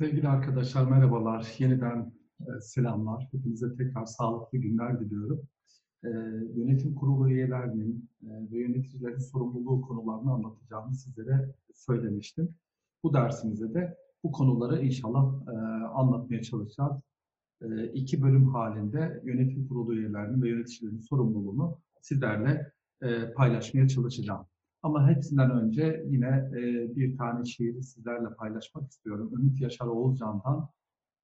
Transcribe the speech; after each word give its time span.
Sevgili 0.00 0.28
arkadaşlar 0.28 0.90
merhabalar. 0.90 1.54
Yeniden 1.58 2.12
e, 2.40 2.60
selamlar. 2.60 3.28
Hepinize 3.32 3.76
tekrar 3.76 4.06
sağlıklı 4.06 4.58
günler 4.58 5.00
diliyorum. 5.00 5.42
E, 6.04 6.08
yönetim 6.56 6.94
kurulu 6.94 7.30
üyelerinin 7.30 8.10
e, 8.22 8.28
ve 8.52 8.58
yöneticilerin 8.58 9.18
sorumluluğu 9.18 9.80
konularını 9.80 10.32
anlatacağımı 10.32 10.94
sizlere 10.94 11.54
söylemiştim. 11.74 12.54
Bu 13.02 13.14
dersimizde 13.14 13.74
de 13.74 13.96
bu 14.24 14.32
konuları 14.32 14.84
inşallah 14.84 15.32
e, 15.48 15.56
anlatmaya 15.84 16.42
çalışacağız. 16.42 17.02
E, 17.62 17.84
iki 17.84 18.22
bölüm 18.22 18.48
halinde 18.48 19.22
yönetim 19.24 19.68
kurulu 19.68 19.94
üyelerinin 19.94 20.42
ve 20.42 20.48
yöneticilerin 20.48 20.98
sorumluluğunu 20.98 21.78
sizlerle 22.00 22.72
e, 23.02 23.32
paylaşmaya 23.32 23.88
çalışacağım. 23.88 24.46
Ama 24.82 25.08
hepsinden 25.08 25.50
önce 25.50 26.04
yine 26.06 26.50
e, 26.52 26.96
bir 26.96 27.16
tane 27.16 27.44
şiiri 27.44 27.82
sizlerle 27.82 28.34
paylaşmak 28.34 28.90
istiyorum. 28.90 29.30
Ümit 29.34 29.60
Yaşar 29.60 29.86
Oğuzcan'dan. 29.86 30.68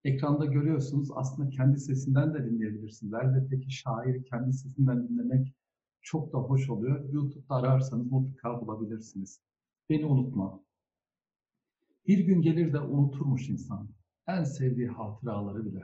Ekranda 0.04 0.44
görüyorsunuz 0.44 1.08
aslında 1.14 1.50
kendi 1.50 1.78
sesinden 1.78 2.34
de 2.34 2.44
dinleyebilirsiniz. 2.44 3.14
Elbette 3.14 3.60
ki 3.60 3.70
şairi 3.70 4.24
kendi 4.24 4.52
sesinden 4.52 5.08
dinlemek 5.08 5.54
çok 6.02 6.32
da 6.32 6.38
hoş 6.38 6.70
oluyor. 6.70 7.08
YouTube'da 7.12 7.54
ararsanız 7.54 8.12
mutlaka 8.12 8.60
bulabilirsiniz. 8.60 9.40
Beni 9.90 10.06
unutma. 10.06 10.60
Bir 12.06 12.18
gün 12.18 12.42
gelir 12.42 12.72
de 12.72 12.80
unuturmuş 12.80 13.48
insan 13.48 13.88
en 14.26 14.44
sevdiği 14.44 14.88
hatıraları 14.88 15.64
bile. 15.66 15.82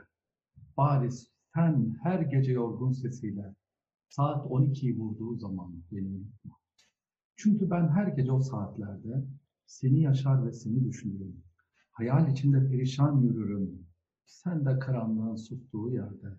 Bari 0.77 1.09
sen 1.53 1.95
her 2.03 2.19
gece 2.19 2.51
yorgun 2.51 2.91
sesiyle 2.91 3.55
saat 4.09 4.45
12'yi 4.45 4.97
vurduğu 4.97 5.35
zaman 5.35 5.83
beni 5.91 6.07
unutma. 6.07 6.62
Çünkü 7.35 7.69
ben 7.69 7.87
her 7.87 8.07
gece 8.07 8.31
o 8.31 8.39
saatlerde 8.39 9.25
seni 9.65 10.01
yaşar 10.01 10.45
ve 10.45 10.51
seni 10.51 10.85
düşünürüm. 10.85 11.43
Hayal 11.91 12.31
içinde 12.31 12.67
perişan 12.67 13.21
yürürüm. 13.21 13.87
Sen 14.25 14.65
de 14.65 14.79
karanlığın 14.79 15.35
sustuğu 15.35 15.93
yerde 15.93 16.37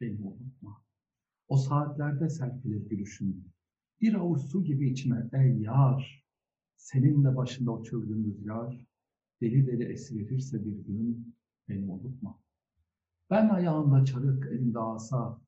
beni 0.00 0.22
unutma. 0.22 0.82
O 1.48 1.56
saatlerde 1.56 2.28
serpilir 2.28 2.88
gülüşün. 2.88 3.52
Bir 4.00 4.14
avuç 4.14 4.42
su 4.42 4.64
gibi 4.64 4.90
içime 4.90 5.30
ey 5.32 5.60
yar. 5.60 6.24
Senin 6.76 7.24
de 7.24 7.36
başında 7.36 7.70
o 7.70 7.82
çılgın 7.82 8.24
rüzgar. 8.24 8.86
Deli 9.40 9.66
deli 9.66 9.84
esiverirse 9.84 10.64
bir 10.64 10.84
gün 10.84 11.34
beni 11.68 11.90
unutma. 11.90 12.38
Ben 13.30 13.48
ayağımda 13.48 14.04
çarık, 14.04 14.46
elimde 14.46 14.78
asa. 14.78 15.40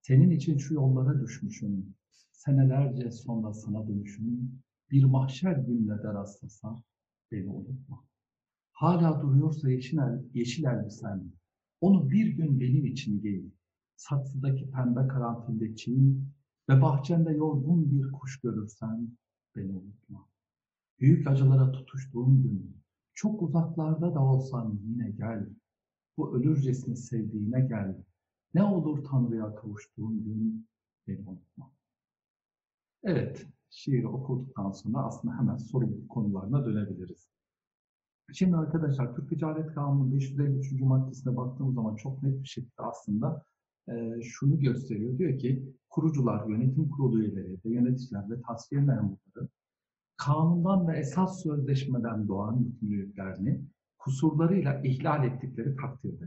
Senin 0.00 0.30
için 0.30 0.58
şu 0.58 0.74
yollara 0.74 1.20
düşmüşüm 1.20 1.94
senelerce 2.44 3.10
sonra 3.10 3.52
sana 3.52 3.88
dönüşüm 3.88 4.62
bir 4.90 5.04
mahşer 5.04 5.56
gününe 5.56 6.02
de 6.02 6.14
rastlasa 6.14 6.82
beni 7.32 7.48
unutma. 7.50 8.04
Hala 8.72 9.22
duruyorsa 9.22 9.70
yeşil, 9.70 9.98
el, 9.98 10.24
yeşil 10.34 10.64
elbisen, 10.64 11.32
onu 11.80 12.10
bir 12.10 12.26
gün 12.26 12.60
benim 12.60 12.86
için 12.86 13.22
giy. 13.22 13.44
Saksıdaki 13.96 14.70
pembe 14.70 15.06
karanfilde 15.08 15.76
çiğ 15.76 16.14
ve 16.68 16.82
bahçende 16.82 17.32
yorgun 17.32 17.90
bir 17.90 18.12
kuş 18.12 18.40
görürsen 18.40 19.08
beni 19.56 19.72
unutma. 19.72 20.28
Büyük 21.00 21.26
acılara 21.26 21.72
tutuştuğum 21.72 22.42
gün, 22.42 22.76
çok 23.14 23.42
uzaklarda 23.42 24.14
da 24.14 24.20
olsan 24.20 24.80
yine 24.84 25.10
gel. 25.10 25.46
Bu 26.16 26.36
ölürcesine 26.36 26.96
sevdiğine 26.96 27.60
gel. 27.60 27.96
Ne 28.54 28.62
olur 28.62 29.04
Tanrı'ya 29.04 29.54
kavuştuğum 29.54 30.24
gün 30.24 30.68
beni 31.06 31.28
unutma. 31.28 31.79
Evet, 33.04 33.46
şiiri 33.70 34.08
okuduktan 34.08 34.70
sonra 34.70 34.98
aslında 34.98 35.38
hemen 35.38 35.56
sorumluluk 35.56 36.08
konularına 36.08 36.64
dönebiliriz. 36.64 37.28
Şimdi 38.32 38.56
arkadaşlar 38.56 39.14
Türk 39.14 39.28
Ticaret 39.28 39.74
Kanunu 39.74 40.14
553. 40.14 40.72
maddesine 40.80 41.36
baktığımız 41.36 41.74
zaman 41.74 41.96
çok 41.96 42.22
net 42.22 42.42
bir 42.42 42.48
şekilde 42.48 42.82
aslında 42.82 43.44
e, 43.88 44.22
şunu 44.22 44.60
gösteriyor. 44.60 45.18
Diyor 45.18 45.38
ki 45.38 45.74
kurucular, 45.90 46.48
yönetim 46.48 46.88
kurulu 46.88 47.22
üyeleri 47.22 47.58
ve 47.64 47.70
yöneticiler 47.70 48.30
ve 48.30 48.42
tasfiye 48.42 48.80
memurları 48.80 49.48
kanundan 50.16 50.88
ve 50.88 50.98
esas 50.98 51.42
sözleşmeden 51.42 52.28
doğan 52.28 52.58
yükümlülüklerini 52.58 53.60
kusurlarıyla 53.98 54.80
ihlal 54.84 55.24
ettikleri 55.24 55.76
takdirde 55.76 56.24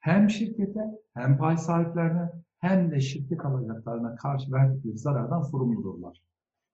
hem 0.00 0.30
şirkete 0.30 0.80
hem 1.14 1.38
pay 1.38 1.56
sahiplerine 1.56 2.30
hem 2.60 2.90
de 2.90 3.00
şirket 3.00 3.44
alacaklarına 3.44 4.14
karşı 4.14 4.52
verdikleri 4.52 4.98
zarardan 4.98 5.42
sorumludurlar. 5.42 6.22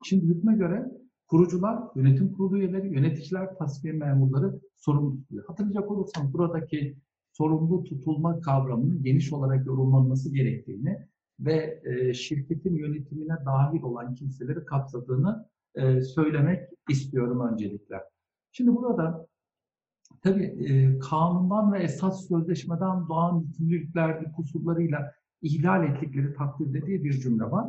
Şimdi 0.04 0.26
hükme 0.26 0.56
göre 0.56 0.90
kurucular, 1.26 1.82
yönetim 1.96 2.32
kurulu 2.32 2.58
üyeleri, 2.58 2.94
yöneticiler, 2.94 3.54
tasfiye 3.54 3.94
memurları 3.94 4.60
sorumlu 4.76 5.16
tutuyor. 5.16 5.44
Hatırlayacak 5.46 5.90
olursanız 5.90 6.32
buradaki 6.32 6.96
sorumlu 7.32 7.84
tutulma 7.84 8.40
kavramının 8.40 9.02
geniş 9.02 9.32
olarak 9.32 9.66
yorumlanması 9.66 10.34
gerektiğini 10.34 10.98
ve 11.40 11.80
e, 11.84 12.14
şirketin 12.14 12.74
yönetimine 12.74 13.34
dahil 13.46 13.82
olan 13.82 14.14
kimseleri 14.14 14.64
kapsadığını 14.64 15.48
e, 15.74 16.00
söylemek 16.00 16.68
istiyorum 16.90 17.52
öncelikle. 17.52 17.96
Şimdi 18.52 18.74
burada 18.74 19.26
tabii 20.22 20.44
e, 20.44 20.98
kanundan 20.98 21.72
ve 21.72 21.82
esas 21.82 22.28
sözleşmeden 22.28 23.08
doğan 23.08 23.40
yükümlülükler 23.40 24.32
kusurlarıyla 24.32 25.12
ihlal 25.44 25.84
ettikleri 25.84 26.34
takdirde 26.34 26.86
diye 26.86 27.04
bir 27.04 27.12
cümle 27.12 27.44
var. 27.50 27.66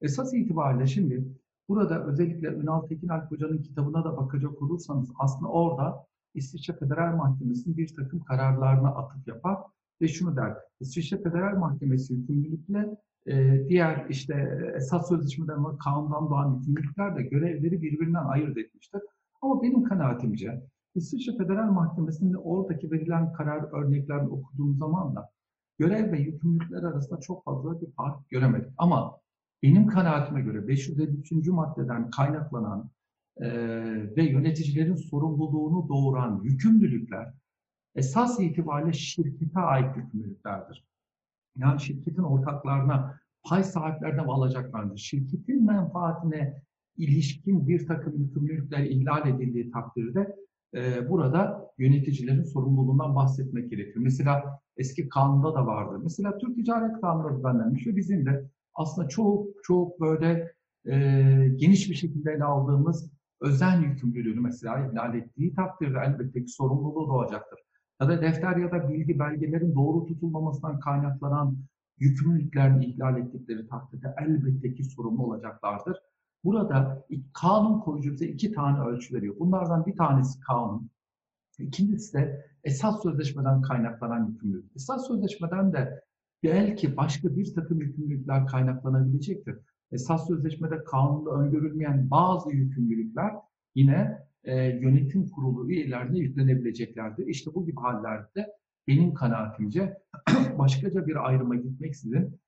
Esas 0.00 0.34
itibariyle 0.34 0.86
şimdi 0.86 1.24
burada 1.68 2.06
özellikle 2.06 2.48
Ünal 2.48 2.80
Tekin 2.80 3.08
Alp 3.08 3.30
Hoca'nın 3.30 3.62
kitabına 3.62 4.04
da 4.04 4.16
bakacak 4.16 4.62
olursanız 4.62 5.10
aslında 5.18 5.48
orada 5.48 6.06
İsviçre 6.34 6.72
Federal 6.72 7.16
Mahkemesi'nin 7.16 7.76
bir 7.76 7.96
takım 7.96 8.20
kararlarına 8.20 8.88
atıf 8.88 9.28
yapar 9.28 9.58
ve 10.00 10.08
şunu 10.08 10.36
der. 10.36 10.56
İsviçre 10.80 11.22
Federal 11.22 11.58
Mahkemesi 11.58 12.14
yükümlülükle 12.14 12.96
e, 13.26 13.64
diğer 13.68 14.06
işte 14.08 14.58
esas 14.76 15.08
sözleşmeden 15.08 15.64
ve 15.64 15.78
kanundan 15.84 16.30
doğan 16.30 16.54
yükümlülükler 16.54 17.16
de 17.16 17.22
görevleri 17.22 17.82
birbirinden 17.82 18.24
ayırt 18.24 18.58
etmiştir. 18.58 19.00
Ama 19.42 19.62
benim 19.62 19.84
kanaatimce 19.84 20.62
İsviçre 20.94 21.36
Federal 21.36 21.72
Mahkemesi'nin 21.72 22.34
oradaki 22.34 22.90
verilen 22.90 23.32
karar 23.32 23.62
örneklerini 23.72 24.28
okuduğum 24.28 24.76
zaman 24.76 25.16
da 25.16 25.30
görev 25.78 26.12
ve 26.12 26.18
yükümlülükler 26.18 26.82
arasında 26.82 27.20
çok 27.20 27.44
fazla 27.44 27.80
bir 27.80 27.90
fark 27.92 28.30
göremedik. 28.30 28.72
Ama 28.78 29.18
benim 29.62 29.86
kanaatime 29.86 30.40
göre 30.40 30.68
553. 30.68 31.46
maddeden 31.46 32.10
kaynaklanan 32.10 32.90
e, 33.36 33.48
ve 34.16 34.22
yöneticilerin 34.22 34.94
sorumluluğunu 34.94 35.88
doğuran 35.88 36.40
yükümlülükler 36.44 37.32
esas 37.94 38.40
itibariyle 38.40 38.92
şirkete 38.92 39.60
ait 39.60 39.96
yükümlülüklerdir. 39.96 40.84
Yani 41.56 41.80
şirketin 41.80 42.22
ortaklarına, 42.22 43.20
pay 43.44 43.64
sahiplerine 43.64 44.20
alacaklardır. 44.20 44.96
Şirketin 44.96 45.66
menfaatine 45.66 46.62
ilişkin 46.96 47.68
bir 47.68 47.86
takım 47.86 48.18
yükümlülükler 48.18 48.84
ihlal 48.84 49.28
edildiği 49.28 49.70
takdirde 49.70 50.36
e, 50.74 51.08
burada 51.08 51.70
yöneticilerin 51.78 52.42
sorumluluğundan 52.42 53.14
bahsetmek 53.14 53.70
gerekiyor. 53.70 54.04
Mesela 54.04 54.60
eski 54.78 55.08
kanunda 55.08 55.54
da 55.54 55.66
vardı. 55.66 56.00
Mesela 56.02 56.38
Türk 56.38 56.56
Ticaret 56.56 57.00
Kanunu 57.00 57.36
düzenlenmiş 57.36 57.86
ve 57.86 57.96
bizim 57.96 58.26
de 58.26 58.48
aslında 58.74 59.08
çok 59.08 59.46
çok 59.62 60.00
böyle 60.00 60.52
e, 60.86 60.94
geniş 61.56 61.90
bir 61.90 61.94
şekilde 61.94 62.32
ele 62.32 62.44
aldığımız 62.44 63.10
özen 63.40 63.82
yükümlülüğünü 63.82 64.40
mesela 64.40 64.86
ihlal 64.86 65.14
ettiği 65.14 65.54
takdirde 65.54 65.98
elbette 66.06 66.44
ki 66.44 66.52
sorumluluğu 66.52 67.08
doğacaktır. 67.08 67.58
Ya 68.00 68.08
da 68.08 68.22
defter 68.22 68.56
ya 68.56 68.70
da 68.70 68.88
bilgi 68.88 69.18
belgelerin 69.18 69.74
doğru 69.74 70.06
tutulmamasından 70.06 70.80
kaynaklanan 70.80 71.58
yükümlülüklerini 71.98 72.86
ihlal 72.86 73.18
ettikleri 73.18 73.68
takdirde 73.68 74.14
elbette 74.18 74.74
ki 74.74 74.84
sorumlu 74.84 75.22
olacaklardır. 75.22 75.98
Burada 76.44 77.06
kanun 77.34 77.80
koyucu 77.80 78.12
bize 78.12 78.26
iki 78.26 78.52
tane 78.52 78.80
ölçü 78.80 79.14
veriyor. 79.14 79.34
Bunlardan 79.38 79.86
bir 79.86 79.96
tanesi 79.96 80.40
kanun, 80.40 80.90
ikincisi 81.58 82.14
de 82.18 82.46
esas 82.64 83.02
sözleşmeden 83.02 83.62
kaynaklanan 83.62 84.28
yükümlülük. 84.28 84.76
Esas 84.76 85.08
sözleşmeden 85.08 85.72
de 85.72 86.02
belki 86.42 86.96
başka 86.96 87.36
bir 87.36 87.54
takım 87.54 87.80
yükümlülükler 87.80 88.46
kaynaklanabilecektir. 88.46 89.56
Esas 89.92 90.28
sözleşmede 90.28 90.84
kanunda 90.84 91.30
öngörülmeyen 91.30 92.10
bazı 92.10 92.50
yükümlülükler 92.50 93.32
yine 93.74 94.18
e, 94.44 94.64
yönetim 94.64 95.28
kurulu 95.28 95.70
üyelerine 95.70 96.18
yüklenebileceklerdir. 96.18 97.26
İşte 97.26 97.50
bu 97.54 97.66
gibi 97.66 97.80
hallerde 97.80 98.54
benim 98.88 99.14
kanaatimce 99.14 99.98
başkaca 100.58 101.06
bir 101.06 101.28
ayrıma 101.28 101.56
gitmeksizin 101.56 102.40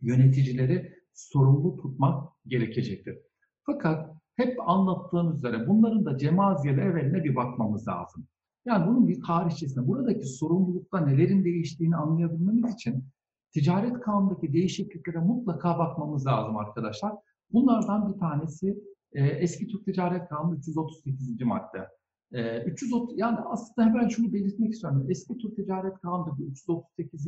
yöneticileri 0.00 0.94
sorumlu 1.12 1.76
tutmak 1.76 2.28
gerekecektir. 2.46 3.18
Fakat 3.66 4.16
hep 4.36 4.68
anlattığım 4.68 5.34
üzere 5.36 5.68
bunların 5.68 6.04
da 6.04 6.18
cemaziyeli 6.18 6.80
evveline 6.80 7.24
bir 7.24 7.36
bakmamız 7.36 7.88
lazım. 7.88 8.26
Yani 8.64 8.86
bunun 8.86 9.08
bir 9.08 9.22
tarihçesine, 9.22 9.86
buradaki 9.86 10.26
sorumlulukta 10.26 11.00
nelerin 11.00 11.44
değiştiğini 11.44 11.96
anlayabilmemiz 11.96 12.74
için 12.74 13.04
ticaret 13.52 14.00
kanundaki 14.00 14.52
değişikliklere 14.52 15.18
mutlaka 15.18 15.78
bakmamız 15.78 16.26
lazım 16.26 16.56
arkadaşlar. 16.56 17.12
Bunlardan 17.52 18.12
bir 18.12 18.18
tanesi 18.18 18.78
e, 19.12 19.26
eski 19.26 19.66
Türk 19.66 19.84
Ticaret 19.84 20.28
Kanunu 20.28 20.56
338. 20.56 21.42
madde. 21.42 21.88
E, 22.32 22.62
330 22.64 23.18
yani 23.18 23.38
aslında 23.38 23.88
hemen 23.88 24.08
şunu 24.08 24.32
belirtmek 24.32 24.72
istiyorum. 24.72 25.06
Eski 25.08 25.38
Türk 25.38 25.56
Ticaret 25.56 25.98
Kanunu'ndaki 25.98 26.42
338. 26.42 27.26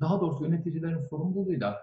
daha 0.00 0.20
doğrusu 0.20 0.44
yöneticilerin 0.44 1.02
sorumluluğuyla 1.02 1.76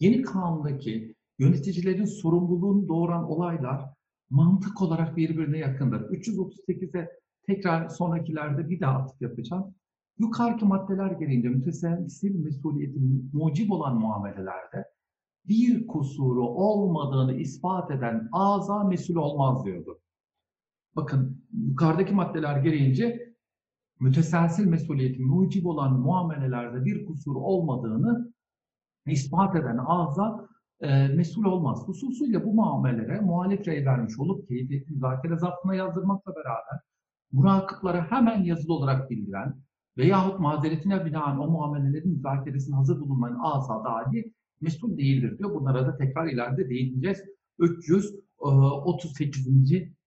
yeni 0.00 0.22
kanundaki 0.22 1.14
yöneticilerin 1.38 2.04
sorumluluğunu 2.04 2.88
doğuran 2.88 3.30
olaylar 3.30 3.90
mantık 4.30 4.82
olarak 4.82 5.16
birbirine 5.16 5.58
yakındır. 5.58 6.00
338'e 6.00 7.21
tekrar 7.46 7.88
sonrakilerde 7.88 8.70
bir 8.70 8.80
daha 8.80 8.98
atıf 8.98 9.22
yapacağım. 9.22 9.74
Yukarıki 10.18 10.64
maddeler 10.64 11.10
gereğince 11.10 11.48
müteselsil 11.48 12.34
mesuliyeti 12.34 12.98
mucib 13.32 13.70
olan 13.70 13.96
muamelelerde 13.96 14.84
bir 15.48 15.86
kusuru 15.86 16.46
olmadığını 16.46 17.34
ispat 17.34 17.90
eden 17.90 18.28
aza 18.32 18.84
mesul 18.84 19.16
olmaz 19.16 19.64
diyordu. 19.64 20.00
Bakın 20.96 21.44
yukarıdaki 21.52 22.14
maddeler 22.14 22.56
gereğince 22.56 23.34
müteselsil 24.00 24.66
mesuliyeti 24.66 25.22
mucib 25.22 25.66
olan 25.66 26.00
muamelelerde 26.00 26.84
bir 26.84 27.06
kusur 27.06 27.36
olmadığını 27.36 28.32
ispat 29.06 29.56
eden 29.56 29.78
ağza 29.86 30.48
e, 30.80 31.08
mesul 31.08 31.44
olmaz. 31.44 31.88
Hususuyla 31.88 32.44
bu 32.44 32.54
muamelelere 32.54 33.20
muhalif 33.20 33.66
rey 33.66 33.86
vermiş 33.86 34.18
olup 34.18 34.48
keyfiyeti 34.48 34.92
müzakere 34.92 35.36
zaptına 35.36 35.74
yazdırmakla 35.74 36.36
beraber 36.36 36.91
murakıplara 37.32 38.10
hemen 38.10 38.44
yazılı 38.44 38.74
olarak 38.74 39.10
bildiren 39.10 39.62
veyahut 39.98 40.40
mazeretine 40.40 41.04
binaen 41.04 41.36
o 41.36 41.50
muamelelerin 41.50 42.10
müzakeresinin 42.10 42.76
hazır 42.76 43.00
bulunmayan 43.00 43.38
ağza 43.42 43.84
dahi 43.84 44.32
mesul 44.60 44.98
değildir 44.98 45.38
diyor. 45.38 45.54
Bunlara 45.54 45.86
da 45.86 45.96
tekrar 45.96 46.26
ileride 46.26 46.70
değineceğiz. 46.70 47.18
338. 47.58 49.46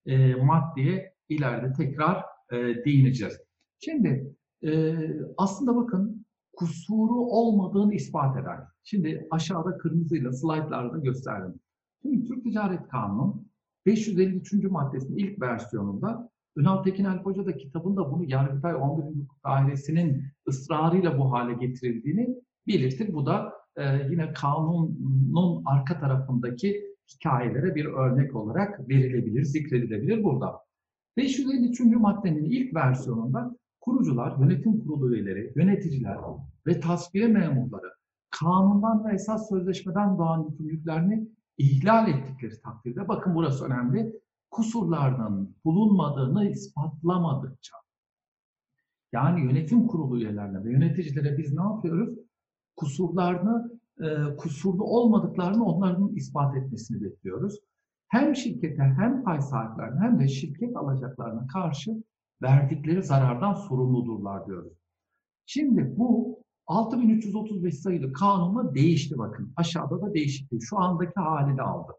E, 0.06 0.36
maddeye 0.36 1.14
ileride 1.30 1.74
tekrar 1.74 2.26
e, 2.52 2.86
değineceğiz. 2.86 3.40
Şimdi 3.80 4.36
e, 4.64 4.96
aslında 5.38 5.76
bakın 5.76 6.26
kusuru 6.54 7.16
olmadığını 7.16 7.94
ispat 7.94 8.38
eder. 8.38 8.60
Şimdi 8.84 9.28
aşağıda 9.32 9.78
kırmızıyla 9.78 10.34
slaytlarda 10.34 10.98
gösterdim. 10.98 11.60
Şimdi 12.02 12.28
Türk 12.28 12.44
Ticaret 12.44 12.88
Kanunu 12.88 13.46
553. 13.86 14.54
maddesinin 14.54 15.18
ilk 15.18 15.42
versiyonunda 15.42 16.30
Ünal 16.58 16.84
Tekin 16.84 17.06
Alp 17.06 17.26
Hoca 17.26 17.46
da 17.46 17.58
kitabında 17.58 18.12
bunu 18.12 18.24
Yargıtay 18.24 18.76
11. 18.76 19.04
Hukuk 19.04 19.44
Dairesi'nin 19.46 20.24
ısrarıyla 20.48 21.18
bu 21.18 21.32
hale 21.32 21.54
getirildiğini 21.54 22.42
belirtir. 22.68 23.14
Bu 23.14 23.26
da 23.26 23.54
e, 23.78 24.08
yine 24.10 24.34
kanunun 24.34 25.64
arka 25.66 26.00
tarafındaki 26.00 26.96
hikayelere 27.14 27.76
bir 27.76 27.86
örnek 27.86 28.36
olarak 28.36 28.90
verilebilir, 28.90 29.44
zikredilebilir 29.44 30.24
burada. 30.24 30.60
553. 31.18 31.80
maddenin 31.80 32.44
ilk 32.44 32.76
versiyonunda 32.76 33.56
kurucular, 33.82 34.40
yönetim 34.40 34.80
kurulu 34.80 35.16
üyeleri, 35.16 35.54
yöneticiler 35.56 36.18
ve 36.68 36.80
tasfiye 36.80 37.28
memurları 37.28 37.96
kanundan 38.30 39.06
ve 39.06 39.14
esas 39.14 39.50
sözleşmeden 39.50 40.18
doğan 40.18 40.48
yükümlülüklerini 40.50 41.28
ihlal 41.58 42.10
ettikleri 42.10 42.62
takdirde, 42.62 43.08
bakın 43.08 43.36
burası 43.36 43.66
önemli, 43.66 44.14
kusurlarının 44.56 45.56
bulunmadığını 45.66 46.50
ispatlamadıkça, 46.50 47.76
yani 49.14 49.42
yönetim 49.42 49.88
kurulu 49.88 50.18
üyelerine 50.20 50.64
ve 50.64 50.72
yöneticilere 50.72 51.38
biz 51.38 51.54
ne 51.54 51.64
yapıyoruz? 51.64 52.20
Kusurlarını, 52.76 53.80
e, 54.02 54.36
kusurlu 54.36 54.84
olmadıklarını 54.84 55.66
onların 55.66 56.16
ispat 56.16 56.58
etmesini 56.58 57.04
bekliyoruz. 57.04 57.60
Hem 58.08 58.36
şirkete 58.36 58.84
hem 58.84 59.24
pay 59.24 59.42
sahiplerine 59.42 60.00
hem 60.00 60.20
de 60.20 60.28
şirket 60.28 60.78
alacaklarına 60.78 61.48
karşı 61.48 62.04
verdikleri 62.42 63.04
zarardan 63.04 63.54
sorumludurlar 63.54 64.48
diyoruz. 64.48 64.74
Şimdi 65.46 65.98
bu 65.98 66.40
6335 66.68 67.80
sayılı 67.80 68.14
kanunla 68.14 68.76
değişti 68.76 69.18
bakın. 69.18 69.54
Aşağıda 69.56 70.02
da 70.02 70.14
değişikliği. 70.14 70.62
Şu 70.62 70.80
andaki 70.80 71.14
hali 71.16 71.58
de 71.58 71.62
aldı. 71.62 71.92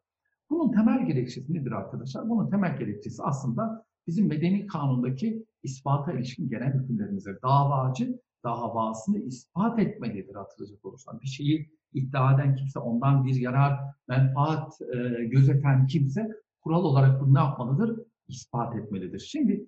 Bunun 0.51 0.73
temel 0.73 1.07
gerekçesi 1.07 1.55
nedir 1.55 1.73
arkadaşlar? 1.73 2.29
Bunun 2.29 2.51
temel 2.51 2.79
gerekçesi 2.79 3.23
aslında 3.23 3.85
bizim 4.07 4.27
medeni 4.27 4.67
kanundaki 4.67 5.47
ispata 5.63 6.13
ilişkin 6.13 6.49
genel 6.49 6.75
hükümlerimizdir. 6.75 7.43
Davacı 7.43 8.21
davasını 8.45 9.19
ispat 9.19 9.79
etmelidir 9.79 10.35
hatırlayacak 10.35 10.85
olursan. 10.85 11.21
Bir 11.21 11.27
şeyi 11.27 11.71
iddia 11.93 12.35
eden 12.35 12.55
kimse, 12.55 12.79
ondan 12.79 13.25
bir 13.25 13.35
yarar, 13.35 13.81
menfaat 14.09 14.81
e, 14.81 15.25
gözeten 15.25 15.87
kimse 15.87 16.29
kural 16.61 16.85
olarak 16.85 17.21
bunu 17.21 17.35
ne 17.35 17.39
yapmalıdır? 17.39 18.01
İspat 18.29 18.77
etmelidir. 18.77 19.19
Şimdi 19.19 19.67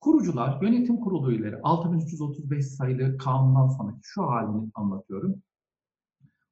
kurucular, 0.00 0.62
yönetim 0.62 0.96
kurulu 0.96 1.32
üyeleri 1.32 1.56
6335 1.62 2.66
sayılı 2.66 3.18
kanundan 3.18 3.68
sonraki 3.68 4.00
şu 4.02 4.22
halini 4.22 4.70
anlatıyorum. 4.74 5.42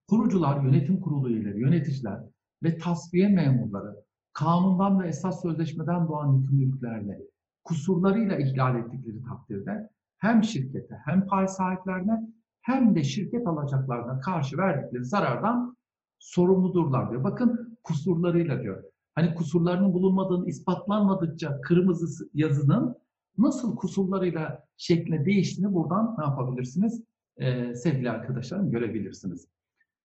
Kurucular, 0.08 0.64
yönetim 0.64 1.00
kurulu 1.00 1.30
üyeleri, 1.30 1.60
yöneticiler 1.60 2.20
ve 2.64 2.78
tasfiye 2.78 3.28
memurları 3.28 3.96
kanundan 4.32 5.00
ve 5.00 5.08
esas 5.08 5.42
sözleşmeden 5.42 6.08
doğan 6.08 6.32
yükümlülüklerle 6.32 7.20
kusurlarıyla 7.64 8.36
ihlal 8.36 8.78
ettikleri 8.78 9.22
takdirde 9.22 9.90
hem 10.18 10.44
şirkete 10.44 11.00
hem 11.04 11.26
pay 11.26 11.48
sahiplerine 11.48 12.20
hem 12.62 12.94
de 12.94 13.04
şirket 13.04 13.46
alacaklarına 13.46 14.20
karşı 14.20 14.58
verdikleri 14.58 15.04
zarardan 15.04 15.76
sorumludurlar 16.18 17.10
diyor. 17.10 17.24
Bakın 17.24 17.78
kusurlarıyla 17.82 18.62
diyor. 18.62 18.84
Hani 19.14 19.34
kusurlarının 19.34 19.92
bulunmadığını 19.92 20.48
ispatlanmadıkça 20.48 21.60
kırmızı 21.60 22.28
yazının 22.34 22.96
nasıl 23.38 23.76
kusurlarıyla 23.76 24.64
şekline 24.76 25.24
değiştiğini 25.24 25.74
buradan 25.74 26.16
ne 26.18 26.24
yapabilirsiniz? 26.24 27.04
Ee, 27.36 27.74
sevgili 27.74 28.10
arkadaşlarım 28.10 28.70
görebilirsiniz. 28.70 29.48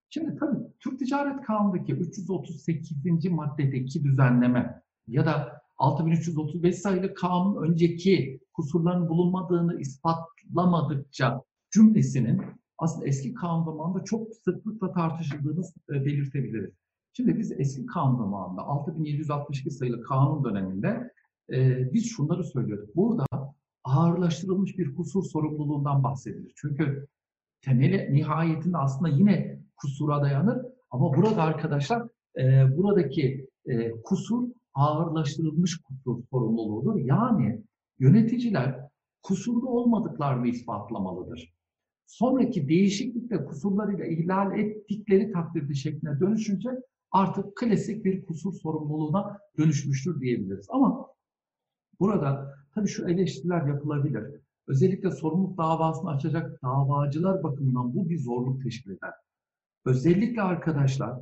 Şimdi 0.09 0.35
tabii 0.35 0.57
Türk 0.79 0.99
Ticaret 0.99 1.41
Kanunu'ndaki 1.41 1.93
338. 1.93 3.25
maddedeki 3.31 4.03
düzenleme 4.03 4.81
ya 5.07 5.25
da 5.25 5.61
6335 5.77 6.75
sayılı 6.75 7.13
kanun 7.13 7.63
önceki 7.63 8.39
kusurların 8.53 9.09
bulunmadığını 9.09 9.79
ispatlamadıkça 9.79 11.41
cümlesinin 11.71 12.41
aslında 12.77 13.07
eski 13.07 13.33
kanun 13.33 13.63
zamanında 13.63 14.03
çok 14.03 14.27
sıklıkla 14.35 14.91
tartışıldığını 14.91 15.61
e, 15.89 16.05
belirtebiliriz. 16.05 16.73
Şimdi 17.13 17.37
biz 17.37 17.51
eski 17.51 17.85
kanun 17.85 18.17
zamanında 18.17 18.61
6762 18.61 19.71
sayılı 19.71 20.01
kanun 20.01 20.43
döneminde 20.43 21.11
e, 21.51 21.93
biz 21.93 22.09
şunları 22.09 22.43
söylüyorduk. 22.43 22.95
Burada 22.95 23.25
ağırlaştırılmış 23.83 24.77
bir 24.77 24.95
kusur 24.95 25.23
sorumluluğundan 25.23 26.03
bahsedilir. 26.03 26.53
Çünkü 26.55 27.07
temeli 27.61 28.13
nihayetinde 28.13 28.77
aslında 28.77 29.09
yine 29.09 29.58
kusura 29.81 30.21
dayanır. 30.21 30.65
Ama 30.91 31.13
burada 31.13 31.43
arkadaşlar 31.43 32.07
e, 32.37 32.77
buradaki 32.77 33.47
e, 33.65 33.91
kusur 33.91 34.49
ağırlaştırılmış 34.73 35.77
kusur 35.77 36.23
sorumluluğudur. 36.31 36.95
Yani 36.95 37.63
yöneticiler 37.99 38.89
kusurlu 39.23 39.69
olmadıklarını 39.69 40.47
ispatlamalıdır. 40.47 41.53
Sonraki 42.05 42.69
değişiklikte 42.69 43.45
kusurlarıyla 43.45 44.05
ihlal 44.05 44.59
ettikleri 44.59 45.31
takdirde 45.31 45.73
şekline 45.73 46.19
dönüşünce 46.19 46.69
artık 47.11 47.55
klasik 47.55 48.05
bir 48.05 48.25
kusur 48.25 48.53
sorumluluğuna 48.53 49.37
dönüşmüştür 49.57 50.21
diyebiliriz. 50.21 50.67
Ama 50.69 51.07
burada 51.99 52.55
tabii 52.75 52.87
şu 52.87 53.09
eleştiriler 53.09 53.67
yapılabilir. 53.67 54.23
Özellikle 54.67 55.11
sorumluluk 55.11 55.57
davasını 55.57 56.09
açacak 56.09 56.63
davacılar 56.63 57.43
bakımından 57.43 57.95
bu 57.95 58.09
bir 58.09 58.19
zorluk 58.19 58.63
teşkil 58.63 58.91
eder. 58.91 59.13
Özellikle 59.85 60.41
arkadaşlar 60.41 61.19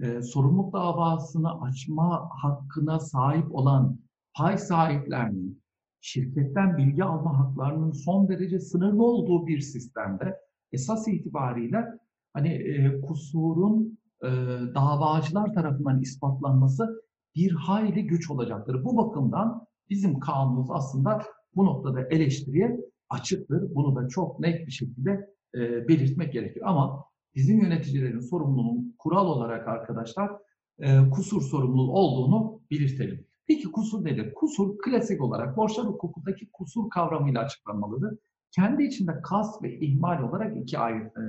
e, 0.00 0.22
sorumluluk 0.22 0.72
davasını 0.72 1.62
açma 1.62 2.30
hakkına 2.30 3.00
sahip 3.00 3.54
olan 3.54 3.98
pay 4.34 4.58
sahiplerinin 4.58 5.62
şirketten 6.00 6.76
bilgi 6.76 7.04
alma 7.04 7.38
haklarının 7.38 7.92
son 7.92 8.28
derece 8.28 8.60
sınırlı 8.60 9.04
olduğu 9.04 9.46
bir 9.46 9.60
sistemde 9.60 10.36
esas 10.72 11.08
itibariyle 11.08 11.84
hani 12.32 12.48
e, 12.48 13.00
kusurun 13.00 13.98
e, 14.22 14.28
davacılar 14.74 15.54
tarafından 15.54 16.00
ispatlanması 16.00 17.02
bir 17.36 17.52
hayli 17.52 18.06
güç 18.06 18.30
olacaktır. 18.30 18.84
Bu 18.84 18.96
bakımdan 18.96 19.66
bizim 19.90 20.20
kanunumuz 20.20 20.70
aslında 20.70 21.22
bu 21.56 21.66
noktada 21.66 22.00
eleştiriye 22.00 22.80
açıktır. 23.10 23.74
Bunu 23.74 23.96
da 23.96 24.08
çok 24.08 24.40
net 24.40 24.66
bir 24.66 24.72
şekilde 24.72 25.34
e, 25.54 25.88
belirtmek 25.88 26.32
gerekir. 26.32 26.62
Ama 26.64 27.04
bizim 27.38 27.60
yöneticilerin 27.60 28.20
sorumluluğunun 28.20 28.94
kural 28.98 29.26
olarak 29.26 29.68
arkadaşlar 29.68 30.30
e, 30.78 31.10
kusur 31.10 31.42
sorumluluğu 31.42 31.92
olduğunu 31.92 32.60
belirtelim. 32.70 33.26
Peki 33.46 33.72
kusur 33.72 34.04
nedir? 34.04 34.34
Kusur 34.34 34.78
klasik 34.78 35.22
olarak 35.22 35.56
borçlar 35.56 35.86
hukukundaki 35.86 36.50
kusur 36.52 36.90
kavramıyla 36.90 37.42
açıklanmalıdır. 37.42 38.18
Kendi 38.50 38.82
içinde 38.84 39.20
kas 39.22 39.62
ve 39.62 39.78
ihmal 39.78 40.22
olarak 40.22 40.56
iki 40.56 40.78
ayrı, 40.78 41.04
e, 41.04 41.22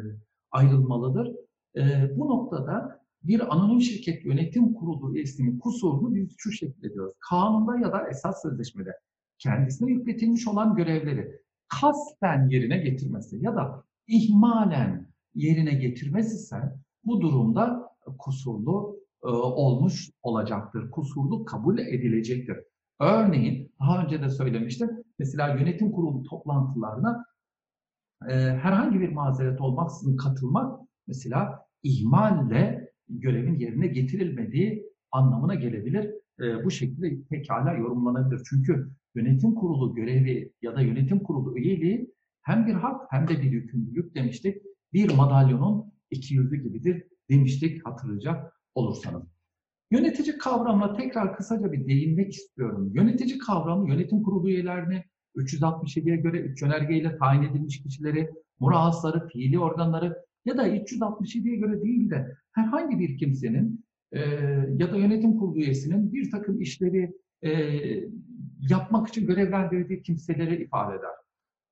ayrılmalıdır. 0.52 1.36
E, 1.78 1.82
bu 2.18 2.28
noktada 2.30 3.02
bir 3.24 3.56
anonim 3.56 3.82
şirket 3.82 4.26
yönetim 4.26 4.74
kurulu 4.74 5.16
üyesinin 5.16 5.60
kusurunu 5.60 6.16
biz 6.16 6.36
şu 6.38 6.52
şekilde 6.52 6.94
diyoruz. 6.94 7.14
Kanunda 7.30 7.78
ya 7.78 7.94
da 7.94 8.10
esas 8.10 8.42
sözleşmede 8.42 8.92
kendisine 9.38 9.92
yükletilmiş 9.92 10.48
olan 10.48 10.76
görevleri 10.76 11.42
kasten 11.68 12.50
yerine 12.50 12.78
getirmesi 12.78 13.38
ya 13.42 13.56
da 13.56 13.84
ihmalen 14.08 15.09
yerine 15.36 15.74
getirmesi 15.74 16.36
ise 16.36 16.58
bu 17.04 17.22
durumda 17.22 17.90
kusurlu 18.18 19.00
e, 19.24 19.28
olmuş 19.28 20.10
olacaktır. 20.24 20.92
Kusurlu 20.92 21.46
kabul 21.46 21.80
edilecektir. 21.80 22.58
Örneğin 23.00 23.72
daha 23.80 24.04
önce 24.04 24.22
de 24.22 24.30
söylemiştim. 24.30 24.90
Mesela 25.20 25.48
yönetim 25.48 25.92
kurulu 25.92 26.24
toplantılarına 26.24 27.26
e, 28.30 28.34
herhangi 28.34 29.00
bir 29.00 29.10
mazeret 29.10 29.62
olmaksızın 29.62 30.18
katılmak 30.18 30.80
mesela 31.08 31.66
ihmalle 31.84 32.92
görevin 33.10 33.60
yerine 33.60 33.88
getirilmediği 33.88 34.86
anlamına 35.12 35.56
gelebilir. 35.56 36.12
E, 36.40 36.66
bu 36.66 36.72
şekilde 36.72 37.22
pekala 37.30 37.74
yorumlanabilir. 37.74 38.42
Çünkü 38.50 38.90
yönetim 39.16 39.56
kurulu 39.56 39.96
görevi 39.96 40.54
ya 40.62 40.76
da 40.76 40.82
yönetim 40.82 41.20
kurulu 41.20 41.58
üyeliği 41.58 42.14
hem 42.42 42.68
bir 42.68 42.74
hak 42.74 43.02
hem 43.10 43.28
de 43.28 43.42
bir 43.42 43.52
yükümlülük 43.52 44.16
demiştik. 44.16 44.62
Bir 44.94 45.16
madalyonun 45.16 45.94
iki 46.12 46.34
yüzü 46.34 46.56
gibidir 46.56 47.04
demiştik 47.30 47.86
hatırlayacak 47.86 48.54
olursanız. 48.76 49.24
Yönetici 49.92 50.38
kavramına 50.38 50.94
tekrar 50.94 51.38
kısaca 51.38 51.72
bir 51.72 51.88
değinmek 51.88 52.34
istiyorum. 52.34 52.92
Yönetici 52.94 53.38
kavramı 53.38 53.90
yönetim 53.90 54.24
kurulu 54.24 54.50
üyelerini 54.50 55.04
367'ye 55.36 56.16
göre 56.16 56.40
üç 56.40 56.62
yönergeyle 56.62 57.18
tayin 57.18 57.44
edilmiş 57.44 57.84
kişileri, 57.84 58.30
murahasları, 58.60 59.28
fiili 59.28 59.60
organları 59.60 60.18
ya 60.46 60.58
da 60.58 60.68
367'ye 60.68 61.56
göre 61.56 61.82
değil 61.82 62.10
de 62.10 62.36
herhangi 62.52 63.00
bir 63.00 63.18
kimsenin 63.18 63.86
e, 64.12 64.20
ya 64.78 64.92
da 64.92 64.98
yönetim 64.98 65.38
kurulu 65.38 65.60
üyesinin 65.60 66.14
bir 66.14 66.32
takım 66.32 66.62
işleri 66.62 67.12
e, 67.44 67.52
yapmak 68.70 69.08
için 69.08 69.28
görevlendirdiği 69.28 70.02
kimseleri 70.02 70.64
ifade 70.64 70.96
eder. 70.96 71.10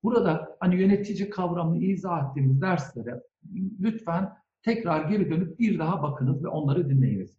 Burada 0.02 0.56
hani 0.60 0.80
yönetici 0.80 1.30
kavramını 1.30 1.84
izah 1.84 2.30
ettiğimiz 2.30 2.60
derslere 2.60 3.22
lütfen 3.80 4.32
tekrar 4.62 5.10
geri 5.10 5.30
dönüp 5.30 5.58
bir 5.58 5.78
daha 5.78 6.02
bakınız 6.02 6.44
ve 6.44 6.48
onları 6.48 6.90
dinleyiniz. 6.90 7.38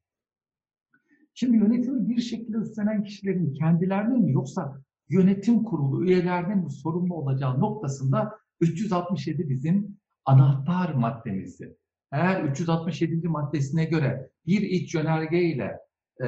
Şimdi 1.33 1.57
yönetimi 1.57 2.09
bir 2.09 2.21
şekilde 2.21 2.57
üstlenen 2.57 3.03
kişilerin 3.03 3.53
kendilerine 3.53 4.17
mi 4.17 4.31
yoksa 4.31 4.81
yönetim 5.09 5.63
kurulu 5.63 6.05
üyelerinin 6.05 6.57
mi 6.57 6.71
sorumlu 6.71 7.15
olacağı 7.15 7.59
noktasında 7.59 8.35
367 8.61 9.49
bizim 9.49 9.97
anahtar 10.25 10.93
maddemizdi. 10.93 11.77
Eğer 12.11 12.43
367. 12.43 13.27
maddesine 13.27 13.85
göre 13.85 14.29
bir 14.45 14.61
iç 14.61 14.95
yönerge 14.95 15.41
ile 15.41 15.79
e, 16.19 16.27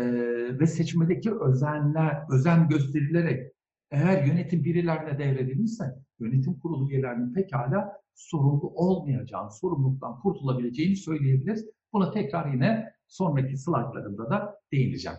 ve 0.60 0.68
seçmedeki 0.68 1.34
özenler, 1.34 2.24
özen 2.32 2.70
gösterilerek 2.70 3.52
eğer 3.92 4.26
yönetim 4.26 4.64
birilerine 4.64 5.20
devredilmişse 5.20 5.96
yönetim 6.20 6.60
kurulu 6.60 6.92
üyelerinin 6.92 7.34
pekala 7.34 8.02
sorumlu 8.16 8.68
olmayacağını, 8.76 9.52
sorumluluktan 9.52 10.20
kurtulabileceğini 10.20 10.96
söyleyebiliriz. 10.96 11.66
Buna 11.94 12.12
tekrar 12.12 12.54
yine 12.54 12.94
sonraki 13.08 13.58
slaytlarımda 13.58 14.30
da 14.30 14.60
değineceğim. 14.72 15.18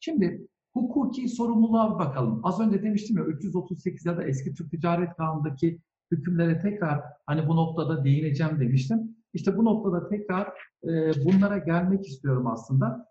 Şimdi 0.00 0.48
hukuki 0.74 1.28
sorumluluğa 1.28 1.98
bakalım. 1.98 2.40
Az 2.42 2.60
önce 2.60 2.82
demiştim 2.82 3.18
ya 3.18 3.24
338 3.24 4.06
ya 4.06 4.16
da 4.16 4.24
eski 4.24 4.54
Türk 4.54 4.70
Ticaret 4.70 5.16
Kanunu'ndaki 5.16 5.80
hükümlere 6.10 6.58
tekrar 6.58 7.00
hani 7.26 7.48
bu 7.48 7.56
noktada 7.56 8.04
değineceğim 8.04 8.60
demiştim. 8.60 9.16
İşte 9.34 9.56
bu 9.56 9.64
noktada 9.64 10.08
tekrar 10.08 10.46
e, 10.84 10.90
bunlara 11.24 11.58
gelmek 11.58 12.06
istiyorum 12.06 12.46
aslında. 12.46 13.06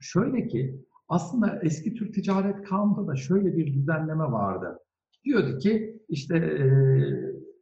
Şöyle 0.00 0.46
ki 0.46 0.84
aslında 1.08 1.60
eski 1.62 1.94
Türk 1.94 2.14
Ticaret 2.14 2.62
Kanunu'nda 2.62 3.06
da 3.06 3.16
şöyle 3.16 3.56
bir 3.56 3.74
düzenleme 3.74 4.24
vardı. 4.24 4.78
Diyordu 5.24 5.58
ki 5.58 6.02
işte 6.08 6.36
e, 6.36 6.66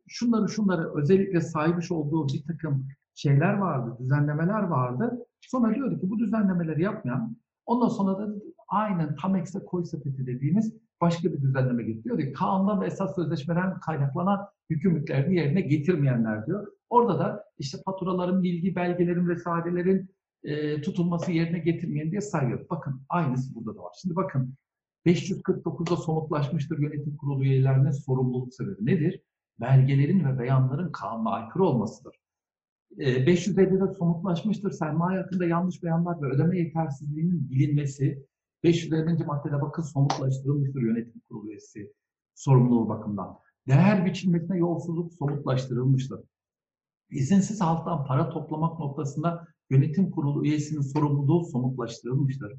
şunları 0.09 0.49
şunları 0.49 0.95
özellikle 0.95 1.41
sahipmiş 1.41 1.93
olduğu 1.93 2.29
bir 2.29 2.45
takım 2.47 2.87
şeyler 3.15 3.55
vardı, 3.55 3.97
düzenlemeler 4.01 4.63
vardı. 4.63 5.27
Sonra 5.41 5.75
diyordu 5.75 6.01
ki 6.01 6.11
bu 6.11 6.19
düzenlemeleri 6.19 6.83
yapmayan 6.83 7.37
ondan 7.67 7.89
sonra 7.89 8.19
da 8.19 8.35
aynen 8.69 9.17
tam 9.17 9.37
ekse 9.37 9.65
koy 9.65 9.85
sepeti 9.85 10.27
dediğimiz 10.27 10.75
başka 11.01 11.33
bir 11.33 11.43
düzenleme 11.43 11.83
getiriyor. 11.83 12.19
Diyor. 12.19 12.35
Kanundan 12.35 12.81
ve 12.81 12.87
esas 12.87 13.15
sözleşmeden 13.15 13.81
kaynaklanan 13.81 14.47
yükümlülüklerini 14.69 15.37
yerine 15.37 15.61
getirmeyenler 15.61 16.47
diyor. 16.47 16.67
Orada 16.91 17.19
da 17.19 17.45
işte 17.59 17.79
faturaların, 17.85 18.43
bilgi 18.43 18.77
belgelerin 18.77 19.29
vesairelerin 19.29 20.11
e, 20.45 20.81
tutulması 20.81 21.33
yerine 21.33 21.59
getirmeyen 21.59 22.11
diye 22.11 22.21
sayıyor. 22.21 22.67
Bakın 22.71 23.03
aynısı 23.09 23.55
burada 23.55 23.79
da 23.79 23.83
var. 23.83 23.93
Şimdi 24.03 24.17
bakın 24.17 24.55
549'da 25.07 25.97
somutlaşmıştır 25.97 26.79
yönetim 26.79 27.17
kurulu 27.17 27.45
üyelerinin 27.45 27.91
sorumluluk 27.91 28.55
sebebi 28.55 28.87
nedir? 28.87 29.21
Belgelerin 29.61 30.25
ve 30.25 30.39
beyanların 30.39 30.93
kanuna 30.93 31.31
aykırı 31.31 31.65
olmasıdır. 31.65 32.17
E, 32.99 33.27
550'de 33.27 33.95
somutlaşmıştır 33.95 34.71
sermaye 34.71 35.21
hakkında 35.21 35.45
yanlış 35.45 35.83
beyanlar 35.83 36.23
ve 36.23 36.27
ödeme 36.27 36.59
yetersizliğinin 36.59 37.51
bilinmesi. 37.51 38.27
550. 38.65 39.25
maddede 39.25 39.63
bakın 39.63 39.83
somutlaştırılmıştır 39.83 40.83
yönetim 40.83 41.21
kurulu 41.29 41.51
üyesi 41.51 41.93
sorumluluğu 42.35 42.89
bakımından. 42.89 43.39
Değer 43.69 44.07
biçilmesine 44.07 44.59
yolsuzluk 44.59 45.13
somutlaştırılmıştır. 45.13 46.21
İzinsiz 47.11 47.61
halktan 47.61 48.07
para 48.07 48.31
toplamak 48.31 48.79
noktasında 48.79 49.47
yönetim 49.71 50.11
kurulu 50.11 50.45
üyesinin 50.47 50.81
sorumluluğu 50.81 51.45
somutlaştırılmıştır. 51.45 52.53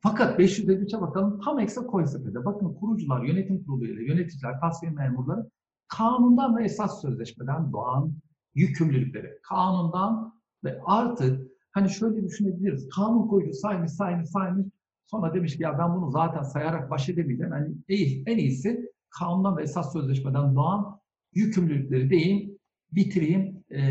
Fakat 0.00 0.40
553'e 0.40 1.00
bakalım 1.00 1.40
tam 1.40 1.58
ekse 1.58 1.80
koy 1.80 2.06
sepete. 2.06 2.44
Bakın 2.44 2.74
kurucular, 2.74 3.22
yönetim 3.22 3.64
kurulu 3.64 3.84
üyeleri, 3.84 4.08
yöneticiler, 4.08 4.60
tasfiye 4.60 4.92
memurları 4.92 5.50
kanundan 5.88 6.56
ve 6.56 6.64
esas 6.64 7.02
sözleşmeden 7.02 7.72
doğan 7.72 8.12
yükümlülükleri. 8.54 9.38
Kanundan 9.42 10.34
ve 10.64 10.80
artık 10.84 11.50
hani 11.72 11.90
şöyle 11.90 12.24
düşünebiliriz. 12.24 12.88
Kanun 12.88 13.28
koyucu 13.28 13.52
saymış, 13.52 13.92
saymış, 13.92 14.28
saymış. 14.28 14.66
Sonra 15.04 15.34
demiş 15.34 15.56
ki 15.56 15.62
ya 15.62 15.78
ben 15.78 15.96
bunu 15.96 16.10
zaten 16.10 16.42
sayarak 16.42 16.90
baş 16.90 17.08
edemeyeceğim. 17.08 17.52
Yani 17.52 18.22
en 18.26 18.38
iyisi 18.38 18.92
kanundan 19.10 19.56
ve 19.56 19.62
esas 19.62 19.92
sözleşmeden 19.92 20.54
doğan 20.54 20.98
yükümlülükleri 21.34 22.10
deyin, 22.10 22.60
bitireyim 22.92 23.64
e, 23.70 23.82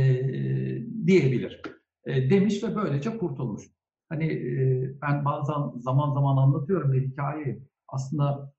diyebilir. 1.06 1.62
E, 2.06 2.30
demiş 2.30 2.64
ve 2.64 2.76
böylece 2.76 3.18
kurtulmuş. 3.18 3.64
Hani 4.10 4.26
e, 4.26 5.02
ben 5.02 5.26
bazen 5.26 5.80
zaman 5.80 6.14
zaman 6.14 6.38
anlatıyorum 6.38 6.94
bir 6.94 7.08
hikayeyi. 7.08 7.64
Aslında 7.88 8.54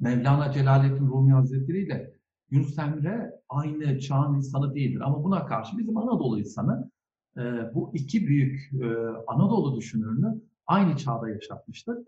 Mevlana 0.00 0.52
Celaleddin 0.52 1.06
Rumi 1.06 1.32
Hazretleri 1.32 1.86
ile 1.86 2.14
Yunus 2.50 2.78
Emre 2.78 3.40
aynı 3.48 3.98
çağın 3.98 4.34
insanı 4.34 4.74
değildir. 4.74 5.00
Ama 5.00 5.24
buna 5.24 5.46
karşı 5.46 5.78
bizim 5.78 5.96
Anadolu 5.96 6.38
insanı 6.38 6.90
e, 7.36 7.40
bu 7.74 7.90
iki 7.94 8.26
büyük 8.26 8.70
e, 8.82 8.86
Anadolu 9.26 9.76
düşünürünü 9.76 10.40
aynı 10.66 10.96
çağda 10.96 11.28
yaşatmıştır. 11.28 11.98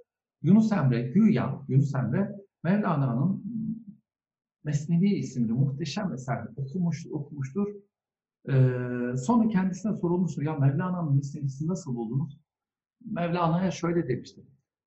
Yunus 0.42 0.72
Emre, 0.72 1.02
güya 1.02 1.60
Yunus 1.68 1.94
Emre 1.94 2.36
Mevlana'nın 2.62 3.44
Mesnevi 4.64 5.08
isimli 5.08 5.52
muhteşem 5.52 6.12
eser 6.12 6.46
okumuş, 6.56 7.06
okumuştur. 7.06 7.68
Ee, 8.48 9.16
sonra 9.16 9.48
kendisine 9.48 9.96
sorulmuştur. 9.96 10.42
Ya 10.42 10.54
Mevlana'nın 10.56 11.16
Mesnevisini 11.16 11.68
nasıl 11.68 11.94
buldunuz? 11.94 12.38
Mevlana'ya 13.10 13.70
şöyle 13.70 14.08
demişti. 14.08 14.40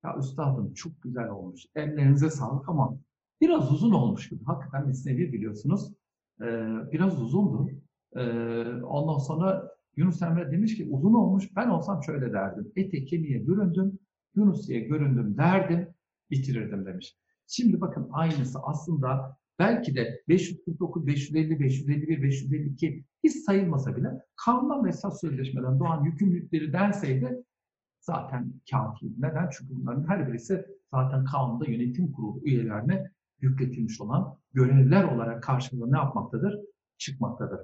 Ya 0.04 0.16
üstadım 0.20 0.74
çok 0.74 1.02
güzel 1.02 1.30
olmuş. 1.30 1.62
Ellerinize 1.76 2.30
sağlık 2.30 2.70
ama 2.70 2.98
biraz 3.42 3.72
uzun 3.72 3.92
olmuş 3.92 4.30
gibi. 4.30 4.44
Hakikaten 4.44 4.88
Mesnevi 4.88 5.34
biliyorsunuz. 5.34 5.94
Ee, 6.42 6.46
biraz 6.92 7.22
uzundur. 7.22 7.70
Ee, 8.16 8.82
ondan 8.84 9.18
sonra 9.18 9.72
Yunus 9.96 10.22
Emre 10.22 10.52
demiş 10.52 10.78
ki 10.78 10.88
uzun 10.92 11.14
olmuş. 11.14 11.56
Ben 11.56 11.70
olsam 11.70 12.04
şöyle 12.04 12.34
derdim. 12.34 12.72
Ete 12.76 13.06
kemiğe 13.06 13.48
büründüm. 13.48 14.00
Yunus'ya 14.36 14.80
göründüm 14.80 15.38
derdim. 15.38 15.88
Bitirirdim 16.32 16.86
demiş. 16.86 17.18
Şimdi 17.48 17.82
bakın 17.82 18.10
aynısı 18.12 18.60
aslında 18.60 19.38
belki 19.60 19.96
de 19.96 20.24
549, 20.28 21.08
550, 21.08 21.60
551, 21.60 22.24
552 22.24 23.04
hiç 23.24 23.36
sayılmasa 23.36 23.96
bile 23.96 24.08
ve 24.84 24.90
esas 24.90 25.22
sözleşmeden 25.22 25.80
doğan 25.80 26.04
yükümlülükleri 26.04 26.74
denseydi 26.74 27.44
zaten 28.00 28.54
kafi. 28.72 29.06
Neden? 29.18 29.50
Çünkü 29.50 29.76
bunların 29.76 30.08
her 30.08 30.28
birisi 30.28 30.66
zaten 30.94 31.26
kanunda 31.26 31.66
yönetim 31.66 32.12
kurulu 32.12 32.42
üyelerine 32.44 33.12
yükletilmiş 33.42 34.02
olan 34.02 34.38
görevler 34.54 35.04
olarak 35.04 35.44
karşımıza 35.44 35.92
ne 35.92 35.98
yapmaktadır? 35.98 36.60
Çıkmaktadır. 36.98 37.60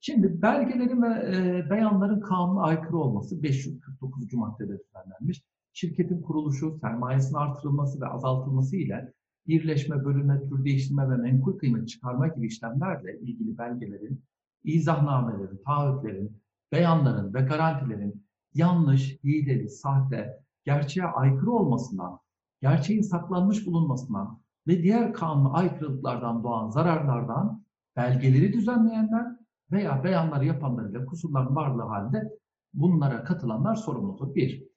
Şimdi 0.00 0.42
belgelerin 0.42 1.02
ve 1.02 1.08
e, 1.08 1.70
beyanların 1.70 2.20
kanuna 2.20 2.62
aykırı 2.62 2.96
olması 2.96 3.42
549. 3.42 4.32
maddede 4.32 4.78
düzenlenmiş. 4.78 5.42
Şirketin 5.72 6.22
kuruluşu, 6.22 6.78
sermayesinin 6.80 7.38
artırılması 7.38 8.00
ve 8.00 8.06
azaltılması 8.06 8.76
ile 8.76 9.12
birleşme, 9.46 10.04
bölünme, 10.04 10.42
tür 10.48 10.64
değiştirme 10.64 11.10
ve 11.10 11.16
menkul 11.16 11.58
kıymet 11.58 11.88
çıkarma 11.88 12.28
gibi 12.28 12.46
işlemlerle 12.46 13.18
ilgili 13.20 13.58
belgelerin, 13.58 14.24
izahnamelerin, 14.64 15.60
taahhütlerin, 15.66 16.42
beyanların 16.72 17.34
ve 17.34 17.40
garantilerin 17.40 18.26
yanlış, 18.54 19.18
hileli, 19.24 19.68
sahte, 19.68 20.40
gerçeğe 20.64 21.06
aykırı 21.06 21.50
olmasından 21.50 22.18
gerçeğin 22.60 23.02
saklanmış 23.02 23.66
bulunmasından 23.66 24.40
ve 24.68 24.82
diğer 24.82 25.12
kanun 25.12 25.54
aykırılıklardan 25.54 26.44
doğan 26.44 26.70
zararlardan 26.70 27.64
belgeleri 27.96 28.52
düzenleyenler 28.52 29.26
veya 29.72 30.04
beyanları 30.04 30.44
yapanlarıyla 30.44 31.04
kusurların 31.04 31.56
varlığı 31.56 31.82
halinde 31.82 32.38
bunlara 32.74 33.24
katılanlar 33.24 33.74
sorumludur. 33.74 34.34
Bir. 34.34 34.69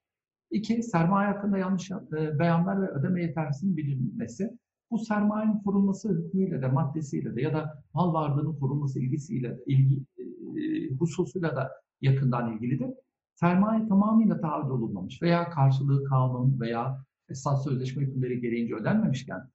İki, 0.53 0.83
sermaye 0.83 1.31
hakkında 1.31 1.57
yanlış 1.57 1.91
e, 1.91 2.39
beyanlar 2.39 2.81
ve 2.81 2.88
ödeme 2.88 3.22
yetersizliğinin 3.22 3.77
bilinmesi. 3.77 4.57
Bu 4.91 5.00
sermayenin 5.00 5.60
korunması 5.63 6.10
hükmüyle 6.10 6.62
de 6.62 6.67
maddesiyle 6.67 7.36
de 7.36 7.41
ya 7.41 7.53
da 7.53 7.83
mal 7.93 8.13
varlığının 8.13 8.60
korunması 8.60 9.00
ilgisiyle 9.00 9.57
ilgi 9.65 10.03
e, 10.17 10.95
hususuyla 10.95 11.55
da 11.55 11.72
yakından 12.01 12.53
ilgilidir. 12.53 12.89
Sermaye 13.36 13.88
tamamıyla 13.88 14.41
taahhüt 14.41 14.72
olunmamış 14.72 15.22
veya 15.22 15.50
karşılığı 15.50 16.03
kanun 16.03 16.60
veya 16.60 17.05
esas 17.29 17.63
sözleşme 17.63 18.03
hükümleri 18.03 18.41
gereğince 18.41 18.75
ödenmemişken 18.75 19.50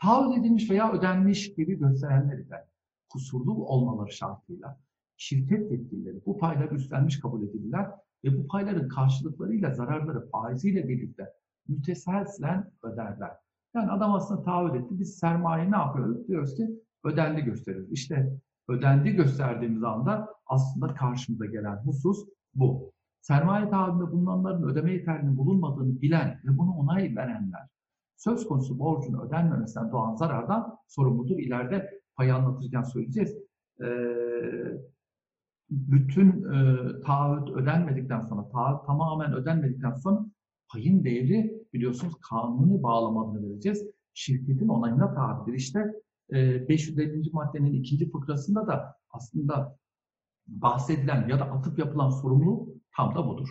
taahhüt 0.00 0.38
edilmiş 0.38 0.70
veya 0.70 0.92
ödenmiş 0.92 1.54
gibi 1.54 1.78
gösterenler 1.78 2.38
ile 2.38 2.64
kusurlu 3.08 3.66
olmaları 3.66 4.12
şartıyla 4.12 4.78
şirket 5.16 5.72
yetkilileri 5.72 6.26
bu 6.26 6.38
payları 6.38 6.74
üstlenmiş 6.74 7.20
kabul 7.20 7.42
edilirler 7.42 7.90
ve 8.24 8.38
bu 8.38 8.46
payların 8.46 8.88
karşılıklarıyla 8.88 9.70
zararları 9.70 10.30
faiziyle 10.30 10.88
birlikte 10.88 11.32
müteselsilen 11.68 12.70
öderler. 12.82 13.30
Yani 13.74 13.90
adam 13.90 14.14
aslında 14.14 14.42
taahhüt 14.42 14.74
etti. 14.74 14.98
Biz 14.98 15.18
sermaye 15.18 15.70
ne 15.70 15.76
yapıyoruz? 15.76 16.28
Diyoruz 16.28 16.56
ki 16.56 16.70
ödendi 17.04 17.42
gösteriyoruz. 17.42 17.92
İşte 17.92 18.38
ödendi 18.68 19.10
gösterdiğimiz 19.10 19.82
anda 19.82 20.34
aslında 20.46 20.94
karşımıza 20.94 21.46
gelen 21.46 21.76
husus 21.76 22.28
bu. 22.54 22.92
Sermaye 23.20 23.70
taahhüdünde 23.70 24.12
bulunanların 24.12 24.62
ödeme 24.62 24.92
yeterliliğinin 24.92 25.38
bulunmadığını 25.38 26.02
bilen 26.02 26.40
ve 26.44 26.58
bunu 26.58 26.70
onay 26.70 27.16
verenler 27.16 27.68
söz 28.16 28.46
konusu 28.46 28.78
borcun 28.78 29.20
ödenmemesinden 29.20 29.92
doğan 29.92 30.16
zarardan 30.16 30.78
sorumludur. 30.88 31.38
İleride 31.38 32.00
payı 32.16 32.34
anlatırken 32.34 32.82
söyleyeceğiz. 32.82 33.36
Ee, 33.80 33.86
bütün 35.70 36.28
e, 36.52 36.78
taahhüt 37.00 37.50
ödenmedikten 37.50 38.20
sonra, 38.20 38.48
taahhüt 38.48 38.86
tamamen 38.86 39.32
ödenmedikten 39.32 39.94
sonra 39.94 40.26
payın 40.72 41.04
değeri 41.04 41.62
biliyorsunuz 41.72 42.14
kanuni 42.30 42.82
bağlamadığını 42.82 43.50
vereceğiz. 43.50 43.86
Şirketin 44.14 44.68
onayına 44.68 45.14
tabidir. 45.14 45.58
İşte 45.58 45.92
e, 46.32 46.68
550. 46.68 47.30
maddenin 47.32 47.72
ikinci 47.72 48.10
fıkrasında 48.10 48.66
da 48.66 48.96
aslında 49.10 49.78
bahsedilen 50.46 51.28
ya 51.28 51.40
da 51.40 51.44
atıp 51.44 51.78
yapılan 51.78 52.10
sorumluluk 52.10 52.68
tam 52.96 53.14
da 53.14 53.26
budur. 53.28 53.48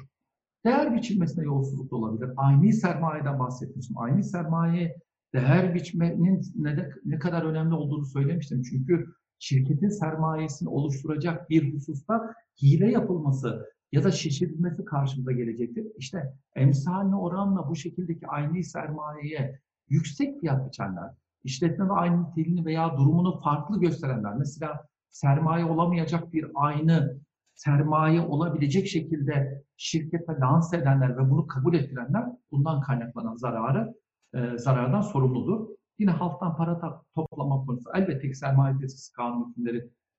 Değer 0.66 0.96
biçilmesine 0.96 1.46
yolsuzluk 1.46 1.92
da 1.92 1.96
olabilir. 1.96 2.30
Aynı 2.38 2.74
sermayeden 2.74 3.40
bahsetmiştim. 3.40 3.98
Aynı 3.98 4.24
sermaye 4.24 4.98
değer 5.34 5.76
biçmenin 5.76 6.42
ne, 6.56 6.78
de, 6.78 6.92
ne 7.06 7.20
kadar 7.20 7.44
önemli 7.44 7.74
olduğunu 7.74 8.06
söylemiştim. 8.06 8.62
Çünkü 8.70 9.14
şirketin 9.44 9.90
sermayesini 9.90 10.70
oluşturacak 10.70 11.50
bir 11.50 11.74
hususta 11.74 12.36
hile 12.62 12.92
yapılması 12.92 13.74
ya 13.92 14.04
da 14.04 14.12
şişirilmesi 14.12 14.86
karşımıza 14.86 15.32
gelecektir. 15.32 15.88
İşte 15.98 16.34
emsaline 16.56 17.16
oranla 17.16 17.70
bu 17.70 17.76
şekildeki 17.76 18.28
aynı 18.28 18.64
sermayeye 18.64 19.60
yüksek 19.90 20.40
fiyat 20.40 20.68
biçenler, 20.68 21.12
işletme 21.44 21.86
ve 21.86 21.94
aynı 21.94 22.24
niteliğini 22.24 22.66
veya 22.66 22.98
durumunu 22.98 23.42
farklı 23.42 23.80
gösterenler, 23.80 24.36
mesela 24.36 24.86
sermaye 25.10 25.66
olamayacak 25.66 26.34
bir 26.34 26.46
aynı 26.56 27.18
sermaye 27.56 28.22
olabilecek 28.22 28.88
şekilde 28.88 29.64
şirkete 29.78 30.34
lanse 30.40 30.78
edenler 30.78 31.18
ve 31.18 31.30
bunu 31.30 31.48
kabul 31.48 31.74
ettirenler 31.74 32.26
bundan 32.52 32.82
kaynaklanan 32.82 33.36
zararı 33.36 33.94
e, 34.34 34.58
zarardan 34.58 35.02
sorumludur. 35.02 35.68
Yine 36.00 36.12
halktan 36.12 36.56
para 36.56 37.02
toplama 37.16 37.66
konusu 37.66 37.90
elbette 37.94 38.30
ki 38.30 38.36
sermaye 38.36 38.78
piyasası 38.78 39.14
kanun 39.14 39.56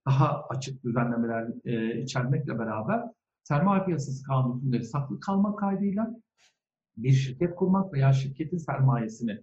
daha 0.06 0.42
açık 0.48 0.84
düzenlemeler 0.84 1.48
e, 1.64 2.02
içermekle 2.02 2.58
beraber 2.58 3.02
sermaye 3.42 3.84
piyasası 3.84 4.24
kanun 4.26 4.80
saklı 4.82 5.20
kalmak 5.20 5.58
kaydıyla 5.58 6.10
bir 6.96 7.12
şirket 7.12 7.56
kurmak 7.56 7.92
veya 7.92 8.12
şirketin 8.12 8.56
sermayesini 8.56 9.38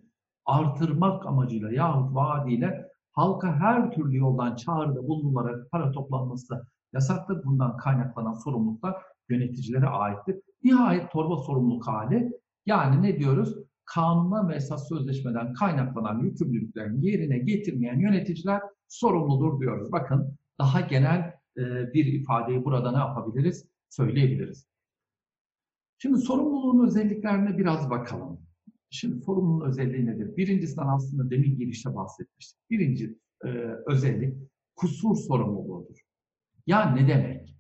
artırmak 0.46 1.26
amacıyla 1.26 1.72
yahut 1.72 2.16
vaadiyle 2.16 2.88
halka 3.12 3.56
her 3.56 3.92
türlü 3.92 4.18
yoldan 4.18 4.56
çağrıda 4.56 5.08
bulunularak 5.08 5.72
para 5.72 5.92
toplanması 5.92 6.66
yasaktır. 6.94 7.44
Bundan 7.46 7.78
kaynaklanan 7.78 8.34
sorumluluklar 8.34 8.96
yöneticilere 9.30 9.88
aittir. 9.88 10.36
Nihayet 10.64 11.12
torba 11.12 11.38
sorumluluk 11.38 11.88
hali 11.88 12.32
yani 12.66 13.02
ne 13.02 13.20
diyoruz? 13.20 13.56
Kanundan 13.94 14.50
ve 14.50 14.56
esas 14.56 14.90
sözleşmeden 14.90 15.54
kaynaklanan 15.54 16.20
yükümlülüklerini 16.20 17.06
yerine 17.06 17.40
getirmeyen 17.40 18.00
yöneticiler 18.00 18.62
sorumludur 18.88 19.60
diyoruz. 19.60 19.92
Bakın 19.92 20.38
daha 20.60 20.82
genel 20.82 21.34
e, 21.58 21.94
bir 21.94 22.06
ifadeyi 22.06 22.66
burada 22.66 22.92
ne 22.92 22.98
yapabiliriz? 22.98 23.68
Söyleyebiliriz. 23.90 24.68
Şimdi 25.98 26.18
sorumluluğun 26.18 26.88
özelliklerine 26.88 27.58
biraz 27.58 27.90
bakalım. 27.90 28.40
Şimdi 28.90 29.22
sorumluluğun 29.22 29.70
özelliği 29.70 30.06
nedir? 30.06 30.38
Birincisinden 30.38 30.88
aslında 30.88 31.30
demin 31.30 31.58
girişte 31.58 31.96
bahsetmiştik. 31.96 32.60
Birinci 32.70 33.18
e, 33.46 33.48
özellik 33.88 34.34
kusur 34.76 35.16
sorumluluğudur. 35.16 36.00
Ya 36.68 36.92
ne 36.92 37.08
demek? 37.08 37.56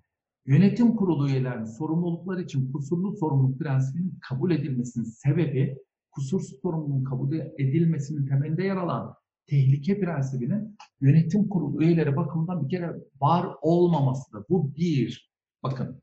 Yönetim 0.46 0.96
kurulu 0.96 1.30
üyelerinin 1.30 1.66
sorumluluklar 1.66 2.40
için 2.40 2.72
kusurlu 2.72 3.18
sorumluluk 3.18 3.60
prensibinin 3.60 4.20
kabul 4.30 4.52
edilmesinin 4.52 5.06
sebebi 5.06 5.78
kusursuz 6.12 6.60
sorumluluğun 6.62 7.04
kabul 7.04 7.34
edilmesinin 7.34 8.26
temelinde 8.26 8.64
yer 8.64 8.78
alan 8.78 9.16
tehlike 9.48 10.00
prensibinin 10.00 10.78
yönetim 11.02 11.50
kurulu 11.50 11.84
üyeleri 11.84 12.16
bakımından 12.16 12.64
bir 12.64 12.70
kere 12.70 12.96
var 13.22 13.48
olmamasıdır. 13.62 14.44
Bu 14.50 14.76
bir. 14.76 15.32
Bakın. 15.64 16.02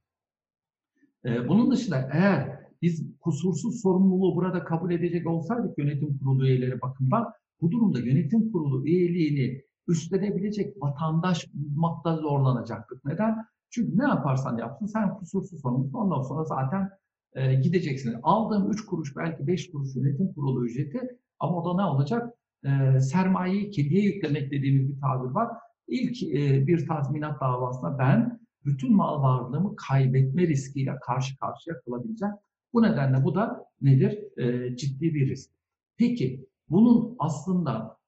Ee, 1.25 1.49
bunun 1.49 1.71
dışında 1.71 2.09
eğer 2.13 2.59
biz 2.83 3.07
kusursuz 3.21 3.83
sorumluluğu 3.83 4.37
burada 4.37 4.65
kabul 4.65 4.91
edecek 4.91 5.27
olsaydık 5.27 5.79
yönetim 5.79 6.19
kurulu 6.19 6.47
üyeleri 6.47 6.81
bakımından 6.81 7.33
bu 7.61 7.71
durumda 7.71 8.01
yönetim 8.01 8.53
kurulu 8.53 8.87
üyeliğini 8.87 9.63
üstlenebilecek 9.89 10.83
vatandaş 10.83 11.47
bulmakta 11.55 12.17
zorlanacaktık. 12.17 13.05
Neden? 13.05 13.37
Çünkü 13.71 13.99
ne 13.99 14.03
yaparsan 14.03 14.59
yapsın 14.59 14.87
sen 14.87 15.15
kusursuz 15.15 15.61
sorumlusun. 15.61 15.99
Ondan 15.99 16.23
sonra 16.23 16.45
zaten 16.45 16.91
e, 17.35 17.55
gideceksin. 17.55 18.17
Aldığım 18.23 18.71
3 18.71 18.87
kuruş 18.87 19.17
belki 19.17 19.47
5 19.47 19.71
kuruş 19.71 19.97
yönetim 19.97 20.33
kurulu 20.33 20.67
ücreti 20.67 21.01
ama 21.39 21.63
o 21.63 21.65
da 21.65 21.83
ne 21.83 21.91
olacak? 21.91 22.35
E, 22.65 23.01
sermayeyi 23.01 23.71
kediye 23.71 24.03
yüklemek 24.03 24.53
dediğimiz 24.53 24.89
bir 24.89 25.01
tabir 25.01 25.31
var. 25.31 25.49
İlk 25.89 26.23
e, 26.23 26.67
bir 26.67 26.87
tazminat 26.87 27.41
davasında 27.41 27.99
ben 27.99 28.41
bütün 28.65 28.97
mal 28.97 29.23
varlığımı 29.23 29.77
kaybetme 29.77 30.47
riskiyle 30.47 30.99
karşı 31.07 31.37
karşıya 31.37 31.81
kalabileceğim. 31.81 32.35
Bu 32.73 32.83
nedenle 32.83 33.25
bu 33.25 33.35
da 33.35 33.65
nedir? 33.83 34.39
E, 34.39 34.77
ciddi 34.77 35.15
bir 35.15 35.29
risk. 35.29 35.51
Peki 35.97 36.47
bunun 36.71 37.17
aslında 37.19 37.99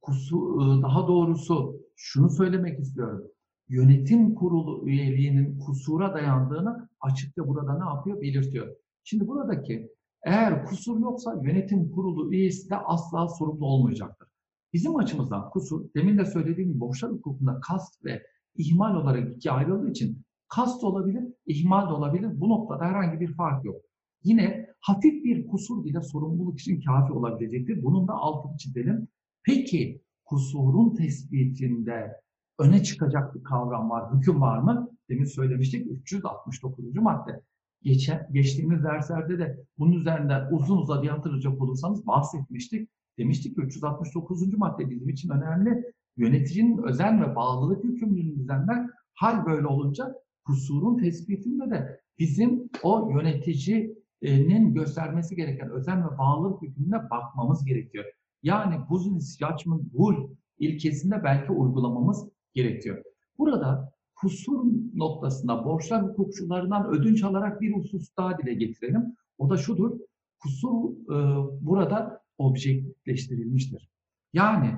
kusu, 0.00 0.58
e, 0.60 0.82
daha 0.82 1.08
doğrusu 1.08 1.80
şunu 1.96 2.30
söylemek 2.30 2.80
istiyorum. 2.80 3.24
Yönetim 3.68 4.34
kurulu 4.34 4.88
üyeliğinin 4.88 5.58
kusura 5.58 6.14
dayandığını 6.14 6.88
açıkça 7.00 7.48
burada 7.48 7.78
ne 7.78 7.84
yapıyor? 7.84 8.20
Belirtiyor. 8.20 8.76
Şimdi 9.04 9.28
buradaki 9.28 9.90
eğer 10.24 10.64
kusur 10.64 11.00
yoksa 11.00 11.40
yönetim 11.42 11.90
kurulu 11.90 12.34
üyesi 12.34 12.70
de 12.70 12.76
asla 12.76 13.28
sorumlu 13.28 13.66
olmayacaktır. 13.66 14.28
Bizim 14.72 14.96
açımızdan 14.96 15.50
kusur, 15.50 15.84
demin 15.96 16.18
de 16.18 16.24
söylediğim 16.24 16.70
gibi 16.70 16.80
borçlar 16.80 17.10
hukukunda 17.10 17.60
kast 17.60 18.04
ve 18.04 18.22
ihmal 18.56 18.94
olarak 18.94 19.36
iki 19.36 19.50
ayrıldığı 19.50 19.90
için 19.90 20.22
kast 20.48 20.84
olabilir, 20.84 21.24
ihmal 21.46 21.88
de 21.88 21.92
olabilir. 21.92 22.40
Bu 22.40 22.48
noktada 22.48 22.84
herhangi 22.84 23.20
bir 23.20 23.34
fark 23.34 23.64
yok. 23.64 23.76
Yine 24.24 24.66
hafif 24.80 25.24
bir 25.24 25.46
kusur 25.46 25.84
bile 25.84 26.00
sorumluluk 26.00 26.60
için 26.60 26.80
kafi 26.80 27.12
olabilecektir. 27.12 27.82
Bunun 27.82 28.08
da 28.08 28.12
altını 28.12 28.56
çizelim. 28.56 29.08
Peki 29.44 30.02
kusurun 30.24 30.94
tespitinde 30.94 32.20
öne 32.58 32.82
çıkacak 32.82 33.34
bir 33.34 33.42
kavram 33.42 33.90
var, 33.90 34.14
hüküm 34.14 34.40
var 34.40 34.58
mı? 34.58 34.90
Demin 35.08 35.24
söylemiştik 35.24 35.86
369. 35.90 36.94
madde. 36.94 37.42
Geçen, 37.82 38.28
geçtiğimiz 38.32 38.84
derslerde 38.84 39.38
de 39.38 39.64
bunun 39.78 39.92
üzerinde 39.92 40.48
uzun 40.50 40.76
uzadıya 40.76 41.18
hatırlayacak 41.18 41.62
olursanız 41.62 42.06
bahsetmiştik. 42.06 42.88
Demiştik 43.18 43.56
ki 43.56 43.62
369. 43.62 44.54
madde 44.58 44.90
bizim 44.90 45.08
için 45.08 45.30
önemli. 45.30 45.84
Yöneticinin 46.16 46.82
özen 46.82 47.22
ve 47.22 47.36
bağlılık 47.36 47.84
yükümlülüğünü 47.84 48.38
düzenler. 48.38 48.86
Hal 49.14 49.46
böyle 49.46 49.66
olunca 49.66 50.14
kusurun 50.44 50.98
tespitinde 50.98 51.70
de 51.70 52.00
bizim 52.18 52.70
o 52.82 53.10
yöneticinin 53.10 54.74
göstermesi 54.74 55.36
gereken 55.36 55.70
özen 55.70 56.04
ve 56.04 56.18
bağlılık 56.18 56.62
yükümlülüğüne 56.62 57.10
bakmamız 57.10 57.64
gerekiyor. 57.64 58.04
Yani 58.42 58.80
business 58.90 59.38
judgment 59.38 59.94
rule 59.94 60.28
ilkesinde 60.58 61.24
belki 61.24 61.52
uygulamamız 61.52 62.28
gerekiyor. 62.54 63.02
Burada 63.38 63.92
kusur 64.16 64.64
noktasında 64.94 65.64
borçlar 65.64 66.02
hukukçularından 66.02 66.86
ödünç 66.86 67.22
alarak 67.22 67.60
bir 67.60 67.72
husus 67.72 68.08
daha 68.16 68.38
dile 68.38 68.54
getirelim. 68.54 69.16
O 69.38 69.50
da 69.50 69.56
şudur. 69.56 69.98
kusur 70.42 70.90
e, 70.90 71.16
burada 71.60 72.22
objekleştirilmiştir. 72.38 73.88
Yani 74.32 74.74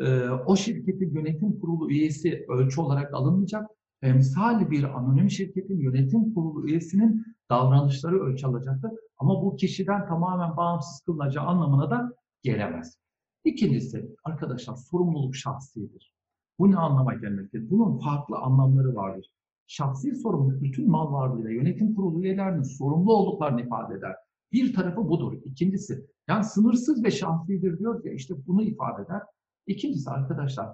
e, 0.00 0.28
o 0.28 0.56
şirketin 0.56 1.14
yönetim 1.14 1.60
kurulu 1.60 1.90
üyesi 1.90 2.46
ölçü 2.48 2.80
olarak 2.80 3.14
alınmayacak. 3.14 3.70
Emsal 4.02 4.70
bir 4.70 4.84
anonim 4.84 5.30
şirketin 5.30 5.78
yönetim 5.78 6.34
kurulu 6.34 6.68
üyesinin 6.68 7.24
davranışları 7.50 8.20
ölçü 8.20 8.46
alacaktır. 8.46 8.90
Ama 9.18 9.42
bu 9.42 9.56
kişiden 9.56 10.06
tamamen 10.06 10.56
bağımsız 10.56 11.00
kılınacağı 11.00 11.44
anlamına 11.44 11.90
da 11.90 12.12
gelemez. 12.42 12.98
İkincisi 13.44 14.16
arkadaşlar 14.24 14.76
sorumluluk 14.76 15.36
şahsidir. 15.36 16.14
Bu 16.60 16.70
ne 16.70 16.76
anlama 16.76 17.14
gelmektedir? 17.14 17.70
Bunun 17.70 17.98
farklı 17.98 18.36
anlamları 18.36 18.94
vardır. 18.94 19.30
Şahsi 19.66 20.14
sorumluluk 20.14 20.62
bütün 20.62 20.90
mal 20.90 21.12
varlığıyla 21.12 21.50
yönetim 21.50 21.94
kurulu 21.94 22.22
üyelerinin 22.22 22.62
sorumlu 22.62 23.12
olduklarını 23.12 23.62
ifade 23.62 23.94
eder. 23.94 24.16
Bir 24.52 24.74
tarafı 24.74 25.08
budur. 25.08 25.32
İkincisi 25.44 26.06
yani 26.28 26.44
sınırsız 26.44 27.04
ve 27.04 27.10
şahsidir 27.10 27.78
diyor 27.78 28.04
ya 28.04 28.12
işte 28.12 28.34
bunu 28.46 28.62
ifade 28.62 29.02
eder. 29.02 29.22
İkincisi 29.66 30.10
arkadaşlar 30.10 30.68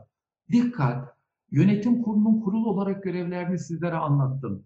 dikkat 0.52 1.08
yönetim 1.50 2.02
kurulunun 2.02 2.40
kurul 2.40 2.64
olarak 2.64 3.02
görevlerini 3.02 3.58
sizlere 3.58 3.96
anlattım. 3.96 4.64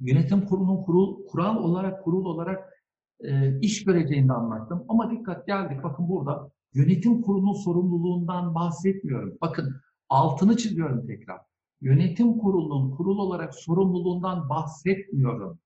Yönetim 0.00 0.46
kurulunun 0.46 0.82
kurul, 0.84 1.26
kural 1.26 1.56
olarak 1.56 2.04
kurul 2.04 2.24
olarak 2.24 2.72
e, 3.20 3.60
iş 3.60 3.84
göreceğini 3.84 4.32
anlattım. 4.32 4.84
Ama 4.88 5.10
dikkat 5.10 5.46
geldik 5.46 5.82
bakın 5.82 6.08
burada 6.08 6.50
yönetim 6.74 7.22
kurulunun 7.22 7.54
sorumluluğundan 7.54 8.54
bahsetmiyorum. 8.54 9.38
Bakın 9.40 9.74
altını 10.10 10.56
çiziyorum 10.56 11.06
tekrar. 11.06 11.40
Yönetim 11.80 12.38
kurulunun 12.38 12.90
kurul 12.90 13.18
olarak 13.18 13.54
sorumluluğundan 13.54 14.48
bahsetmiyorum. 14.48 15.58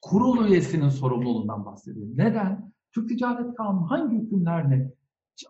Kurul 0.00 0.46
üyesinin 0.46 0.88
sorumluluğundan 0.88 1.64
bahsediyorum. 1.64 2.12
Neden? 2.16 2.72
Türk 2.92 3.08
Ticaret 3.08 3.54
Kanunu 3.54 3.90
hangi 3.90 4.16
hükümlerini 4.16 4.90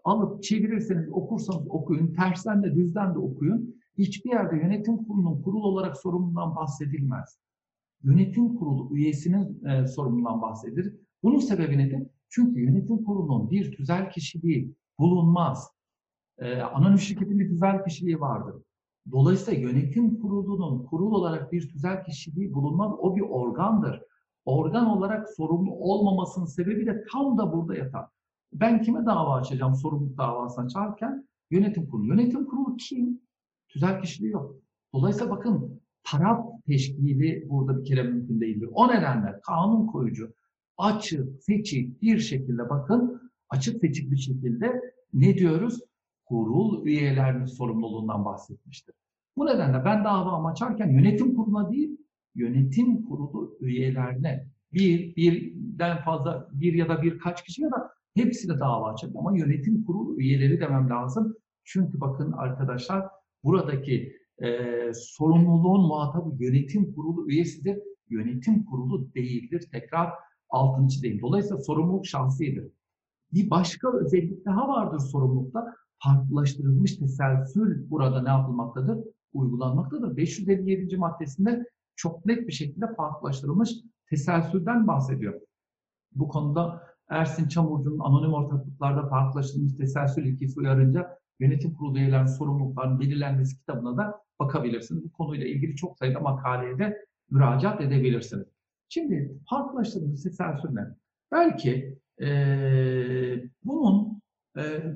alıp 0.05 0.43
çevirirseniz 0.43 1.09
okursanız 1.13 1.67
okuyun, 1.69 2.15
tersten 2.15 2.63
de 2.63 2.75
düzden 2.75 3.15
de 3.15 3.19
okuyun. 3.19 3.75
Hiçbir 3.99 4.31
yerde 4.31 4.57
yönetim 4.57 4.97
kurulunun 4.97 5.43
kurul 5.43 5.63
olarak 5.63 5.97
sorumluluğundan 5.97 6.57
bahsedilmez. 6.57 7.39
Yönetim 8.03 8.57
kurulu 8.57 8.97
üyesinin 8.97 9.65
e, 9.65 9.87
sorumluluğundan 9.87 10.43
bahsedilir. 10.43 10.95
Bunun 11.23 11.39
sebebi 11.39 11.79
nedir? 11.79 12.07
Çünkü 12.29 12.61
yönetim 12.61 13.05
kurulunun 13.05 13.51
bir 13.51 13.73
tüzel 13.73 14.11
kişiliği 14.11 14.75
bulunmaz. 14.99 15.71
E, 16.39 16.61
anonim 16.61 16.99
şirketin 16.99 17.39
bir 17.39 17.49
tüzel 17.49 17.85
kişiliği 17.85 18.21
vardır. 18.21 18.55
Dolayısıyla 19.11 19.61
yönetim 19.61 20.21
kurulunun 20.21 20.87
kurul 20.87 21.13
olarak 21.13 21.53
bir 21.53 21.69
tüzel 21.69 22.05
kişiliği 22.05 22.55
bulunmaz. 22.55 22.93
O 22.99 23.17
bir 23.17 23.21
organdır. 23.21 24.03
Organ 24.45 24.87
olarak 24.87 25.29
sorumlu 25.29 25.75
olmamasının 25.75 26.47
sebebi 26.47 26.87
de 26.87 27.05
tam 27.13 27.39
da 27.39 27.53
burada 27.53 27.75
yatar. 27.75 28.07
Ben 28.53 28.83
kime 28.83 29.07
dava 29.07 29.35
açacağım 29.35 29.75
sorumluluk 29.75 30.19
davası 30.19 30.61
açarken? 30.61 31.29
Yönetim 31.51 31.87
kurulu. 31.87 32.07
Yönetim 32.07 32.45
kurulu 32.45 32.77
kim? 32.77 33.21
Tüzel 33.69 34.01
kişiliği 34.01 34.33
yok. 34.33 34.57
Dolayısıyla 34.95 35.31
bakın 35.31 35.81
taraf 36.05 36.47
teşkili 36.67 37.47
burada 37.51 37.81
bir 37.81 37.85
kere 37.85 38.03
mümkün 38.03 38.41
değildir. 38.41 38.69
O 38.73 38.89
nedenle 38.89 39.41
kanun 39.43 39.87
koyucu 39.87 40.35
açık, 40.79 41.43
seçik 41.43 42.03
bir 42.03 42.19
şekilde 42.19 42.71
bakın 42.71 43.31
açık 43.49 43.81
seçik 43.81 44.11
bir 44.11 44.17
şekilde 44.17 44.81
ne 45.15 45.35
diyoruz? 45.35 45.81
Kurul 46.33 46.87
üyelerinin 46.87 47.45
sorumluluğundan 47.45 48.25
bahsetmiştir. 48.25 48.95
Bu 49.37 49.47
nedenle 49.47 49.85
ben 49.85 50.05
davamı 50.05 50.49
açarken 50.49 50.91
yönetim 50.91 51.35
kuruluna 51.35 51.71
değil, 51.71 51.99
yönetim 52.35 53.03
kurulu 53.03 53.57
üyelerine 53.61 54.47
bir, 54.73 55.17
birden 55.17 56.03
fazla, 56.05 56.49
bir 56.53 56.75
ya 56.75 56.89
da 56.89 57.03
birkaç 57.03 57.45
kişi 57.45 57.63
ya 57.63 57.71
da 57.71 57.91
hepsi 58.15 58.49
de 58.49 58.61
dava 58.61 58.93
açabilir 58.93 59.19
ama 59.19 59.39
yönetim 59.39 59.85
kurulu 59.85 60.21
üyeleri 60.21 60.61
demem 60.61 60.91
lazım. 60.91 61.37
Çünkü 61.65 62.01
bakın 62.01 62.33
arkadaşlar 62.33 63.07
buradaki 63.45 64.17
e, 64.43 64.49
sorumluluğun 64.95 65.87
muhatabı 65.87 66.45
yönetim 66.45 66.95
kurulu 66.95 67.31
üyesidir. 67.31 67.79
Yönetim 68.09 68.65
kurulu 68.65 69.15
değildir. 69.15 69.69
Tekrar 69.73 70.11
altını 70.49 70.89
çizeyim. 70.89 71.21
Dolayısıyla 71.21 71.63
sorumluluk 71.63 72.07
şahsidir. 72.07 72.73
Bir 73.33 73.51
başka 73.51 73.93
özellik 73.99 74.47
daha 74.47 74.69
vardır 74.69 74.99
sorumlulukta. 74.99 75.82
Farklılaştırılmış 76.05 76.97
teselsül 76.97 77.91
burada 77.91 78.23
ne 78.23 78.29
yapılmaktadır? 78.29 78.99
Uygulanmaktadır. 79.33 80.17
557. 80.17 80.97
maddesinde 80.97 81.65
çok 81.97 82.27
net 82.27 82.49
bir 82.49 82.53
şekilde 82.53 82.95
farklılaştırılmış 82.95 83.71
teselsülden 84.11 84.87
bahsediyor. 84.87 85.41
Bu 86.13 86.29
konuda 86.29 86.83
Ersin 87.09 87.49
Çamurcu'nun 87.49 87.99
anonim 87.99 88.33
ortaklıklarda 88.33 89.09
farklılaştırılmış 89.09 89.73
teselsül 89.73 90.27
ilkesi 90.27 90.61
uyarınca 90.61 91.19
yönetim 91.41 91.75
kurulu 91.75 91.99
üyelerinin 91.99 92.27
sorumluluklarının 92.27 93.01
belirlenmesi 93.01 93.59
kitabına 93.59 93.97
da 93.97 94.21
bakabilirsiniz. 94.41 95.05
Bu 95.05 95.13
konuyla 95.13 95.47
ilgili 95.47 95.77
çok 95.77 95.99
sayıda 95.99 96.21
makaleye 96.21 96.79
de 96.79 97.07
müracaat 97.31 97.81
edebilirsiniz. 97.81 98.47
Şimdi 98.89 99.39
farklılaştırılmış 99.51 100.23
teselsül 100.23 100.71
ne? 100.71 100.83
Belki 101.33 101.99
e, 102.21 102.29
bunun 103.65 104.12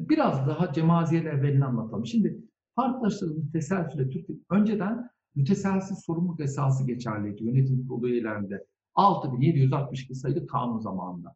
biraz 0.09 0.47
daha 0.47 0.73
cemaziyel 0.73 1.27
evvelini 1.27 1.65
anlatalım. 1.65 2.07
Şimdi 2.07 2.39
farklılaştırılmış 2.75 3.53
teselsüle 3.53 4.11
Türk 4.11 4.27
önceden 4.51 5.11
müteselsiz 5.35 5.99
sorumluluk 5.99 6.41
esası 6.41 6.87
geçerliydi 6.87 7.45
yönetim 7.45 7.89
kurulu 7.89 8.09
üyelerinde. 8.09 8.65
6762 8.95 10.15
sayılı 10.15 10.47
kanun 10.47 10.79
zamanında. 10.79 11.35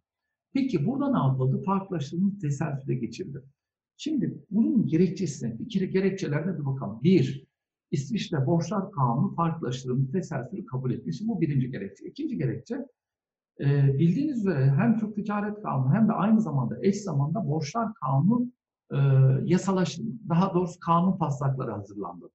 Peki 0.52 0.86
burada 0.86 1.10
ne 1.10 1.18
yapıldı? 1.18 1.62
Farklılaştırılmış 1.64 2.38
teselsüle 2.40 2.94
geçildi. 2.94 3.42
Şimdi 3.96 4.44
bunun 4.50 4.86
gerekçesine, 4.86 5.58
bir 5.58 5.68
kere 5.68 5.86
gerekçelerine 5.86 6.58
bir 6.58 6.66
bakalım. 6.66 7.02
Bir, 7.02 7.46
İsviçre 7.90 8.46
Borçlar 8.46 8.90
Kanunu 8.90 9.34
farklılaştırılmış 9.34 10.10
teselsülü 10.10 10.66
kabul 10.66 10.90
etmiş. 10.90 11.20
Bu 11.24 11.40
birinci 11.40 11.70
gerekçe. 11.70 12.04
İkinci 12.04 12.38
gerekçe, 12.38 12.86
e, 13.60 13.98
bildiğiniz 13.98 14.38
üzere 14.38 14.74
hem 14.76 14.98
Türk 14.98 15.14
Ticaret 15.14 15.62
Kanunu 15.62 15.94
hem 15.94 16.08
de 16.08 16.12
aynı 16.12 16.40
zamanda 16.40 16.78
eş 16.82 17.02
zamanda 17.02 17.48
Borçlar 17.48 17.94
Kanunu 17.94 18.46
e, 18.92 18.98
yasalaş, 19.44 19.98
daha 20.28 20.54
doğrusu 20.54 20.80
kanun 20.80 21.18
taslakları 21.18 21.70
hazırlandı. 21.70 22.30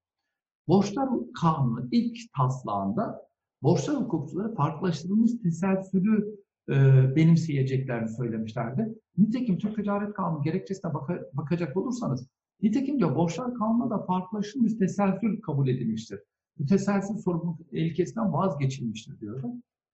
Borçlar 0.68 1.10
Kanunu 1.42 1.88
ilk 1.92 2.18
taslağında 2.38 3.22
borçlar 3.64 3.96
hukukçuları 3.96 4.56
farklılaştırılmış 4.56 5.32
teselsülü 5.44 6.36
e, 6.70 6.76
benimseyeceklerini 7.16 8.10
söylemişlerdi. 8.10 8.96
Nitekim 9.18 9.58
Türk 9.58 9.76
Ticaret 9.76 10.14
Kanunu 10.14 10.42
gerekçesine 10.42 10.94
baka, 10.94 11.22
bakacak 11.34 11.78
olursanız, 11.78 12.28
nitekim 12.62 13.00
diyor 13.00 13.16
borçlar 13.16 13.54
kanununda 13.54 13.90
da 13.90 14.06
farklılaştırılmış 14.06 14.74
teselsül 14.74 15.42
kabul 15.42 15.68
edilmiştir. 15.68 16.20
Müteselsiz 16.60 17.24
sorumluluk 17.24 17.60
ilkesinden 17.72 18.34
vazgeçilmiştir 18.34 19.20
diyor. 19.20 19.44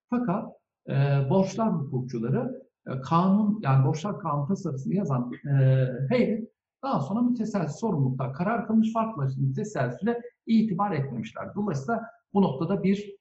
Fakat 0.10 0.61
e, 0.90 0.94
borçlar 1.30 1.74
hukukçuları 1.74 2.62
e, 2.88 3.02
kanun 3.02 3.60
yani 3.62 3.86
borçlar 3.86 4.20
kanun 4.20 4.48
tasarısını 4.48 4.96
yazan 4.96 5.32
e, 5.46 5.88
heyet 6.10 6.52
daha 6.84 7.00
sonra 7.00 7.22
müteselsiz 7.22 7.80
sorumlulukta 7.80 8.32
karar 8.32 8.68
kılmış 8.68 8.94
farklılaştırılmış 8.94 9.56
teselsüle 9.56 10.22
itibar 10.46 10.92
etmemişler. 10.92 11.56
Dolayısıyla 11.56 12.02
bu 12.34 12.42
noktada 12.42 12.84
bir 12.84 13.16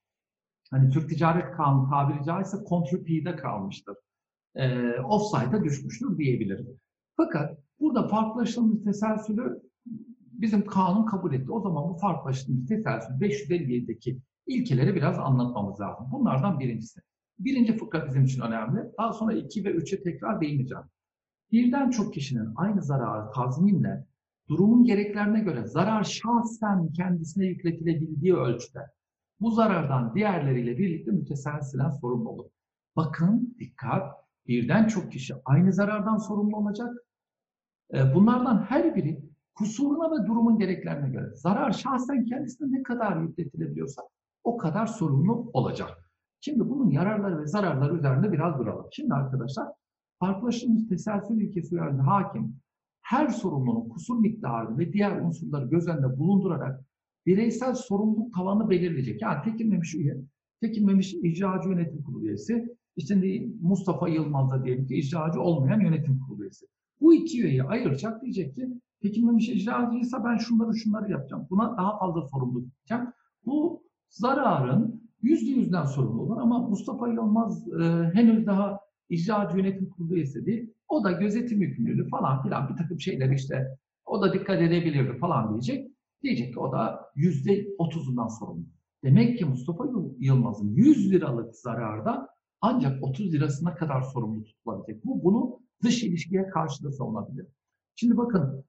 hani 0.70 0.90
Türk 0.90 1.08
Ticaret 1.08 1.56
Kanunu 1.56 1.90
tabiri 1.90 2.24
caizse 2.24 2.64
kontrpide 2.64 3.36
kalmıştır. 3.36 3.96
E, 4.54 4.90
offside'a 5.00 5.64
düşmüştür 5.64 6.18
diyebiliriz. 6.18 6.66
Fakat 7.16 7.58
burada 7.80 8.08
farklılaştırılmış 8.08 8.84
teselsülü 8.84 9.62
bizim 10.32 10.66
kanun 10.66 11.06
kabul 11.06 11.34
etti. 11.34 11.52
O 11.52 11.60
zaman 11.60 11.88
bu 11.88 11.94
farklılaştırılmış 11.94 12.68
teselsül 12.68 13.14
557'deki 13.14 14.18
ilkeleri 14.46 14.94
biraz 14.94 15.18
anlatmamız 15.18 15.80
lazım. 15.80 16.06
Bunlardan 16.12 16.60
birincisi. 16.60 17.00
Birinci 17.40 17.76
fıkra 17.76 18.06
bizim 18.06 18.24
için 18.24 18.40
önemli. 18.40 18.80
Daha 18.98 19.12
sonra 19.12 19.32
2 19.32 19.64
ve 19.64 19.70
3'e 19.70 20.02
tekrar 20.02 20.40
değineceğim. 20.40 20.84
Birden 21.52 21.90
çok 21.90 22.14
kişinin 22.14 22.48
aynı 22.56 22.82
zararı 22.82 23.30
tazminle 23.30 24.06
durumun 24.48 24.84
gereklerine 24.84 25.40
göre 25.40 25.66
zarar 25.66 26.04
şahsen 26.04 26.92
kendisine 26.92 27.46
yükletilebildiği 27.46 28.34
ölçüde 28.34 28.86
bu 29.40 29.50
zarardan 29.50 30.14
diğerleriyle 30.14 30.78
birlikte 30.78 31.10
müteselsilen 31.10 31.90
sorumlu 31.90 32.28
olur. 32.28 32.50
Bakın 32.96 33.56
dikkat 33.58 34.12
birden 34.46 34.86
çok 34.86 35.12
kişi 35.12 35.34
aynı 35.44 35.72
zarardan 35.72 36.16
sorumlu 36.16 36.56
olacak. 36.56 36.96
Ee, 37.94 38.14
bunlardan 38.14 38.62
her 38.62 38.96
biri 38.96 39.22
kusuruna 39.54 40.10
ve 40.10 40.26
durumun 40.26 40.58
gereklerine 40.58 41.10
göre 41.10 41.30
zarar 41.34 41.72
şahsen 41.72 42.24
kendisine 42.24 42.78
ne 42.78 42.82
kadar 42.82 43.22
yükletilebiliyorsa 43.22 44.02
o 44.44 44.56
kadar 44.56 44.86
sorumlu 44.86 45.50
olacak. 45.52 45.99
Şimdi 46.40 46.68
bunun 46.68 46.90
yararları 46.90 47.42
ve 47.42 47.46
zararları 47.46 47.96
üzerinde 47.96 48.32
biraz 48.32 48.58
duralım. 48.58 48.86
Şimdi 48.92 49.14
arkadaşlar 49.14 49.68
farklılaştırılmış 50.18 50.88
teselsül 50.88 51.40
ilkesi 51.40 51.74
uyarınca 51.74 52.06
hakim 52.06 52.56
her 53.02 53.28
sorumlunun 53.28 53.88
kusur 53.88 54.18
miktarı 54.18 54.78
ve 54.78 54.92
diğer 54.92 55.20
unsurları 55.20 55.66
göz 55.66 55.88
önünde 55.88 56.18
bulundurarak 56.18 56.80
bireysel 57.26 57.74
sorumluluk 57.74 58.34
tavanı 58.34 58.70
belirleyecek. 58.70 59.22
Yani 59.22 59.42
tekinmemiş 59.44 59.94
üye, 59.94 60.16
tekinmemiş 60.60 61.14
icracı 61.14 61.68
yönetim 61.68 62.02
kurulu 62.02 62.26
üyesi 62.26 62.76
işte 62.96 63.42
Mustafa 63.60 64.08
Yılmaz 64.08 64.50
da 64.50 64.64
diyelim 64.64 64.86
ki 64.86 64.94
icracı 64.94 65.40
olmayan 65.40 65.80
yönetim 65.80 66.20
kurulu 66.20 66.42
üyesi. 66.42 66.66
Bu 67.00 67.14
iki 67.14 67.42
üyeyi 67.42 67.62
ayıracak 67.62 68.22
diyecek 68.22 68.54
ki 68.54 68.80
Tekinmemiş 69.02 69.48
icracıysa 69.48 70.24
ben 70.24 70.36
şunları 70.36 70.76
şunları 70.76 71.10
yapacağım. 71.10 71.46
Buna 71.50 71.76
daha 71.76 71.98
fazla 71.98 72.28
sorumluluk 72.28 72.72
tutacağım. 72.74 73.12
Bu 73.46 73.82
zararın 74.08 74.99
yüzde 75.22 75.50
yüzden 75.50 75.84
sorumlu 75.84 76.22
olur 76.22 76.36
ama 76.40 76.58
Mustafa 76.58 77.08
Yılmaz 77.08 77.68
e, 77.68 78.10
henüz 78.14 78.46
daha 78.46 78.80
icracı 79.08 79.58
yönetim 79.58 79.90
kurulu 79.90 80.14
üyesi. 80.14 80.70
O 80.88 81.04
da 81.04 81.12
gözetim 81.12 81.62
yükümlülüğü 81.62 82.08
falan 82.08 82.42
filan 82.42 82.68
bir 82.68 82.76
takım 82.76 83.00
şeyler 83.00 83.30
işte 83.30 83.78
o 84.06 84.22
da 84.22 84.32
dikkat 84.32 84.62
edebilirdi 84.62 85.18
falan 85.18 85.50
diyecek. 85.52 85.90
Diyecek 86.22 86.52
ki 86.54 86.60
o 86.60 86.72
da 86.72 87.00
yüzde 87.16 87.66
otuzundan 87.78 88.28
sorumlu. 88.28 88.64
Demek 89.04 89.38
ki 89.38 89.44
Mustafa 89.44 89.84
Yıl- 89.84 90.14
Yılmaz'ın 90.18 90.68
100 90.74 91.12
liralık 91.12 91.56
zararda 91.56 92.28
ancak 92.60 93.04
30 93.04 93.32
lirasına 93.32 93.74
kadar 93.74 94.02
sorumlu 94.02 94.44
tutulabilecek. 94.44 95.04
Bu 95.04 95.24
bunu 95.24 95.58
dış 95.82 96.02
ilişkiye 96.04 96.46
karşı 96.48 96.84
da 96.84 96.92
savunabilir. 96.92 97.46
Şimdi 97.94 98.16
bakın 98.16 98.64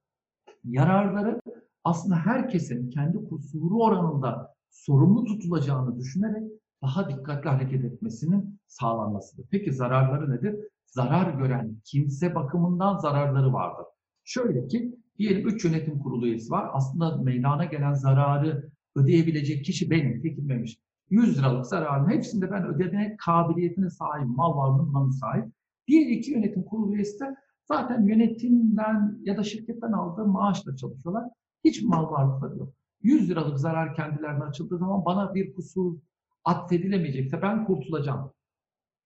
yararları 0.63 1.41
aslında 1.83 2.15
herkesin 2.15 2.89
kendi 2.89 3.17
kusuru 3.29 3.79
oranında 3.79 4.53
sorumlu 4.71 5.25
tutulacağını 5.25 5.99
düşünerek 5.99 6.51
daha 6.81 7.10
dikkatli 7.10 7.49
hareket 7.49 7.86
etmesinin 7.86 8.60
sağlanmasıdır. 8.67 9.45
Peki 9.51 9.73
zararları 9.73 10.31
nedir? 10.31 10.55
Zarar 10.86 11.34
gören 11.34 11.77
kimse 11.86 12.36
bakımından 12.36 12.97
zararları 12.97 13.53
vardır. 13.53 13.86
Şöyle 14.23 14.67
ki 14.67 14.95
diyelim 15.17 15.47
3 15.47 15.65
yönetim 15.65 15.99
kurulu 15.99 16.27
üyesi 16.27 16.51
var. 16.51 16.69
Aslında 16.73 17.17
meydana 17.17 17.65
gelen 17.65 17.93
zararı 17.93 18.69
ödeyebilecek 18.95 19.65
kişi 19.65 19.89
benim, 19.89 20.21
tekinmemiş. 20.21 20.77
100 21.10 21.38
liralık 21.38 21.65
zararın 21.65 22.10
hepsinde 22.10 22.51
ben 22.51 22.65
ödeme 22.65 23.15
kabiliyetine 23.25 23.89
sahip, 23.89 24.27
mal 24.27 24.57
varlığına 24.57 24.88
buna 24.88 25.03
müsait. 25.03 25.45
Diğer 25.88 26.07
iki 26.07 26.31
yönetim 26.31 26.63
kurulu 26.63 26.95
üyesi 26.95 27.19
de 27.19 27.36
zaten 27.67 28.07
yönetimden 28.07 29.19
ya 29.23 29.38
da 29.38 29.43
şirketten 29.43 29.91
aldığı 29.91 30.25
maaşla 30.25 30.75
çalışıyorlar. 30.75 31.23
Hiç 31.63 31.84
mal 31.84 32.12
varlıkları 32.12 32.57
yok. 32.57 32.73
100 33.03 33.29
liralık 33.29 33.59
zarar 33.59 33.95
kendilerine 33.95 34.43
açıldığı 34.43 34.77
zaman 34.77 35.05
bana 35.05 35.35
bir 35.35 35.53
kusur 35.53 35.97
atfedilemeyecekse 36.45 37.41
ben 37.41 37.65
kurtulacağım. 37.65 38.31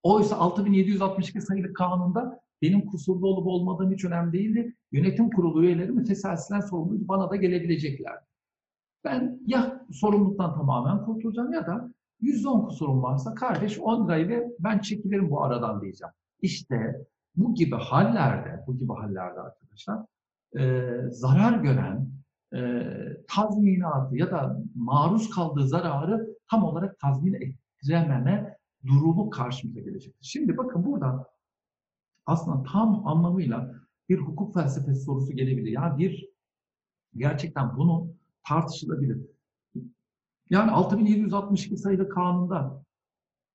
Oysa 0.02 0.36
6762 0.36 1.40
sayılı 1.40 1.72
kanunda 1.72 2.40
benim 2.62 2.86
kusurlu 2.86 3.26
olup 3.26 3.46
olmadığım 3.46 3.92
hiç 3.92 4.04
önemli 4.04 4.32
değildi. 4.32 4.76
Yönetim 4.92 5.30
kurulu 5.30 5.64
üyeleri 5.64 5.92
müteselsilen 5.92 6.60
sorumluydu. 6.60 7.08
Bana 7.08 7.30
da 7.30 7.36
gelebilecekler. 7.36 8.18
Ben 9.04 9.40
ya 9.46 9.86
sorumluluktan 9.92 10.54
tamamen 10.54 11.04
kurtulacağım 11.04 11.52
ya 11.52 11.66
da 11.66 11.92
%10 12.22 12.66
kusurum 12.66 13.02
varsa 13.02 13.34
kardeş 13.34 13.78
10 13.78 14.08
lirayı 14.08 14.28
ver 14.28 14.44
ben 14.58 14.78
çekilirim 14.78 15.30
bu 15.30 15.42
aradan 15.42 15.80
diyeceğim. 15.80 16.12
İşte 16.42 17.06
bu 17.36 17.54
gibi 17.54 17.76
hallerde, 17.76 18.64
bu 18.66 18.76
gibi 18.76 18.92
hallerde 18.92 19.40
arkadaşlar 19.40 19.98
e, 20.58 20.90
zarar 21.10 21.58
gören 21.58 22.08
e, 22.54 22.86
tazminatı 23.28 24.16
ya 24.16 24.30
da 24.30 24.62
maruz 24.74 25.30
kaldığı 25.30 25.68
zararı 25.68 26.36
tam 26.50 26.64
olarak 26.64 26.98
tazmin 26.98 27.34
ettirememe 27.34 28.56
durumu 28.86 29.30
karşımıza 29.30 29.80
gelecektir. 29.80 30.26
Şimdi 30.26 30.56
bakın 30.56 30.84
burada 30.84 31.30
aslında 32.26 32.62
tam 32.72 33.06
anlamıyla 33.06 33.74
bir 34.08 34.18
hukuk 34.18 34.54
felsefesi 34.54 35.00
sorusu 35.00 35.32
gelebilir. 35.32 35.70
Yani 35.70 35.98
bir 35.98 36.28
gerçekten 37.16 37.76
bunu 37.76 38.08
tartışılabilir. 38.48 39.18
Yani 40.50 40.70
6762 40.70 41.76
sayılı 41.76 42.08
kanunda 42.08 42.84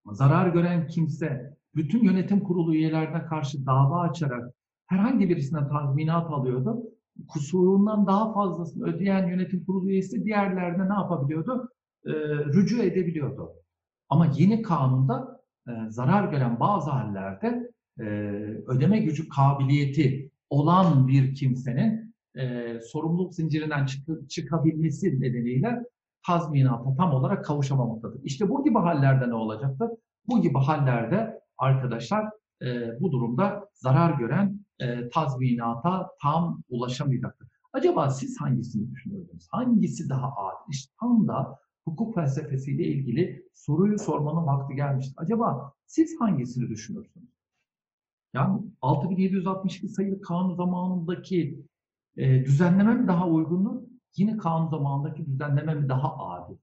zarar 0.06 0.47
gören 0.47 0.88
kimse 0.88 1.58
bütün 1.75 2.04
yönetim 2.04 2.43
kurulu 2.43 2.75
üyelerine 2.75 3.25
karşı 3.25 3.65
dava 3.65 4.01
açarak 4.01 4.54
herhangi 4.86 5.30
birisine 5.30 5.67
tazminat 5.67 6.32
alıyordu. 6.32 6.84
Kusurundan 7.28 8.08
daha 8.08 8.34
fazlasını 8.34 8.86
ödeyen 8.88 9.28
yönetim 9.28 9.65
kurulu 9.65 9.89
üyesi 9.89 10.26
diğerlerine 10.26 10.89
ne 10.89 10.93
yapabiliyordu? 10.93 11.69
Ee, 12.06 12.12
rücu 12.45 12.84
edebiliyordu. 12.84 13.50
Ama 14.10 14.32
yeni 14.38 14.62
kanunda 14.62 15.41
e, 15.67 15.71
zarar 15.89 16.32
gören 16.32 16.60
bazı 16.60 16.89
hallerde 16.91 17.71
e, 18.00 18.04
ödeme 18.67 19.00
gücü 19.00 19.30
kabiliyeti 19.30 20.32
olan 20.50 21.08
bir 21.08 21.36
kimsenin 21.36 22.15
e, 22.38 22.76
sorumluluk 22.82 23.34
zincirinden 23.34 23.86
çık- 23.86 24.30
çıkabilmesi 24.30 25.21
nedeniyle 25.21 25.84
tazminata 26.28 26.95
tam 26.97 27.13
olarak 27.13 27.45
kavuşamamaktadır. 27.45 28.21
İşte 28.24 28.50
bu 28.50 28.63
gibi 28.63 28.78
hallerde 28.78 29.30
ne 29.30 29.34
olacaktır? 29.36 29.89
Bu 30.28 30.41
gibi 30.41 30.58
hallerde 30.58 31.39
arkadaşlar 31.58 32.26
e, 32.62 33.00
bu 33.00 33.12
durumda 33.12 33.69
zarar 33.74 34.19
gören 34.19 34.60
e, 34.82 35.10
tazminata 35.10 36.10
tam 36.22 36.63
ulaşamayacaktır. 36.70 37.48
Acaba 37.74 38.10
siz 38.10 38.41
hangisini 38.41 38.91
düşünüyorsunuz? 38.91 39.48
Hangisi 39.52 40.10
daha 40.10 40.28
adil? 40.28 40.72
İşte 40.72 40.94
tam 41.00 41.28
da 41.28 41.60
hukuk 41.86 42.15
felsefesiyle 42.15 42.84
ilgili 42.84 43.46
soruyu 43.54 44.00
sormanın 44.00 44.48
vakti 44.48 44.76
gelmiştir. 44.76 45.13
Acaba 45.17 45.74
siz 45.86 46.15
hangisini 46.20 46.70
düşünüyorsunuz? 46.70 47.30
Yani 48.34 48.62
6762 48.82 49.89
sayılı 49.89 50.22
kanun 50.22 50.56
zamanındaki 50.56 51.65
e, 52.17 52.46
düzenleme 52.46 52.94
mi 52.94 53.08
daha 53.08 53.30
uygundur? 53.30 53.82
Yine 54.17 54.38
kanun 54.38 54.70
zamanındaki 54.70 55.26
düzenleme 55.26 55.76
mi 55.76 55.89
daha 55.89 56.17
adil? 56.17 56.56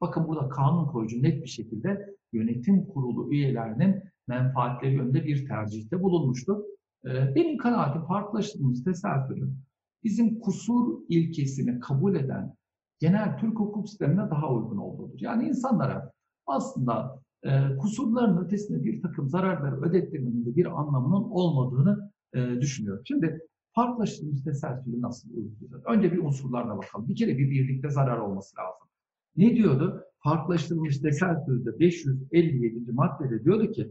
Bakın 0.00 0.28
burada 0.28 0.48
kanun 0.48 0.86
koyucu 0.86 1.22
net 1.22 1.42
bir 1.42 1.48
şekilde 1.48 2.16
yönetim 2.32 2.86
kurulu 2.86 3.32
üyelerinin 3.32 4.02
menfaatleri 4.28 4.94
yönünde 4.94 5.24
bir 5.24 5.46
tercihte 5.46 6.02
bulunmuştur. 6.02 6.62
E, 7.04 7.34
benim 7.34 7.58
kanaatim 7.58 8.02
farklılaştırılmış 8.02 8.82
tesadüfün 8.82 9.56
bizim 10.04 10.40
kusur 10.40 10.98
ilkesini 11.08 11.80
kabul 11.80 12.14
eden 12.14 12.54
genel 12.98 13.38
Türk 13.38 13.58
hukuk 13.58 13.88
sistemine 13.88 14.30
daha 14.30 14.54
uygun 14.54 14.76
olduğudur. 14.76 15.18
Yani 15.20 15.48
insanlara 15.48 16.12
aslında 16.46 17.20
e, 17.44 17.76
kusurların 17.76 18.44
ötesinde 18.44 18.84
bir 18.84 19.02
takım 19.02 19.28
zararları 19.28 19.80
ödettirmenin 19.80 20.46
de 20.46 20.56
bir 20.56 20.80
anlamının 20.80 21.30
olmadığını 21.30 22.10
e, 22.34 22.60
düşünüyorum. 22.60 23.02
Şimdi 23.06 23.40
farklılaştırılmış 23.74 24.42
tesadüfü 24.42 25.00
nasıl 25.00 25.28
uygulayacağız? 25.30 25.82
Önce 25.86 26.12
bir 26.12 26.18
unsurlarına 26.18 26.76
bakalım. 26.76 27.08
Bir 27.08 27.16
kere 27.16 27.38
bir 27.38 27.50
birlikte 27.50 27.90
zarar 27.90 28.18
olması 28.18 28.56
lazım. 28.56 28.88
Ne 29.36 29.56
diyordu? 29.56 30.04
Farklılaştırılmış 30.18 30.98
tesadüfte 30.98 31.78
557. 31.80 32.92
maddede 32.92 33.44
diyordu 33.44 33.72
ki 33.72 33.90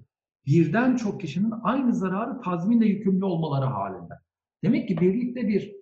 birden 0.49 0.95
çok 0.95 1.21
kişinin 1.21 1.53
aynı 1.63 1.95
zararı 1.95 2.41
tazminle 2.41 2.85
yükümlü 2.85 3.25
olmaları 3.25 3.65
halinde. 3.65 4.13
Demek 4.63 4.87
ki 4.87 4.97
birlikte 4.97 5.47
bir 5.47 5.75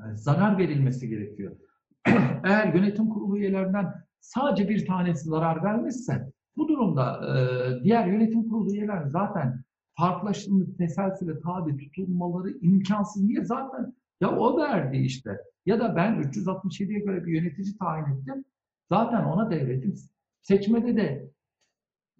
e, 0.00 0.04
zarar 0.14 0.58
verilmesi 0.58 1.08
gerekiyor. 1.08 1.56
Eğer 2.44 2.74
yönetim 2.74 3.08
kurulu 3.08 3.38
üyelerinden 3.38 3.94
sadece 4.20 4.68
bir 4.68 4.86
tanesi 4.86 5.28
zarar 5.28 5.64
vermişse 5.64 6.32
bu 6.56 6.68
durumda 6.68 7.20
e, 7.26 7.84
diğer 7.84 8.06
yönetim 8.06 8.48
kurulu 8.48 8.74
üyeler 8.74 9.04
zaten 9.06 9.64
farklılaştırılmış 9.98 10.68
teselsüle 10.78 11.40
tabi 11.40 11.76
tutulmaları 11.76 12.50
imkansız. 12.50 13.22
Niye? 13.22 13.44
Zaten 13.44 13.94
ya 14.20 14.38
o 14.38 14.58
verdi 14.58 14.96
işte. 14.96 15.38
Ya 15.66 15.80
da 15.80 15.96
ben 15.96 16.22
367'ye 16.22 17.00
göre 17.00 17.24
bir 17.26 17.32
yönetici 17.32 17.78
tayin 17.78 18.04
ettim. 18.04 18.44
Zaten 18.88 19.24
ona 19.24 19.50
devletim. 19.50 19.94
Seçmede 20.42 20.96
de 20.96 21.30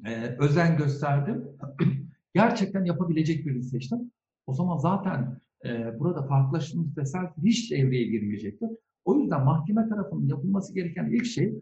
e, 0.04 0.36
özen 0.38 0.76
gösterdim. 0.76 1.44
Gerçekten 2.34 2.84
yapabilecek 2.84 3.46
birini 3.46 3.62
seçtim. 3.62 4.10
O 4.46 4.54
zaman 4.54 4.76
zaten 4.76 5.40
e, 5.64 5.98
burada 5.98 6.26
farklılaştırılmış 6.26 6.94
teselsül 6.94 7.42
hiç 7.42 7.70
devreye 7.70 8.06
girmeyecektir. 8.06 8.68
O 9.04 9.14
yüzden 9.14 9.44
mahkeme 9.44 9.88
tarafının 9.88 10.28
yapılması 10.28 10.74
gereken 10.74 11.10
ilk 11.10 11.26
şey 11.26 11.54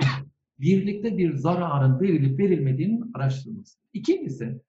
birlikte 0.60 1.18
bir 1.18 1.34
zararın 1.34 2.00
verilip 2.00 2.38
verilmediğinin 2.38 3.10
araştırılması. 3.14 3.78
İkincisi, 3.92 4.60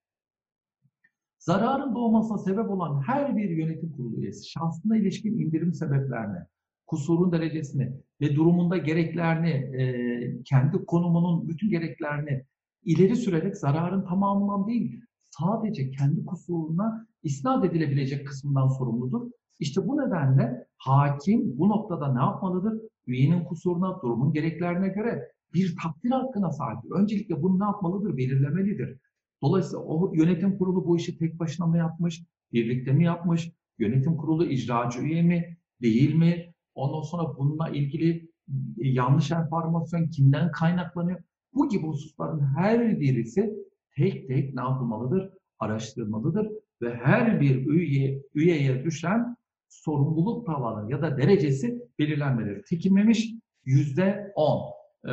zararın 1.40 1.96
doğmasına 1.96 2.38
sebep 2.38 2.70
olan 2.70 3.02
her 3.02 3.38
bir 3.38 3.50
yönetim 3.50 3.92
kurulu 3.92 4.22
üyesi 4.22 4.50
şahsına 4.50 4.98
ilişkin 4.98 5.40
indirim 5.40 5.74
sebeplerini, 5.74 6.40
kusurun 6.88 7.32
derecesini 7.32 7.94
ve 8.22 8.36
durumunda 8.36 8.78
gereklerini, 8.78 9.50
e, 9.50 10.44
kendi 10.44 10.86
konumunun 10.86 11.50
bütün 11.50 11.70
gereklerini 11.70 12.46
ileri 12.86 13.16
sürerek 13.16 13.58
zararın 13.58 14.06
tamamından 14.06 14.68
değil, 14.68 15.02
sadece 15.24 15.92
kendi 15.92 16.26
kusuruna 16.26 17.08
isnat 17.24 17.66
edilebilecek 17.66 18.28
kısmından 18.28 18.68
sorumludur. 18.68 19.32
İşte 19.60 19.88
bu 19.88 19.98
nedenle 19.98 20.68
hakim 20.78 21.58
bu 21.58 21.70
noktada 21.70 22.14
ne 22.14 22.20
yapmalıdır? 22.20 22.82
Üyenin 23.08 23.44
kusuruna, 23.44 24.02
durumun 24.02 24.34
gereklerine 24.34 24.88
göre 24.88 25.32
bir 25.54 25.76
takdir 25.84 26.12
hakkına 26.12 26.52
sahiptir. 26.52 26.92
Öncelikle 26.92 27.42
bunu 27.44 27.60
ne 27.60 27.64
yapmalıdır? 27.64 28.18
Belirlemelidir. 28.18 29.00
Dolayısıyla 29.42 29.80
o 29.80 30.14
yönetim 30.14 30.58
kurulu 30.58 30.88
bu 30.88 30.98
işi 30.98 31.18
tek 31.18 31.40
başına 31.40 31.66
mı 31.66 31.78
yapmış? 31.78 32.24
Birlikte 32.54 32.92
mi 32.92 33.04
yapmış? 33.04 33.52
Yönetim 33.80 34.18
kurulu 34.18 34.46
icracı 34.46 35.00
üye 35.00 35.22
mi? 35.22 35.58
Değil 35.82 36.16
mi? 36.16 36.54
Ondan 36.76 37.02
sonra 37.02 37.38
bununla 37.38 37.70
ilgili 37.70 38.30
yanlış 38.78 39.32
enformasyon 39.32 40.08
kimden 40.08 40.52
kaynaklanıyor? 40.52 41.20
Bu 41.56 41.70
gibi 41.70 41.88
hususların 41.88 42.40
her 42.56 43.00
birisi 43.00 43.54
tek 43.96 44.28
tek 44.28 44.54
ne 44.54 44.62
yapılmalıdır? 44.62 45.30
Araştırılmalıdır 45.60 46.48
ve 46.82 46.96
her 46.96 47.42
bir 47.42 47.68
üye, 47.68 48.24
üyeye 48.36 48.84
düşen 48.84 49.36
sorumluluk 49.70 50.46
tavanı 50.46 50.92
ya 50.92 51.02
da 51.02 51.18
derecesi 51.18 51.82
belirlenmeleri. 52.00 52.64
Tekinmemiş 52.64 53.34
yüzde 53.66 54.32
on. 54.36 54.62
Ee, 55.08 55.12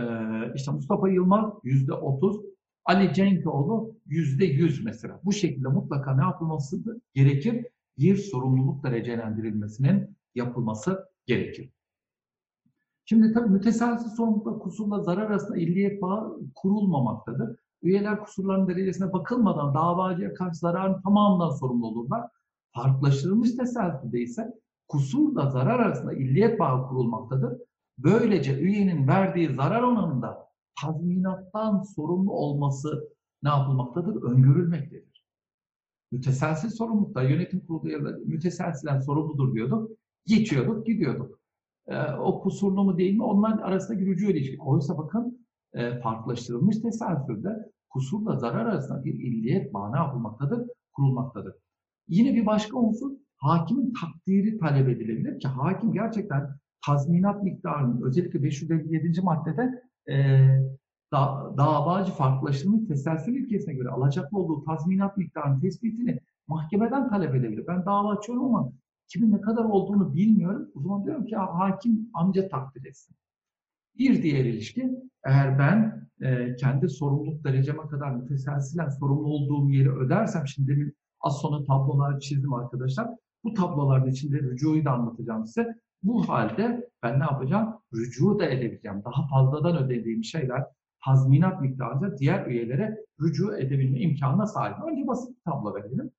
işte 0.55 0.71
Mustafa 0.71 1.09
Yılmaz 1.09 1.53
yüzde 1.65 1.93
otuz. 1.93 2.37
Ali 2.85 3.15
Cenkoğlu 3.15 3.97
yüzde 4.07 4.45
yüz 4.45 4.85
mesela. 4.85 5.21
Bu 5.25 5.33
şekilde 5.33 5.69
mutlaka 5.69 6.17
ne 6.17 6.23
yapılması 6.23 7.01
gerekir? 7.15 7.67
Bir 7.99 8.17
sorumluluk 8.17 8.85
derecelendirilmesinin 8.85 10.17
yapılması 10.35 11.05
gerekir. 11.27 11.71
Şimdi 13.11 13.33
tabii 13.33 13.49
müteselsiz 13.49 14.13
sorumlulukla 14.13 14.59
kusurla 14.59 15.03
zarar 15.03 15.23
arasında 15.23 15.57
illiyet 15.57 16.03
bağı 16.03 16.39
kurulmamaktadır. 16.55 17.57
Üyeler 17.83 18.21
kusurların 18.21 18.69
derecesine 18.69 19.13
bakılmadan 19.13 19.75
davacıya 19.75 20.35
karşı 20.35 20.59
zararın 20.59 21.03
tamamından 21.03 21.51
sorumlu 21.51 21.87
olurlar. 21.87 22.31
Farklılaştırılmış 22.75 23.55
teselsizde 23.55 24.21
ise 24.21 24.55
kusurla 24.89 25.51
zarar 25.51 25.81
arasında 25.81 26.13
illiyet 26.13 26.61
bağı 26.61 26.89
kurulmaktadır. 26.89 27.59
Böylece 27.99 28.59
üyenin 28.59 29.09
verdiği 29.09 29.55
zarar 29.55 29.83
oranında 29.83 30.49
tazminattan 30.81 31.83
sorumlu 31.83 32.33
olması 32.33 33.09
ne 33.43 33.49
yapılmaktadır? 33.49 34.23
Öngörülmektedir. 34.23 35.25
Müteselsiz 36.13 36.75
sorumlulukta 36.75 37.23
yönetim 37.23 37.67
kurulu 37.67 37.91
ya 37.91 38.05
da 38.05 39.01
sorumludur 39.01 39.55
diyorduk. 39.55 39.91
Geçiyorduk, 40.27 40.87
gidiyorduk. 40.87 41.40
Ee, 41.91 42.13
o 42.13 42.41
kusurlu 42.41 42.85
mu 42.85 42.99
değil 42.99 43.17
mi? 43.17 43.25
Onlar 43.25 43.59
arasında 43.59 43.99
gürücü 43.99 44.33
ilişki. 44.33 44.63
Oysa 44.63 44.99
bakın 44.99 45.47
e, 45.73 46.01
farklılaştırılmış 46.01 46.79
teselsürde 46.79 47.71
kusurla 47.89 48.37
zarar 48.37 48.67
arasında 48.67 49.05
bir 49.05 49.15
illiyet 49.15 49.75
bağı 49.75 49.93
ne 49.93 49.97
yapılmaktadır? 49.97 50.67
Kurulmaktadır. 50.93 51.55
Yine 52.09 52.35
bir 52.35 52.47
başka 52.47 52.79
unsur 52.79 53.11
hakimin 53.37 53.93
takdiri 54.01 54.59
talep 54.59 54.89
edilebilir 54.89 55.41
ki 55.41 55.49
hakim 55.49 55.93
gerçekten 55.93 56.51
tazminat 56.87 57.43
miktarının 57.43 58.03
özellikle 58.03 58.43
557. 58.43 59.21
maddede 59.21 59.83
e, 60.09 60.47
da, 61.13 61.55
davacı 61.57 62.13
farklılaştırılmış 62.13 62.89
teselsül 62.89 63.35
ilkesine 63.35 63.75
göre 63.75 63.89
alacaklı 63.89 64.39
olduğu 64.39 64.65
tazminat 64.65 65.17
miktarının 65.17 65.61
tespitini 65.61 66.21
mahkemeden 66.47 67.09
talep 67.09 67.35
edebilir. 67.35 67.67
Ben 67.67 67.85
dava 67.87 68.11
açıyorum 68.11 68.45
ama 68.45 68.73
kimin 69.13 69.33
ne 69.33 69.41
kadar 69.41 69.65
olduğunu 69.65 70.15
bilmiyorum. 70.15 70.71
O 70.75 70.81
zaman 70.81 71.05
diyorum 71.05 71.27
ki 71.27 71.37
hakim 71.37 72.11
amca 72.15 72.49
takdir 72.49 72.85
etsin. 72.85 73.17
Bir 73.99 74.23
diğer 74.23 74.45
ilişki, 74.45 74.91
eğer 75.25 75.59
ben 75.59 76.09
e, 76.21 76.57
kendi 76.57 76.89
sorumluluk 76.89 77.45
dereceme 77.45 77.89
kadar 77.89 78.11
müteselsilen 78.11 78.89
sorumlu 78.89 79.29
olduğum 79.29 79.71
yeri 79.71 79.93
ödersem, 79.93 80.47
şimdi 80.47 80.73
demin 80.73 80.97
az 81.21 81.41
sonra 81.41 81.65
tablolar 81.65 82.21
çizdim 82.21 82.55
arkadaşlar. 82.55 83.09
Bu 83.45 83.55
tabloların 83.55 84.11
içinde 84.11 84.39
rücuyu 84.39 84.85
da 84.85 84.91
anlatacağım 84.91 85.47
size. 85.47 85.81
Bu 86.03 86.29
halde 86.29 86.91
ben 87.03 87.21
ne 87.21 87.25
yapacağım? 87.25 87.75
Rücu 87.95 88.39
da 88.39 88.45
edebileceğim. 88.45 89.03
Daha 89.05 89.29
fazladan 89.29 89.85
ödediğim 89.85 90.25
şeyler 90.25 90.65
tazminat 91.05 91.61
miktarında 91.61 92.19
diğer 92.19 92.47
üyelere 92.47 92.99
rücu 93.21 93.57
edebilme 93.57 94.01
imkanına 94.01 94.47
sahip. 94.47 94.77
Önce 94.89 95.07
basit 95.07 95.37
bir 95.37 95.43
tablo 95.51 95.75
verelim. 95.75 96.11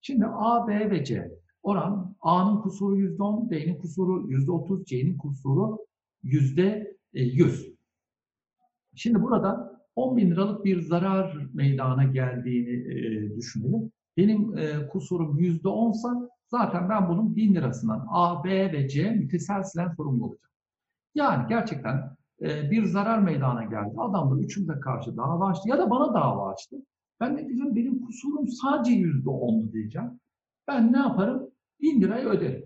Şimdi 0.00 0.26
A, 0.26 0.68
B 0.68 0.90
ve 0.90 1.04
C. 1.04 1.41
Oran 1.62 2.14
A'nın 2.20 2.60
kusuru 2.60 2.96
%10, 2.96 3.50
B'nin 3.50 3.78
kusuru 3.78 4.30
%30, 4.30 4.84
C'nin 4.84 5.16
kusuru 5.16 5.78
%100. 6.24 7.76
Şimdi 8.94 9.22
burada 9.22 9.82
10 9.96 10.16
bin 10.16 10.30
liralık 10.30 10.64
bir 10.64 10.80
zarar 10.80 11.48
meydana 11.54 12.04
geldiğini 12.04 12.70
e, 12.70 13.36
düşünelim. 13.36 13.92
Benim 14.16 14.58
e, 14.58 14.86
kusurum 14.86 15.38
%10 15.38 15.94
sa 15.94 16.28
zaten 16.48 16.88
ben 16.88 17.08
bunun 17.08 17.36
1000 17.36 17.54
lirasından 17.54 18.06
A, 18.10 18.44
B 18.44 18.72
ve 18.72 18.88
C 18.88 19.10
müteselsilen 19.10 19.88
sorumlu 19.96 20.24
olacağım. 20.24 20.52
Yani 21.14 21.48
gerçekten 21.48 22.16
e, 22.42 22.70
bir 22.70 22.84
zarar 22.84 23.18
meydana 23.18 23.64
geldi. 23.64 23.94
Adam 23.98 24.30
da 24.30 24.44
üçümüze 24.44 24.80
karşı 24.80 25.16
dava 25.16 25.48
açtı 25.48 25.68
ya 25.68 25.78
da 25.78 25.90
bana 25.90 26.14
dava 26.14 26.52
açtı. 26.52 26.76
Ben 27.20 27.36
ne 27.36 27.48
diyeceğim? 27.48 27.76
Benim 27.76 28.06
kusurum 28.06 28.48
sadece 28.48 28.92
%10'lu 28.92 29.72
diyeceğim. 29.72 30.20
Ben 30.68 30.92
ne 30.92 30.98
yaparım? 30.98 31.51
1000 31.82 32.00
lirayı 32.00 32.26
öderim. 32.26 32.64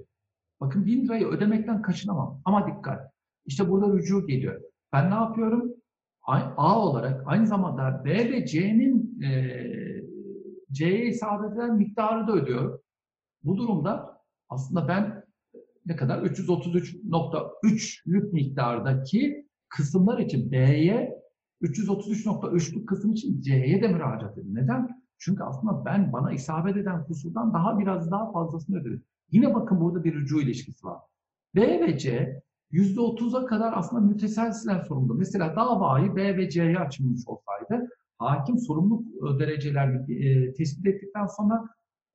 Bakın 0.60 0.86
1000 0.86 1.04
lirayı 1.04 1.26
ödemekten 1.26 1.82
kaçınamam. 1.82 2.40
Ama 2.44 2.66
dikkat. 2.66 3.12
İşte 3.46 3.70
burada 3.70 3.92
rücu 3.92 4.26
geliyor. 4.26 4.60
Ben 4.92 5.10
ne 5.10 5.14
yapıyorum? 5.14 5.72
A 6.56 6.86
olarak 6.86 7.22
aynı 7.26 7.46
zamanda 7.46 8.04
B 8.04 8.10
ve 8.10 8.46
C'nin 8.46 9.22
e, 9.22 9.56
C'ye 10.72 11.06
isabet 11.06 11.52
eden 11.52 11.76
miktarı 11.76 12.26
da 12.26 12.32
ödüyorum. 12.32 12.80
Bu 13.44 13.56
durumda 13.56 14.22
aslında 14.48 14.88
ben 14.88 15.24
ne 15.86 15.96
kadar 15.96 16.22
333.3'lük 16.22 18.32
miktardaki 18.32 19.46
kısımlar 19.68 20.18
için 20.18 20.52
B'ye 20.52 21.16
333.3'lük 21.62 22.86
kısım 22.86 23.12
için 23.12 23.40
C'ye 23.40 23.82
de 23.82 23.88
müracaat 23.88 24.38
edin. 24.38 24.54
Neden? 24.54 24.95
Çünkü 25.18 25.42
aslında 25.42 25.84
ben 25.84 26.12
bana 26.12 26.32
isabet 26.32 26.76
eden 26.76 27.04
kusurdan 27.04 27.54
daha 27.54 27.78
biraz 27.78 28.10
daha 28.10 28.32
fazlasını 28.32 28.80
ödedim. 28.80 29.04
Yine 29.30 29.54
bakın 29.54 29.80
burada 29.80 30.04
bir 30.04 30.14
rücu 30.14 30.40
ilişkisi 30.40 30.86
var. 30.86 31.00
B 31.54 31.80
ve 31.80 31.98
C 31.98 32.42
%30'a 32.72 33.46
kadar 33.46 33.72
aslında 33.76 34.06
müteselsilen 34.06 34.82
sorumlu. 34.82 35.14
Mesela 35.14 35.56
davayı 35.56 36.16
B 36.16 36.36
ve 36.36 36.50
C'ye 36.50 36.78
açılmış 36.78 37.20
olsaydı 37.26 37.88
hakim 38.18 38.58
sorumluluk 38.58 39.06
e, 39.06 39.38
derecelerini 39.38 40.24
e, 40.24 40.54
tespit 40.54 40.86
ettikten 40.86 41.26
sonra 41.26 41.64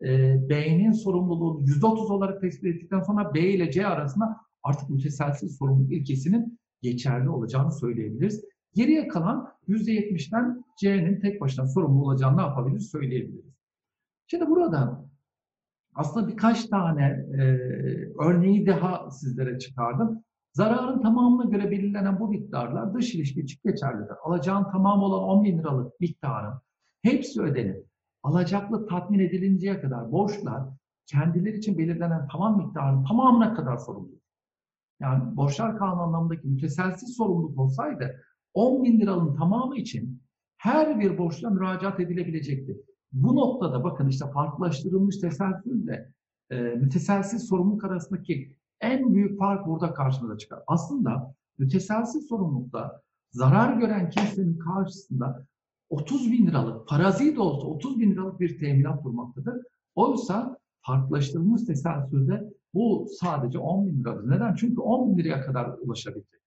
e, 0.01 0.37
B'nin 0.49 0.91
sorumluluğunu 0.91 1.65
%30 1.65 2.11
olarak 2.13 2.41
tespit 2.41 2.75
ettikten 2.75 3.01
sonra 3.01 3.33
B 3.33 3.39
ile 3.39 3.71
C 3.71 3.87
arasında 3.87 4.37
artık 4.63 4.89
müteselsiz 4.89 5.57
sorumluluk 5.57 5.91
ilkesinin 5.91 6.59
geçerli 6.81 7.29
olacağını 7.29 7.71
söyleyebiliriz. 7.71 8.45
Geriye 8.73 9.07
kalan 9.07 9.53
%70'den 9.67 10.65
C'nin 10.79 11.19
tek 11.19 11.41
başına 11.41 11.67
sorumlu 11.67 12.03
olacağını 12.03 12.37
ne 12.37 12.41
yapabiliriz 12.41 12.91
söyleyebiliriz. 12.91 13.55
Şimdi 14.27 14.49
burada 14.49 15.05
aslında 15.95 16.27
birkaç 16.27 16.65
tane 16.65 17.03
e, 17.33 17.43
örneği 18.19 18.67
daha 18.67 19.11
sizlere 19.11 19.59
çıkardım. 19.59 20.23
Zararın 20.53 21.01
tamamına 21.01 21.49
göre 21.49 21.71
belirlenen 21.71 22.19
bu 22.19 22.27
miktarlar 22.27 22.93
dış 22.93 23.15
ilişki 23.15 23.41
için 23.41 23.59
geçerlidir. 23.65 24.15
Alacağın 24.23 24.71
tamamı 24.71 25.05
olan 25.05 25.23
10 25.23 25.43
bin 25.43 25.59
liralık 25.59 25.99
miktarın 25.99 26.53
hepsi 27.01 27.41
ödenip 27.41 27.85
alacaklı 28.23 28.87
tatmin 28.87 29.19
edilinceye 29.19 29.81
kadar 29.81 30.11
borçlar 30.11 30.63
kendileri 31.05 31.57
için 31.57 31.77
belirlenen 31.77 32.27
tamam 32.31 32.57
miktarın 32.57 33.03
tamamına 33.03 33.53
kadar 33.53 33.77
sorumlu. 33.77 34.21
Yani 34.99 35.35
borçlar 35.37 35.77
kanunu 35.77 36.01
anlamındaki 36.01 36.47
müteselsiz 36.47 37.17
sorumluluk 37.17 37.59
olsaydı 37.59 38.21
10 38.53 38.83
bin 38.83 38.99
liranın 38.99 39.35
tamamı 39.35 39.77
için 39.77 40.21
her 40.57 40.99
bir 40.99 41.17
borçla 41.17 41.49
müracaat 41.49 41.99
edilebilecekti. 41.99 42.77
Bu 43.11 43.35
noktada 43.35 43.83
bakın 43.83 44.07
işte 44.07 44.25
farklılaştırılmış 44.33 45.17
teselsülle 45.17 46.11
e, 46.49 46.61
müteselsiz 46.61 47.47
sorumluluk 47.47 47.83
arasındaki 47.83 48.55
en 48.81 49.13
büyük 49.13 49.39
fark 49.39 49.67
burada 49.67 49.93
karşımıza 49.93 50.37
çıkar. 50.37 50.59
Aslında 50.67 51.35
müteselsiz 51.57 52.27
sorumlulukta 52.27 53.01
zarar 53.31 53.77
gören 53.77 54.09
kimsenin 54.09 54.57
karşısında 54.57 55.45
30 55.89 56.31
bin 56.31 56.47
liralık, 56.47 56.89
farazi 56.89 57.35
de 57.35 57.41
olsa 57.41 57.67
30 57.67 57.99
bin 57.99 58.11
liralık 58.11 58.39
bir 58.39 58.59
teminat 58.59 59.03
durmaktadır. 59.03 59.63
Oysa 59.95 60.57
farklılaştırılmış 60.81 61.63
teselsüde 61.63 62.53
bu 62.73 63.07
sadece 63.19 63.59
10 63.59 63.87
bin 63.87 63.99
liradır. 63.99 64.29
Neden? 64.29 64.55
Çünkü 64.55 64.81
10 64.81 65.09
bin 65.09 65.23
liraya 65.23 65.41
kadar 65.41 65.69
ulaşabilecek. 65.81 66.40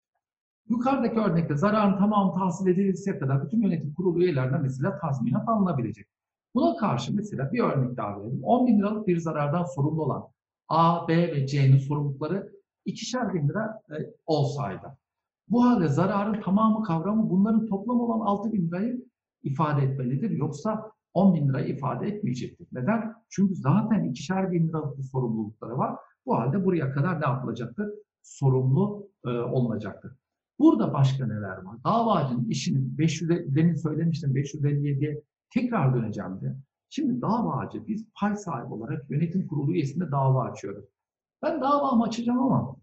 Yukarıdaki 0.72 1.20
örnekte 1.20 1.58
zararın 1.58 1.98
tamamı 1.98 2.34
tahsil 2.34 2.68
edilirse 2.68 3.20
kadar 3.20 3.46
bütün 3.46 3.62
yönetim 3.62 3.94
kurulu 3.94 4.24
üyelerinden 4.24 4.62
mesela 4.62 5.00
tazminat 5.00 5.50
alınabilecek. 5.50 6.08
Buna 6.56 6.76
karşı 6.78 7.16
mesela 7.16 7.52
bir 7.52 7.60
örnek 7.60 7.98
daha 7.98 8.20
verelim. 8.20 8.44
10 8.44 8.68
bin 8.68 8.80
liralık 8.80 9.08
bir 9.08 9.18
zarardan 9.18 9.64
sorumlu 9.64 10.04
olan 10.04 10.24
A, 10.68 11.08
B 11.08 11.18
ve 11.18 11.48
C'nin 11.48 11.78
sorumlulukları 11.78 12.52
ikişer 12.86 13.34
bin 13.34 13.50
lira 13.50 13.82
e, 13.90 13.96
olsaydı. 14.26 14.98
Bu 15.48 15.66
halde 15.66 15.88
zararın 15.88 16.42
tamamı 16.42 16.84
kavramı 16.84 17.30
bunların 17.30 17.66
toplam 17.66 18.00
olan 18.00 18.20
6 18.20 18.54
bin 18.54 18.68
lirayı 18.68 19.06
ifade 19.44 19.82
etmelidir. 19.82 20.30
Yoksa 20.30 20.92
10 21.14 21.36
bin 21.36 21.50
lirayı 21.50 21.68
ifade 21.68 22.08
etmeyecektir. 22.08 22.68
Neden? 22.72 23.14
Çünkü 23.30 23.56
zaten 23.56 24.04
ikişer 24.04 24.52
bin 24.52 24.68
liralık 24.68 24.98
bir 24.98 25.04
sorumlulukları 25.04 25.78
var. 25.78 25.96
Bu 26.26 26.38
halde 26.38 26.66
buraya 26.66 26.92
kadar 26.92 27.22
ne 27.22 27.26
yapılacaktır? 27.26 27.90
Sorumlu 28.22 29.10
e, 29.26 29.30
olunacaktır. 29.30 30.21
Burada 30.60 30.94
başka 30.94 31.28
neler 31.28 31.58
var? 31.58 31.84
Davacının 31.84 32.50
işini 32.50 32.98
500, 32.98 33.30
demin 33.30 33.76
söylemiştim 33.76 34.36
557'ye 34.36 35.22
tekrar 35.50 35.96
döneceğim 35.96 36.42
de. 36.42 36.56
Şimdi 36.90 37.22
davacı 37.22 37.88
biz 37.88 38.06
pay 38.20 38.36
sahibi 38.36 38.74
olarak 38.74 39.12
yönetim 39.12 39.48
kurulu 39.48 39.74
üyesinde 39.74 40.12
dava 40.12 40.44
açıyoruz. 40.44 40.86
Ben 41.44 41.62
davamı 41.62 42.04
açacağım 42.04 42.40
ama 42.40 42.76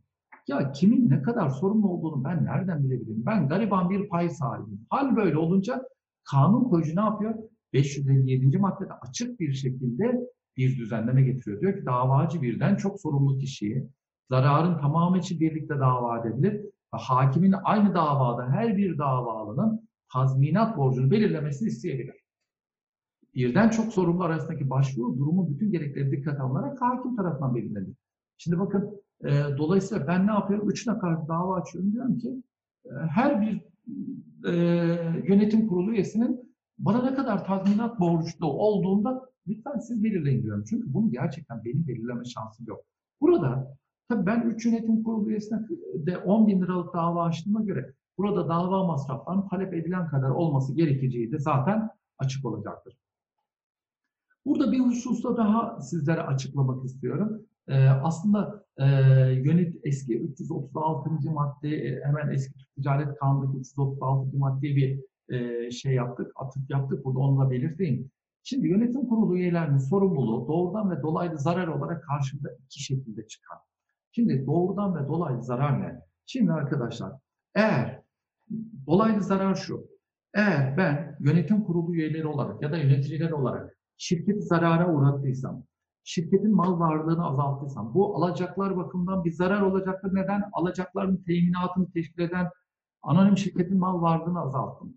ya 0.49 0.73
kimin 0.73 1.11
ne 1.11 1.23
kadar 1.23 1.51
sorumlu 1.51 1.89
olduğunu 1.89 2.25
ben 2.25 2.45
nereden 2.45 2.85
bilebilirim? 2.85 3.27
Ben 3.27 3.49
gariban 3.49 3.91
bir 3.91 4.09
pay 4.09 4.31
sahibiyim. 4.31 4.87
Hal 4.91 5.17
böyle 5.17 5.39
olunca 5.39 5.83
kanun 6.31 6.65
koyucu 6.65 6.97
ne 6.97 7.01
yapıyor? 7.01 7.35
557. 7.73 8.59
maddede 8.59 8.93
açık 8.93 9.41
bir 9.41 9.53
şekilde 9.53 10.21
bir 10.57 10.79
düzenleme 10.79 11.23
getiriyor. 11.23 11.61
Diyor 11.61 11.77
ki 11.77 11.87
davacı 11.87 12.43
birden 12.43 12.77
çok 12.77 13.01
sorumlu 13.01 13.39
kişiyi 13.39 13.89
zararın 14.31 14.79
tamamı 14.79 15.19
için 15.19 15.41
birlikte 15.41 15.79
dava 15.79 16.19
edebilir 16.19 16.61
hakimin 16.91 17.55
aynı 17.65 17.95
davada 17.95 18.49
her 18.49 18.77
bir 18.77 18.99
davalının 18.99 19.89
tazminat 20.13 20.77
borcunu 20.77 21.11
belirlemesini 21.11 21.69
isteyebilir. 21.69 22.17
Birden 23.35 23.69
çok 23.69 23.93
sorumlu 23.93 24.25
arasındaki 24.25 24.71
başvuru 24.71 25.19
durumun 25.19 25.51
bütün 25.51 25.73
gerekleri 25.73 26.11
dikkate 26.11 26.43
alınarak 26.43 26.81
hakim 26.83 27.17
tarafından 27.17 27.55
belirlenir. 27.55 27.95
Şimdi 28.37 28.59
bakın 28.59 29.03
e, 29.25 29.31
dolayısıyla 29.59 30.07
ben 30.07 30.27
ne 30.27 30.31
yapıyorum? 30.31 30.71
Üçüne 30.71 30.99
karşı 30.99 31.29
dava 31.29 31.57
açıyorum. 31.57 31.93
Diyorum 31.93 32.19
ki 32.19 32.43
e, 32.85 32.91
her 32.91 33.41
bir 33.41 33.63
e, 34.49 34.55
yönetim 35.29 35.69
kurulu 35.69 35.93
üyesinin 35.93 36.55
bana 36.79 37.03
ne 37.03 37.15
kadar 37.15 37.45
tazminat 37.45 38.01
borçlu 38.01 38.47
olduğunda 38.47 39.29
lütfen 39.49 39.79
siz 39.79 40.05
belirleyin 40.05 40.43
diyorum. 40.43 40.65
Çünkü 40.71 40.95
bunu 40.95 41.11
gerçekten 41.11 41.65
benim 41.65 41.87
belirleme 41.89 42.25
şansım 42.25 42.67
yok. 42.67 42.81
Burada 43.21 43.77
tabii 44.09 44.27
ben 44.27 44.41
3 44.41 44.67
yönetim 44.67 45.03
kurulu 45.03 45.31
üyesine 45.31 45.59
de 45.95 46.19
10 46.19 46.47
bin 46.47 46.63
liralık 46.63 46.95
dava 46.95 47.25
açtığıma 47.25 47.63
göre 47.63 47.95
burada 48.19 48.49
dava 48.49 48.87
masraflarının 48.87 49.49
talep 49.49 49.75
edilen 49.75 50.09
kadar 50.09 50.31
olması 50.31 50.75
gerekeceği 50.75 51.33
de 51.33 51.39
zaten 51.39 51.91
açık 52.19 52.45
olacaktır. 52.45 52.99
Burada 54.47 54.73
bir 54.73 54.81
hususta 54.81 55.37
daha 55.37 55.81
sizlere 55.81 56.23
açıklamak 56.23 56.85
istiyorum. 56.85 57.43
Ee, 57.69 57.89
aslında 57.89 58.65
e, 58.77 58.87
yönet 59.33 59.75
eski 59.85 60.19
336. 60.19 61.31
madde 61.31 61.69
e, 61.69 62.05
hemen 62.05 62.29
eski 62.29 62.55
Ticaret 62.75 63.19
Kanunu'ndaki 63.19 63.59
336. 63.59 64.39
maddeye 64.39 64.77
bir 64.77 65.01
e, 65.29 65.71
şey 65.71 65.95
yaptık, 65.95 66.33
atıp 66.37 66.71
yaptık. 66.71 67.05
Burada 67.05 67.19
onu 67.19 67.41
da 67.41 67.51
belirteyim. 67.51 68.11
Şimdi 68.43 68.69
yönetim 68.69 69.09
kurulu 69.09 69.37
üyelerinin 69.37 69.79
sorumluluğu 69.79 70.49
doğrudan 70.49 70.91
ve 70.91 71.03
dolaylı 71.03 71.39
zarar 71.39 71.69
olarak 71.69 72.05
karşımda 72.05 72.49
iki 72.65 72.83
şekilde 72.83 73.27
çıkar. 73.27 73.59
Şimdi 74.13 74.47
doğrudan 74.47 74.95
ve 74.95 75.09
dolaylı 75.09 75.43
zarar 75.43 75.81
ne? 75.81 76.01
Şimdi 76.27 76.53
arkadaşlar 76.53 77.13
eğer 77.55 78.03
dolaylı 78.87 79.23
zarar 79.23 79.55
şu. 79.55 79.89
Eğer 80.35 80.77
ben 80.77 81.17
yönetim 81.21 81.65
kurulu 81.65 81.95
üyeleri 81.95 82.27
olarak 82.27 82.63
ya 82.63 82.73
da 82.73 82.77
yöneticiler 82.77 83.31
olarak 83.31 83.77
şirketi 83.97 84.43
zarara 84.43 84.95
uğrattıysam, 84.95 85.63
şirketin 86.05 86.55
mal 86.55 86.81
varlığını 86.81 87.27
azalttıysam, 87.27 87.95
bu 87.95 88.17
alacaklar 88.17 88.77
bakımından 88.77 89.25
bir 89.25 89.33
zarar 89.33 89.61
olacaktır. 89.61 90.15
Neden? 90.15 90.43
Alacakların 90.53 91.17
teminatını 91.17 91.91
teşkil 91.91 92.23
eden 92.23 92.51
anonim 93.03 93.37
şirketin 93.37 93.79
mal 93.79 94.03
varlığını 94.03 94.41
azalttım. 94.41 94.95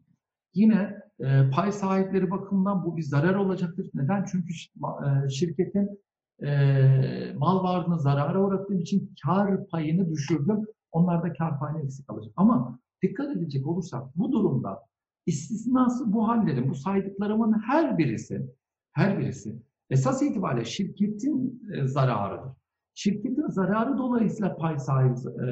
Yine 0.53 0.97
e, 1.19 1.49
pay 1.49 1.71
sahipleri 1.71 2.31
bakımından 2.31 2.85
bu 2.85 2.97
bir 2.97 3.01
zarar 3.01 3.35
olacaktır. 3.35 3.89
Neden? 3.93 4.25
Çünkü 4.31 4.53
e, 4.83 5.29
şirketin 5.29 5.99
e, 6.43 7.33
mal 7.37 7.63
varlığını 7.63 7.99
zarara 7.99 8.43
uğrattığım 8.43 8.79
için 8.79 9.15
kar 9.25 9.67
payını 9.67 10.09
düşürdüm. 10.09 10.65
Onlar 10.91 11.23
da 11.23 11.33
kar 11.33 11.59
payını 11.59 11.83
eksik 11.83 12.09
alacak. 12.09 12.33
Ama 12.35 12.79
dikkat 13.03 13.37
edecek 13.37 13.67
olursak 13.67 14.03
bu 14.15 14.31
durumda 14.31 14.79
istisnası 15.25 16.13
bu 16.13 16.27
hallerin, 16.27 16.69
bu 16.69 16.75
saydıklarımın 16.75 17.61
her 17.65 17.97
birisi, 17.97 18.49
her 18.93 19.19
birisi 19.19 19.61
esas 19.89 20.21
itibariyle 20.21 20.65
şirketin 20.65 21.63
e, 21.73 21.87
zararıdır. 21.87 22.51
Şirketin 22.93 23.47
zararı 23.47 23.97
dolayısıyla 23.97 24.57
pay 24.57 24.79
sahibi 24.79 25.13
e, 25.13 25.47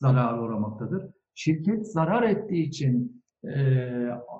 zarara 0.00 0.42
uğramaktadır. 0.42 1.10
Şirket 1.34 1.92
zarar 1.92 2.22
ettiği 2.22 2.62
için 2.62 3.22
e, 3.44 3.58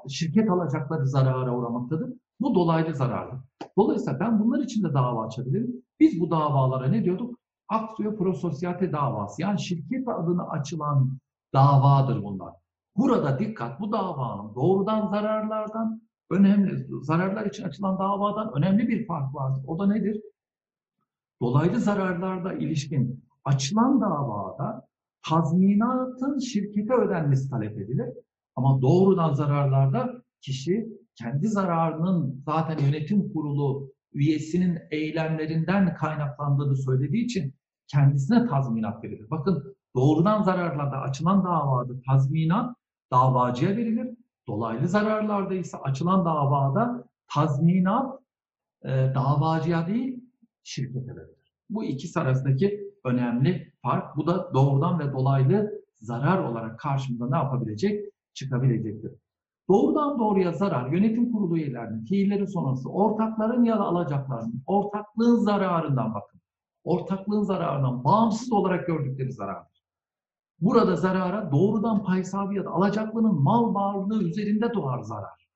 şirket 0.08 0.50
alacakları 0.50 1.06
zarara 1.06 1.56
uğramaktadır. 1.56 2.12
Bu 2.40 2.54
dolaylı 2.54 2.94
zarardır. 2.94 3.38
Dolayısıyla 3.78 4.20
ben 4.20 4.40
bunlar 4.40 4.58
için 4.58 4.84
de 4.84 4.94
dava 4.94 5.26
açabilirim. 5.26 5.82
Biz 6.00 6.20
bu 6.20 6.30
davalara 6.30 6.86
ne 6.86 7.04
diyorduk? 7.04 7.38
Aksiyo 7.68 8.16
prososyate 8.16 8.92
davası. 8.92 9.42
Yani 9.42 9.60
şirket 9.60 10.08
adına 10.08 10.48
açılan 10.48 11.18
davadır 11.54 12.22
bunlar. 12.22 12.54
Burada 12.96 13.38
dikkat 13.38 13.80
bu 13.80 13.92
davanın 13.92 14.54
doğrudan 14.54 15.08
zararlardan 15.08 16.02
önemli, 16.30 16.86
zararlar 17.02 17.46
için 17.46 17.64
açılan 17.64 17.98
davadan 17.98 18.52
önemli 18.56 18.88
bir 18.88 19.06
fark 19.06 19.34
vardır. 19.34 19.62
O 19.66 19.78
da 19.78 19.86
nedir? 19.86 20.20
Dolaylı 21.42 21.80
zararlarda 21.80 22.52
ilişkin 22.52 23.24
açılan 23.44 24.00
davada 24.00 24.86
tazminatın 25.28 26.38
şirkete 26.38 26.94
ödenmesi 26.94 27.50
talep 27.50 27.78
edilir. 27.78 28.08
Ama 28.56 28.82
doğrudan 28.82 29.32
zararlarda 29.32 30.22
kişi 30.40 30.88
kendi 31.16 31.48
zararının 31.48 32.42
zaten 32.46 32.78
yönetim 32.78 33.32
kurulu 33.32 33.92
üyesinin 34.12 34.78
eylemlerinden 34.90 35.94
kaynaklandığını 35.94 36.76
söylediği 36.76 37.24
için 37.24 37.54
kendisine 37.86 38.46
tazminat 38.46 39.04
verilir. 39.04 39.30
Bakın 39.30 39.76
doğrudan 39.96 40.42
zararlarda 40.42 41.00
açılan 41.00 41.44
davada 41.44 41.92
tazminat 42.06 42.76
davacıya 43.12 43.76
verilir. 43.76 44.16
Dolaylı 44.48 44.88
zararlarda 44.88 45.54
ise 45.54 45.76
açılan 45.76 46.24
davada 46.24 47.04
tazminat 47.34 48.20
e, 48.84 48.88
davacıya 49.14 49.86
değil 49.86 50.24
şirkete 50.62 51.16
verilir. 51.16 51.52
Bu 51.70 51.84
ikisi 51.84 52.20
arasındaki 52.20 52.94
önemli 53.04 53.72
fark. 53.82 54.16
Bu 54.16 54.26
da 54.26 54.54
doğrudan 54.54 54.98
ve 54.98 55.12
dolaylı 55.12 55.72
zarar 55.94 56.38
olarak 56.38 56.78
karşımıza 56.78 57.30
ne 57.30 57.36
yapabilecek? 57.36 58.04
Çıkabilecektir. 58.34 59.12
Doğrudan 59.68 60.18
doğruya 60.18 60.52
zarar 60.52 60.92
yönetim 60.92 61.32
kurulu 61.32 61.58
üyelerinin 61.58 62.04
fiilleri 62.04 62.48
sonrası 62.48 62.90
ortakların 62.90 63.64
ya 63.64 63.78
da 63.78 63.82
alacaklarının 63.82 64.62
ortaklığın 64.66 65.36
zararından 65.36 66.14
bakın. 66.14 66.40
Ortaklığın 66.84 67.42
zararından 67.42 68.04
bağımsız 68.04 68.52
olarak 68.52 68.86
gördükleri 68.86 69.32
zarardır. 69.32 69.84
Burada 70.60 70.96
zarara 70.96 71.52
doğrudan 71.52 72.02
pay 72.02 72.24
sahibi 72.24 72.56
ya 72.56 72.64
da 72.64 72.70
alacaklının 72.70 73.42
mal 73.42 73.74
varlığı 73.74 74.22
üzerinde 74.22 74.74
doğar 74.74 75.02
zarar. 75.02 75.48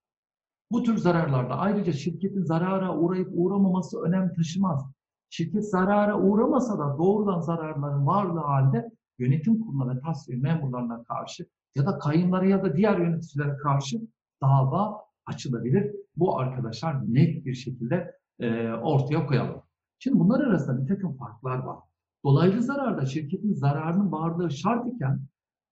Bu 0.71 0.83
tür 0.83 0.97
zararlarda 0.97 1.55
ayrıca 1.55 1.93
şirketin 1.93 2.45
zarara 2.45 2.97
uğrayıp 2.97 3.29
uğramaması 3.33 4.01
önem 4.01 4.35
taşımaz. 4.35 4.87
Şirket 5.31 5.71
zarara 5.71 6.21
uğramasa 6.21 6.79
da 6.79 6.99
doğrudan 6.99 7.41
zararların 7.41 8.07
varlığı 8.07 8.41
halde 8.41 8.91
yönetim 9.19 9.61
kuruluna 9.61 9.95
ve 9.95 10.01
tasfiye 10.01 10.39
memurlarına 10.39 11.05
karşı 11.05 11.47
ya 11.75 11.87
da 11.87 11.99
kayınlara 11.99 12.47
ya 12.47 12.63
da 12.63 12.77
diğer 12.77 12.99
yöneticilere 12.99 13.57
karşı 13.57 14.01
dava 14.43 15.05
açılabilir. 15.27 15.97
Bu 16.17 16.39
arkadaşlar 16.39 17.15
net 17.15 17.47
bir 17.47 17.55
şekilde 17.55 18.15
e, 18.41 18.73
ortaya 18.73 19.27
koyalım. 19.27 19.63
Şimdi 19.99 20.19
bunlar 20.19 20.41
arasında 20.41 20.83
bir 20.83 20.89
takım 20.89 21.17
farklar 21.17 21.59
var. 21.59 21.79
Dolaylı 22.25 22.63
zararda 22.63 23.07
şirketin 23.07 23.55
zararının 23.55 24.13
varlığı 24.13 24.51
şart 24.51 24.87
iken 24.87 25.21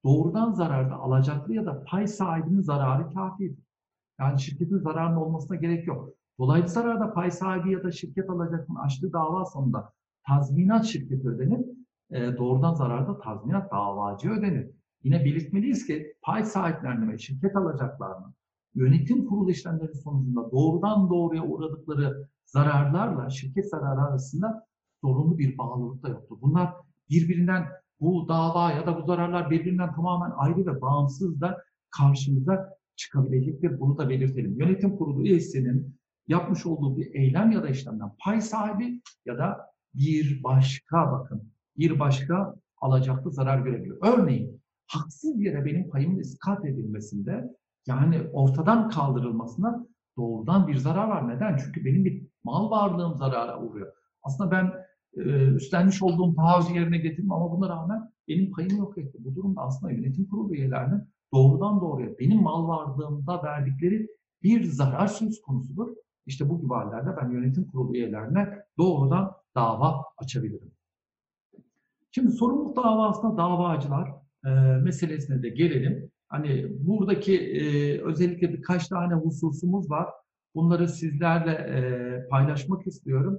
doğrudan 0.05 0.53
zararda 0.53 0.94
alacaklı 0.94 1.55
ya 1.55 1.66
da 1.66 1.84
pay 1.84 2.07
sahibinin 2.07 2.61
zararı 2.61 3.14
kafidir. 3.14 3.64
Yani 4.20 4.40
şirketin 4.40 4.78
zararının 4.78 5.16
olmasına 5.16 5.57
gerek 5.57 5.86
yok. 5.86 6.09
Dolaylı 6.38 6.68
zararda 6.68 7.12
pay 7.12 7.30
sahibi 7.30 7.72
ya 7.72 7.82
da 7.82 7.90
şirket 7.90 8.30
alacaklının 8.30 8.78
açtığı 8.78 9.12
dava 9.12 9.44
sonunda 9.44 9.92
tazminat 10.26 10.84
şirketi 10.84 11.28
ödenir. 11.28 11.76
E, 12.11 12.36
doğrudan 12.36 12.74
zararda 12.74 13.18
tazminat 13.18 13.72
davacı 13.72 14.30
ödenir. 14.30 14.70
Yine 15.02 15.24
belirtmeliyiz 15.24 15.86
ki 15.86 16.14
pay 16.22 16.44
sahiplerinin 16.44 17.12
ve 17.12 17.18
şirket 17.18 17.57
alacaklarının 17.57 18.34
yönetim 18.74 19.26
kurulu 19.26 19.50
işlemleri 19.50 19.94
sonucunda 19.94 20.50
doğrudan 20.50 21.11
doğruya 21.11 21.42
uğradıkları 21.42 22.28
zararlarla 22.44 23.30
şirket 23.30 23.68
zararı 23.70 24.00
arasında 24.00 24.66
sorunlu 25.00 25.38
bir 25.38 25.59
bağlılık 25.59 26.02
da 26.02 26.09
yoktur. 26.09 26.38
Bunlar 26.42 26.72
birbirinden 27.11 27.66
bu 28.00 28.28
dava 28.28 28.72
ya 28.72 28.86
da 28.86 29.02
bu 29.02 29.07
zararlar 29.07 29.50
birbirinden 29.50 29.94
tamamen 29.94 30.32
ayrı 30.36 30.66
ve 30.66 30.80
bağımsız 30.80 31.40
da 31.40 31.59
karşımıza 31.90 32.76
çıkabilecektir. 32.96 33.80
Bunu 33.80 33.98
da 33.98 34.09
belirtelim. 34.09 34.61
Yönetim 34.61 34.96
kurulu 34.96 35.22
üyesinin 35.22 35.96
yapmış 36.28 36.66
olduğu 36.66 36.96
bir 36.96 37.14
eylem 37.14 37.50
ya 37.50 37.62
da 37.62 37.68
işlemden 37.68 38.11
pay 38.24 38.40
sahibi 38.40 39.00
ya 39.26 39.38
da 39.38 39.70
bir 39.94 40.42
başka 40.44 41.12
bakın 41.12 41.55
bir 41.79 41.99
başka 42.01 42.55
alacaklı 42.81 43.33
zarar 43.33 43.59
görebiliyor. 43.59 43.99
Örneğin 44.03 44.61
haksız 44.87 45.41
yere 45.41 45.64
benim 45.64 45.91
payımın 45.91 46.18
iskat 46.18 46.64
edilmesinde 46.64 47.57
yani 47.87 48.22
ortadan 48.33 48.91
kaldırılmasına 48.91 49.87
doğrudan 50.16 50.68
bir 50.68 50.77
zarar 50.77 51.09
var. 51.09 51.29
Neden? 51.29 51.57
Çünkü 51.57 51.85
benim 51.85 52.05
bir 52.05 52.27
mal 52.45 52.70
varlığım 52.70 53.16
zarara 53.16 53.62
uğruyor. 53.62 53.93
Aslında 54.22 54.51
ben 54.51 54.72
e, 55.16 55.20
üstlenmiş 55.49 56.03
olduğum 56.03 56.35
taahhüdü 56.35 56.79
yerine 56.79 56.99
getirdim 56.99 57.33
ama 57.33 57.51
buna 57.53 57.68
rağmen 57.68 58.11
benim 58.29 58.53
payımı 58.53 58.79
yok 58.79 58.99
etti. 58.99 59.18
Bu 59.20 59.35
durumda 59.35 59.61
aslında 59.61 59.93
yönetim 59.93 60.29
kurulu 60.29 60.55
üyelerinin 60.55 61.03
doğrudan 61.33 61.81
doğruya 61.81 62.18
benim 62.18 62.43
mal 62.43 62.68
varlığımda 62.68 63.43
verdikleri 63.43 64.09
bir 64.43 64.64
zarar 64.64 65.07
söz 65.07 65.43
konusudur. 65.43 65.89
İşte 66.27 66.49
bu 66.49 66.61
gibi 66.61 66.74
hallerde 66.74 67.16
ben 67.22 67.31
yönetim 67.31 67.64
kurulu 67.70 67.95
üyelerine 67.97 68.59
doğrudan 68.79 69.33
dava 69.55 70.05
açabilirim. 70.18 70.76
Şimdi 72.16 72.32
sorumluluk 72.32 72.76
davasında 72.76 73.36
davacılar 73.36 74.08
e, 74.46 74.50
meselesine 74.82 75.42
de 75.42 75.48
gelelim. 75.48 76.10
Hani 76.28 76.66
buradaki 76.86 77.38
e, 77.38 78.00
özellikle 78.00 78.52
birkaç 78.52 78.88
tane 78.88 79.14
hususumuz 79.14 79.90
var. 79.90 80.08
Bunları 80.54 80.88
sizlerle 80.88 81.52
e, 81.52 82.28
paylaşmak 82.28 82.86
istiyorum. 82.86 83.38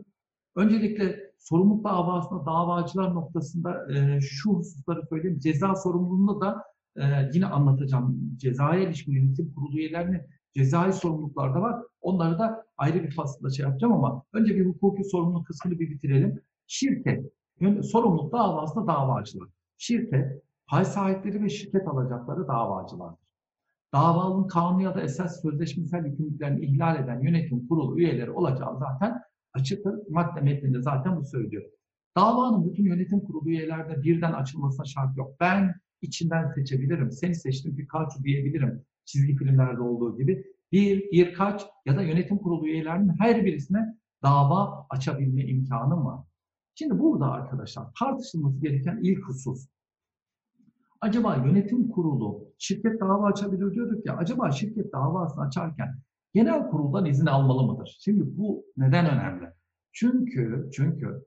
Öncelikle 0.55 1.32
sorumluluk 1.38 1.86
davasında 1.86 2.45
davacılar 2.45 3.15
noktasında 3.15 3.93
e, 3.93 4.21
şu 4.21 4.49
hususları 4.49 5.01
söyleyeyim. 5.09 5.39
Ceza 5.39 5.75
sorumluluğunda 5.75 6.41
da 6.41 6.63
e, 6.97 7.30
yine 7.34 7.45
anlatacağım. 7.45 8.38
Cezaya 8.38 8.80
ilişkin 8.80 9.11
yönetim 9.11 9.53
kurulu 9.53 9.78
üyelerinin 9.78 10.21
cezai 10.55 10.93
sorumluluklar 10.93 11.55
da 11.55 11.61
var. 11.61 11.82
Onları 12.01 12.39
da 12.39 12.65
ayrı 12.78 13.03
bir 13.03 13.11
fasılda 13.11 13.49
şey 13.49 13.65
yapacağım 13.65 13.93
ama 13.93 14.23
önce 14.34 14.55
bir 14.55 14.65
hukuki 14.65 15.03
sorumluluk 15.03 15.47
kısmını 15.47 15.80
bir 15.80 15.89
bitirelim. 15.89 16.41
Şirket, 16.67 17.37
sorumluluk 17.84 18.32
davasında 18.32 18.88
davacılar. 18.88 19.49
Şirket, 19.78 20.43
pay 20.68 20.86
sahipleri 20.86 21.43
ve 21.43 21.49
şirket 21.49 21.88
alacakları 21.88 22.47
davacılardır. 22.47 23.28
Davanın 23.93 24.47
kanunu 24.47 24.82
ya 24.82 24.95
da 24.95 25.01
esas 25.01 25.41
sözleşmesel 25.41 26.05
yükümlülüklerini 26.05 26.66
ihlal 26.66 27.03
eden 27.03 27.22
yönetim 27.22 27.68
kurulu 27.68 27.99
üyeleri 27.99 28.32
olacağı 28.32 28.80
zaten 28.80 29.22
açıktır. 29.53 29.95
Madde 30.10 30.41
metninde 30.41 30.82
zaten 30.82 31.18
bu 31.18 31.26
söylüyor. 31.26 31.64
Davanın 32.18 32.70
bütün 32.70 32.84
yönetim 32.84 33.20
kurulu 33.20 33.49
üyelerde 33.49 34.03
birden 34.03 34.34
açılmasına 34.34 34.86
şart 34.86 35.18
yok. 35.18 35.36
Ben 35.39 35.76
içinden 36.01 36.51
seçebilirim. 36.55 37.12
Seni 37.12 37.36
seçtim 37.36 37.78
birkaç 37.78 38.24
diyebilirim. 38.24 38.86
Çizgi 39.05 39.36
filmlerde 39.36 39.82
olduğu 39.82 40.18
gibi. 40.18 40.45
Bir, 40.72 41.12
birkaç 41.12 41.66
ya 41.86 41.97
da 41.97 42.01
yönetim 42.01 42.38
kurulu 42.38 42.68
üyelerinin 42.68 43.14
her 43.20 43.45
birisine 43.45 43.95
dava 44.24 44.86
açabilme 44.89 45.45
imkanım 45.45 46.05
var. 46.05 46.20
Şimdi 46.80 46.99
burada 46.99 47.32
arkadaşlar 47.32 47.88
tartışılması 47.99 48.59
gereken 48.61 48.99
ilk 49.03 49.28
husus. 49.28 49.67
Acaba 51.01 51.36
yönetim 51.36 51.89
kurulu 51.89 52.45
şirket 52.57 53.01
dava 53.01 53.25
açabilir 53.28 53.73
diyorduk 53.73 54.05
ya. 54.05 54.17
Acaba 54.17 54.51
şirket 54.51 54.93
davasını 54.93 55.43
açarken 55.43 55.95
genel 56.34 56.69
kuruldan 56.69 57.05
izin 57.05 57.25
almalı 57.25 57.63
mıdır? 57.63 57.97
Şimdi 57.99 58.38
bu 58.38 58.65
neden 58.78 59.05
önemli? 59.05 59.45
Çünkü 59.91 60.69
çünkü 60.73 61.23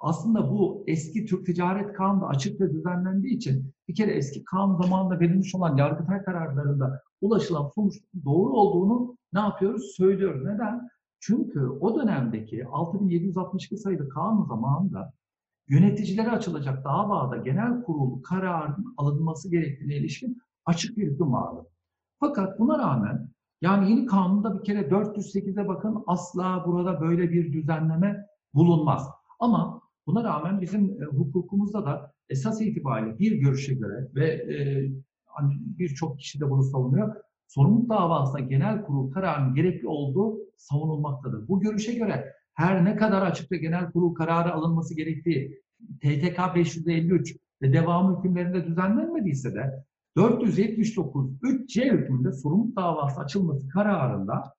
aslında 0.00 0.50
bu 0.50 0.84
eski 0.86 1.26
Türk 1.26 1.46
Ticaret 1.46 1.92
Kanunu'nda 1.92 2.26
açıkça 2.26 2.72
düzenlendiği 2.72 3.36
için 3.36 3.72
bir 3.88 3.94
kere 3.94 4.10
eski 4.10 4.44
kanun 4.44 4.82
zamanında 4.82 5.20
verilmiş 5.20 5.54
olan 5.54 5.76
yargıtay 5.76 6.24
kararlarında 6.24 7.02
ulaşılan 7.20 7.70
sonuç 7.74 7.94
doğru 8.24 8.52
olduğunu 8.52 9.16
ne 9.32 9.40
yapıyoruz? 9.40 9.94
Söylüyoruz. 9.96 10.44
Neden? 10.44 10.88
Çünkü 11.26 11.60
o 11.60 12.00
dönemdeki 12.00 12.66
6762 12.66 13.76
sayılı 13.76 14.08
kanun 14.08 14.44
zamanında 14.44 15.12
yöneticilere 15.68 16.30
açılacak 16.30 16.84
davada 16.84 17.36
genel 17.36 17.82
kurul 17.82 18.22
kararının 18.22 18.94
alınması 18.96 19.50
gerektiğine 19.50 19.96
ilişkin 19.96 20.38
açık 20.66 20.96
bir 20.96 21.12
hüküm 21.12 21.32
vardı. 21.32 21.66
Fakat 22.20 22.58
buna 22.58 22.78
rağmen 22.78 23.28
yani 23.60 23.90
yeni 23.90 24.06
kanunda 24.06 24.58
bir 24.58 24.64
kere 24.64 24.80
408'e 24.80 25.68
bakın 25.68 26.04
asla 26.06 26.64
burada 26.66 27.00
böyle 27.00 27.30
bir 27.30 27.52
düzenleme 27.52 28.26
bulunmaz. 28.54 29.08
Ama 29.40 29.80
buna 30.06 30.24
rağmen 30.24 30.60
bizim 30.60 31.02
e, 31.02 31.04
hukukumuzda 31.04 31.86
da 31.86 32.12
esas 32.28 32.60
itibariyle 32.60 33.18
bir 33.18 33.32
görüşe 33.32 33.74
göre 33.74 34.08
ve 34.14 34.26
e, 34.26 34.90
hani 35.24 35.54
birçok 35.58 36.18
kişi 36.18 36.40
de 36.40 36.50
bunu 36.50 36.62
savunuyor. 36.62 37.16
Sorumluluk 37.48 37.90
davasında 37.90 38.40
genel 38.40 38.82
kurul 38.82 39.10
kararının 39.10 39.54
gerekli 39.54 39.88
olduğu 39.88 40.38
savunulmaktadır. 40.56 41.48
Bu 41.48 41.60
görüşe 41.60 41.94
göre 41.94 42.34
her 42.54 42.84
ne 42.84 42.96
kadar 42.96 43.22
açıkça 43.22 43.56
genel 43.56 43.92
kurul 43.92 44.14
kararı 44.14 44.52
alınması 44.52 44.94
gerektiği 44.94 45.62
TTK 46.00 46.54
553 46.54 47.36
ve 47.62 47.72
devamı 47.72 48.18
hükümlerinde 48.18 48.66
düzenlenmediyse 48.66 49.54
de 49.54 49.84
479 50.16 51.30
3C 51.42 51.92
hükmünde 51.92 52.32
sorumluluk 52.32 52.76
davası 52.76 53.20
açılması 53.20 53.68
kararında 53.68 54.54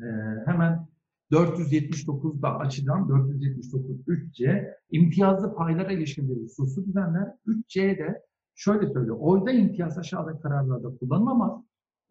e, 0.00 0.06
hemen 0.46 0.88
479'da 1.32 2.58
açacağım. 2.58 3.08
479 3.08 4.08
3C 4.08 4.68
imtiyazlı 4.90 5.54
paylara 5.54 5.92
ilişkin 5.92 6.28
bir 6.28 6.44
hususu 6.44 6.86
düzenler. 6.86 7.32
3C'de 7.46 8.22
şöyle 8.54 8.92
söylüyor. 8.92 9.16
Oyda 9.20 9.50
imtiyaz 9.50 9.98
aşağıdaki 9.98 10.40
kararlarda 10.40 10.96
kullanılamaz. 10.98 11.62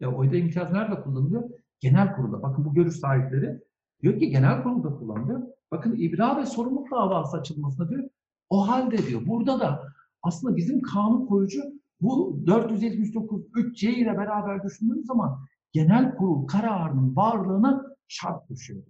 Ya 0.02 0.14
oyda 0.14 0.36
imtiyaz 0.36 0.72
nerede 0.72 1.02
kullanılıyor? 1.02 1.50
Genel 1.80 2.16
kurulda. 2.16 2.42
Bakın 2.42 2.64
bu 2.64 2.74
görüş 2.74 2.96
sahipleri 2.96 3.60
diyor 4.02 4.18
ki 4.18 4.30
genel 4.30 4.62
kurulda 4.62 4.88
kullanılıyor. 4.88 5.42
Bakın 5.70 5.96
ibra 5.98 6.40
ve 6.40 6.46
sorumluluk 6.46 6.90
davası 6.90 7.36
açılmasında 7.36 7.88
diyor. 7.88 8.08
O 8.50 8.68
halde 8.68 8.98
diyor 8.98 9.26
burada 9.26 9.60
da 9.60 9.82
aslında 10.22 10.56
bizim 10.56 10.82
kanun 10.82 11.26
koyucu 11.26 11.62
bu 12.00 12.42
479 12.46 13.42
3C 13.42 13.90
ile 13.90 14.18
beraber 14.18 14.62
düşündüğümüz 14.62 15.06
zaman 15.06 15.38
genel 15.72 16.16
kurul 16.16 16.46
kararının 16.46 17.16
varlığını 17.16 17.96
şart 18.08 18.48
koşuyor. 18.48 18.82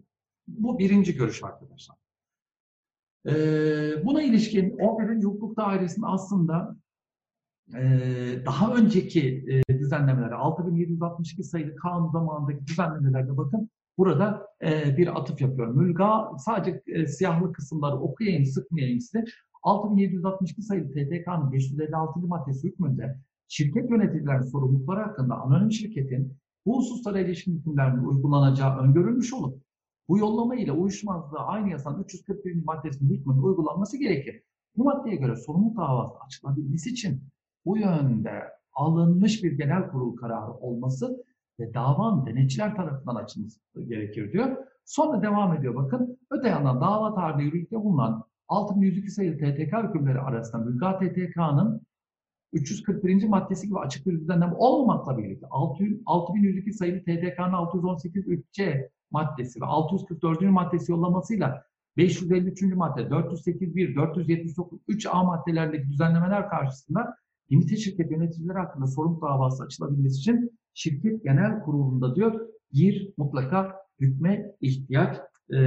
Bu 0.49 0.79
birinci 0.79 1.15
görüş 1.15 1.45
arkadaşlar. 1.45 1.97
Ee, 3.27 4.05
buna 4.05 4.23
ilişkin 4.23 4.79
11. 4.79 5.25
Hukuk 5.25 5.57
Dairesi'nin 5.57 6.07
aslında 6.07 6.77
daha 8.47 8.75
önceki 8.75 9.47
düzenlemelere 9.69 10.35
6762 10.35 11.45
sayılı 11.45 11.77
kanun 11.77 12.11
zamanındaki 12.11 12.67
düzenlemelerde 12.67 13.37
bakın 13.37 13.71
burada 13.99 14.47
bir 14.97 15.21
atıf 15.21 15.41
yapıyorum. 15.41 15.79
Mülga 15.79 16.31
sadece 16.39 17.07
siyahlı 17.07 17.53
kısımları 17.53 17.97
okuyayım, 17.97 18.47
sıkmayayım 18.47 19.01
size. 19.01 19.25
6762 19.63 20.63
sayılı 20.63 20.91
TTK'nın 20.91 21.53
556. 21.53 22.21
maddesi 22.21 22.69
hükmünde 22.69 23.19
şirket 23.49 23.91
yöneticilerinin 23.91 24.47
sorumlulukları 24.47 25.01
hakkında 25.01 25.35
anonim 25.35 25.73
şirketin 25.73 26.37
bu 26.67 26.79
hususlara 26.79 27.21
ilişkin 27.21 27.59
hükümlerinin 27.59 28.05
uygulanacağı 28.05 28.79
öngörülmüş 28.79 29.33
olup 29.33 29.63
bu 30.09 30.19
yollama 30.19 30.57
ile 30.57 30.73
uyuşmazlığı 30.73 31.39
aynı 31.39 31.71
yasanın 31.71 32.03
341. 32.03 32.65
maddesinin 32.65 33.15
hükmünün 33.15 33.43
uygulanması 33.43 33.97
gerekir. 33.97 34.43
Bu 34.77 34.85
maddeye 34.85 35.17
göre 35.17 35.37
sorumluluk 35.37 35.77
davası 35.77 36.15
açılabilmesi 36.27 36.91
için 36.91 37.23
bu 37.65 37.79
yönde 37.79 38.43
alınmış 38.73 39.43
bir 39.43 39.53
genel 39.53 39.89
kurul 39.89 40.17
kararı 40.17 40.53
olması 40.53 41.25
ve 41.61 41.75
davanın 41.75 42.27
denetçiler 42.27 42.77
tarafından 42.77 43.15
açılması 43.15 43.61
gerekir 43.89 44.33
diyor. 44.33 44.57
Sonra 44.85 45.23
devam 45.23 45.57
ediyor 45.57 45.75
bakın. 45.75 46.19
Öte 46.31 46.49
yandan 46.49 46.81
dava 46.81 47.15
tarihinde 47.15 47.43
yürürlükte 47.43 47.77
bulunan 47.77 48.25
6102 48.49 49.11
sayılı 49.11 49.37
TTK 49.37 49.89
hükümleri 49.89 50.21
arasında 50.21 50.65
Mülga 50.65 50.99
TTK'nın 50.99 51.87
341. 52.53 53.29
maddesi 53.29 53.67
gibi 53.67 53.79
açık 53.79 54.07
bir 54.07 54.21
düzenleme 54.21 54.55
olmamakla 54.55 55.19
birlikte 55.19 55.47
6102 55.51 56.73
sayılı 56.73 57.01
TTK'nın 57.01 57.53
618 57.53 58.27
3C 58.27 58.89
maddesi 59.11 59.61
ve 59.61 59.65
644. 59.65 60.41
maddesi 60.43 60.93
yollamasıyla 60.93 61.65
553. 61.97 62.63
madde, 62.63 63.11
408 63.11 63.77
1, 63.77 63.97
479 63.97 64.81
3A 64.89 65.27
maddelerindeki 65.27 65.89
düzenlemeler 65.89 66.49
karşısında 66.49 67.17
limite 67.53 67.76
şirket 67.76 68.11
yöneticileri 68.11 68.59
hakkında 68.59 68.86
sorumluluk 68.86 69.22
davası 69.22 69.64
açılabilmesi 69.64 70.18
için 70.18 70.59
şirket 70.74 71.24
genel 71.24 71.61
kurulunda 71.61 72.16
diyor 72.16 72.48
bir 72.72 73.12
mutlaka 73.16 73.76
hükme 74.00 74.53
ihtiyaç 74.61 75.16
e, 75.50 75.59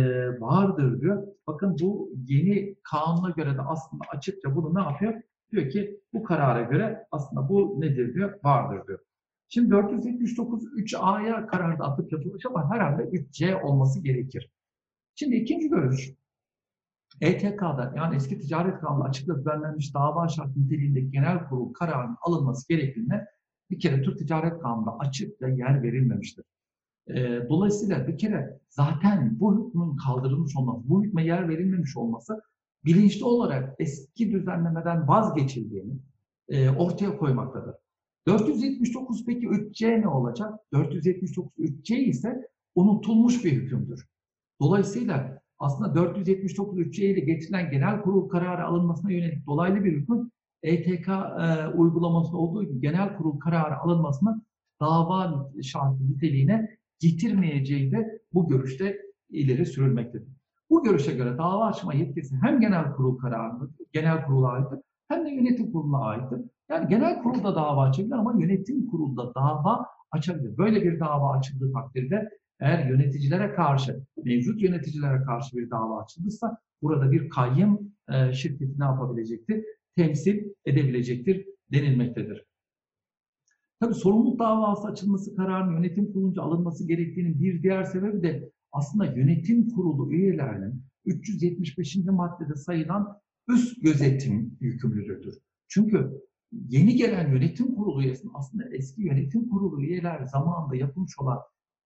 vardır 0.41 1.01
diyor. 1.01 1.27
Bakın 1.47 1.77
bu 1.81 2.11
yeni 2.27 2.75
kanuna 2.83 3.29
göre 3.29 3.57
de 3.57 3.61
aslında 3.61 4.03
açıkça 4.15 4.55
bunu 4.55 4.75
ne 4.75 4.79
yapıyor? 4.79 5.13
Diyor 5.51 5.69
ki 5.69 5.99
bu 6.13 6.23
karara 6.23 6.61
göre 6.61 7.07
aslında 7.11 7.49
bu 7.49 7.81
nedir 7.81 8.13
diyor? 8.13 8.39
Vardır 8.43 8.87
diyor. 8.87 8.99
Şimdi 9.47 9.71
479 9.71 10.63
3A'ya 10.63 11.47
kararda 11.47 11.83
atıp 11.83 12.11
yapılmış 12.11 12.45
ama 12.45 12.71
herhalde 12.71 13.03
3C 13.03 13.61
olması 13.61 14.03
gerekir. 14.03 14.51
Şimdi 15.15 15.35
ikinci 15.35 15.69
görüş. 15.69 16.11
ETK'da 17.21 17.93
yani 17.97 18.15
eski 18.15 18.39
ticaret 18.39 18.79
kanunu 18.79 19.03
açıkça 19.03 19.39
düzenlenmiş 19.39 19.93
dava 19.93 20.27
şart 20.27 20.57
niteliğindeki 20.57 21.11
genel 21.11 21.49
kurul 21.49 21.73
kararının 21.73 22.17
alınması 22.21 22.67
gerektiğine 22.67 23.25
bir 23.69 23.79
kere 23.79 24.01
Türk 24.01 24.17
Ticaret 24.17 24.59
Kanunu'nda 24.61 24.97
açıkça 24.99 25.47
yer 25.47 25.83
verilmemiştir. 25.83 26.45
E, 27.07 27.49
dolayısıyla 27.49 28.07
bir 28.07 28.17
kere 28.17 28.59
zaten 28.69 29.39
bu 29.39 29.67
hükmün 29.67 29.97
kaldırılmış 29.97 30.57
olması, 30.57 30.89
bu 30.89 31.03
hükme 31.03 31.25
yer 31.25 31.49
verilmemiş 31.49 31.97
olması 31.97 32.41
bilinçli 32.85 33.25
olarak 33.25 33.75
eski 33.79 34.31
düzenlemeden 34.31 35.07
vazgeçildiğini 35.07 35.93
e, 36.49 36.69
ortaya 36.69 37.17
koymaktadır. 37.17 37.75
479 38.27 39.25
peki 39.25 39.47
3C 39.47 40.01
ne 40.01 40.07
olacak? 40.07 40.53
479 40.73 41.53
3C 41.59 41.95
ise 41.95 42.47
unutulmuş 42.75 43.45
bir 43.45 43.51
hükümdür. 43.51 44.07
Dolayısıyla 44.61 45.41
aslında 45.59 45.95
479 45.95 46.79
3C 46.79 47.01
ile 47.01 47.19
getirilen 47.19 47.71
genel 47.71 48.01
kurul 48.01 48.29
kararı 48.29 48.65
alınmasına 48.65 49.11
yönelik 49.11 49.45
dolaylı 49.45 49.83
bir 49.83 49.91
hüküm 49.91 50.31
ETK 50.63 51.07
e, 51.07 51.67
uygulamasında 51.75 52.37
olduğu 52.37 52.63
gibi 52.63 52.81
genel 52.81 53.17
kurul 53.17 53.39
kararı 53.39 53.77
alınmasına 53.77 54.41
dava 54.81 55.51
şartı 55.63 56.11
niteliğine 56.11 56.77
getirmeyeceği 56.99 57.91
de 57.91 58.21
bu 58.33 58.47
görüşte 58.47 58.97
ileri 59.29 59.65
sürülmektedir. 59.65 60.35
Bu 60.69 60.83
görüşe 60.83 61.13
göre 61.13 61.37
dava 61.37 61.65
açma 61.65 61.93
yetkisi 61.93 62.35
hem 62.41 62.59
genel 62.59 62.91
kurul 62.91 63.17
kararıdır, 63.17 63.69
genel 63.93 64.25
kurula 64.25 64.49
aittir 64.49 64.79
hem 65.07 65.25
de 65.25 65.29
yönetim 65.29 65.71
kuruluna 65.71 66.05
aittir. 66.05 66.39
Yani 66.69 66.87
genel 66.87 67.23
kurulda 67.23 67.55
dava 67.55 67.83
açabilir 67.83 68.15
ama 68.15 68.41
yönetim 68.41 68.87
kurulda 68.87 69.35
dava 69.35 69.85
açabilir. 70.11 70.57
Böyle 70.57 70.83
bir 70.83 70.99
dava 70.99 71.31
açıldığı 71.31 71.73
takdirde 71.73 72.29
Eğer 72.59 72.89
yöneticilere 72.89 73.53
karşı, 73.53 74.03
mevcut 74.23 74.61
yöneticilere 74.61 75.23
karşı 75.23 75.57
bir 75.57 75.69
dava 75.69 76.03
açılırsa 76.03 76.57
burada 76.81 77.11
bir 77.11 77.29
kayyım 77.29 77.91
e, 78.09 78.33
şirketi 78.33 78.79
ne 78.79 78.83
yapabilecektir? 78.83 79.65
Temsil 79.95 80.43
edebilecektir 80.65 81.45
denilmektedir. 81.71 82.45
Tabii 83.79 83.93
sorumluluk 83.93 84.39
davası 84.39 84.87
açılması 84.87 85.35
kararının 85.35 85.75
yönetim 85.77 86.13
kurulunca 86.13 86.41
alınması 86.41 86.87
gerektiğinin 86.87 87.41
bir 87.41 87.63
diğer 87.63 87.83
sebebi 87.83 88.23
de 88.23 88.51
aslında 88.71 89.05
yönetim 89.05 89.69
kurulu 89.69 90.11
üyelerinin 90.11 90.83
375. 91.05 91.95
maddede 91.95 92.55
sayılan 92.55 93.19
üst 93.47 93.83
gözetim 93.83 94.57
yükümlülüğüdür. 94.61 95.35
Çünkü 95.67 96.21
yeni 96.51 96.95
gelen 96.95 97.31
yönetim 97.31 97.75
kurulu 97.75 98.03
üyesinin 98.03 98.31
aslında 98.35 98.63
eski 98.75 99.01
yönetim 99.01 99.49
kurulu 99.49 99.81
üyeler 99.83 100.25
zamanında 100.25 100.75
yapılmış 100.75 101.19
olan 101.19 101.39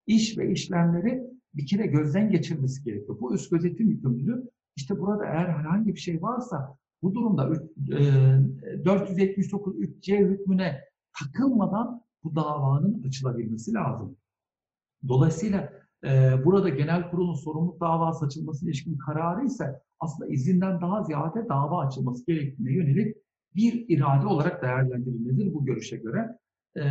iş 0.09 0.39
ve 0.39 0.53
işlemleri 0.53 1.23
bir 1.55 1.67
kere 1.67 1.87
gözden 1.87 2.31
geçirmesi 2.31 2.85
gerekiyor. 2.85 3.21
Bu 3.21 3.35
üst 3.35 3.51
gözetim 3.51 3.91
yükümlülüğü 3.91 4.51
işte 4.77 5.01
burada 5.01 5.25
eğer 5.25 5.49
herhangi 5.49 5.95
bir 5.95 6.01
şey 6.01 6.23
varsa 6.23 6.77
bu 7.03 7.15
durumda 7.15 7.51
479 8.85 9.77
3C 9.77 10.29
hükmüne 10.29 10.81
takılmadan 11.19 12.03
bu 12.25 12.37
davanın 12.37 13.03
açılabilmesi 13.03 13.75
lazım. 13.75 14.17
Dolayısıyla 15.09 15.73
e, 16.05 16.33
burada 16.45 16.69
genel 16.69 17.11
kurulun 17.11 17.35
sorumluluk 17.35 17.81
davası 17.81 18.25
açılmasına 18.25 18.69
ilişkin 18.69 18.99
kararı 18.99 19.47
ise 19.47 19.83
aslında 20.01 20.31
izinden 20.31 20.81
daha 20.81 21.05
ziyade 21.05 21.49
dava 21.49 21.87
açılması 21.87 22.27
gerektiğine 22.27 22.73
yönelik 22.73 23.17
bir 23.55 23.85
irade 23.89 24.27
olarak 24.27 24.63
değerlendirilmelidir 24.63 25.55
bu 25.55 25.65
görüşe 25.65 25.97
göre. 25.97 26.39
E, 26.79 26.85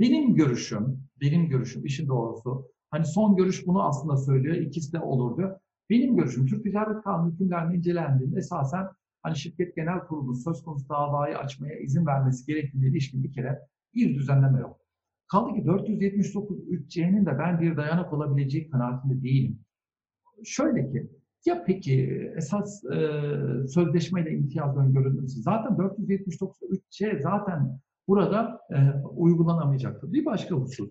benim 0.00 0.34
görüşüm, 0.34 0.98
benim 1.20 1.48
görüşüm 1.48 1.84
işin 1.84 2.08
doğrusu, 2.08 2.68
hani 2.90 3.04
son 3.04 3.36
görüş 3.36 3.66
bunu 3.66 3.82
aslında 3.82 4.16
söylüyor, 4.16 4.56
ikisi 4.56 4.92
de 4.92 5.00
olurdu. 5.00 5.60
Benim 5.90 6.16
görüşüm, 6.16 6.46
Türk 6.46 6.62
Ticaret 6.62 7.02
Kanunu 7.04 7.32
hükümlerinin 7.32 7.78
incelendiğinde 7.78 8.38
esasen 8.38 8.86
hani 9.22 9.36
şirket 9.36 9.76
genel 9.76 10.00
kurulunun 10.00 10.34
söz 10.34 10.62
konusu 10.62 10.88
davayı 10.88 11.38
açmaya 11.38 11.78
izin 11.78 12.06
vermesi 12.06 12.46
gerektiğine 12.46 12.88
ilişkin 12.88 13.24
bir 13.24 13.32
kere 13.32 13.60
bir 13.94 14.14
düzenleme 14.14 14.60
yok. 14.60 14.80
Kaldı 15.26 15.54
ki 15.54 15.66
479 15.66 16.58
3C'nin 16.68 17.26
de 17.26 17.38
ben 17.38 17.60
bir 17.60 17.76
dayanak 17.76 18.12
olabileceği 18.12 18.70
kanaatinde 18.70 19.22
değilim. 19.22 19.58
Şöyle 20.44 20.90
ki, 20.92 21.08
ya 21.46 21.64
peki 21.66 22.30
esas 22.36 22.84
e, 22.84 22.98
sözleşmeyle 23.68 24.30
imtiyaz 24.30 24.76
öngörülmesi 24.76 25.42
zaten 25.42 25.78
479 25.78 26.58
3C 26.62 27.22
zaten 27.22 27.80
burada 28.08 28.60
e, 28.70 29.06
uygulanamayacaktır. 29.16 30.12
Bir 30.12 30.24
başka 30.24 30.54
husus. 30.54 30.90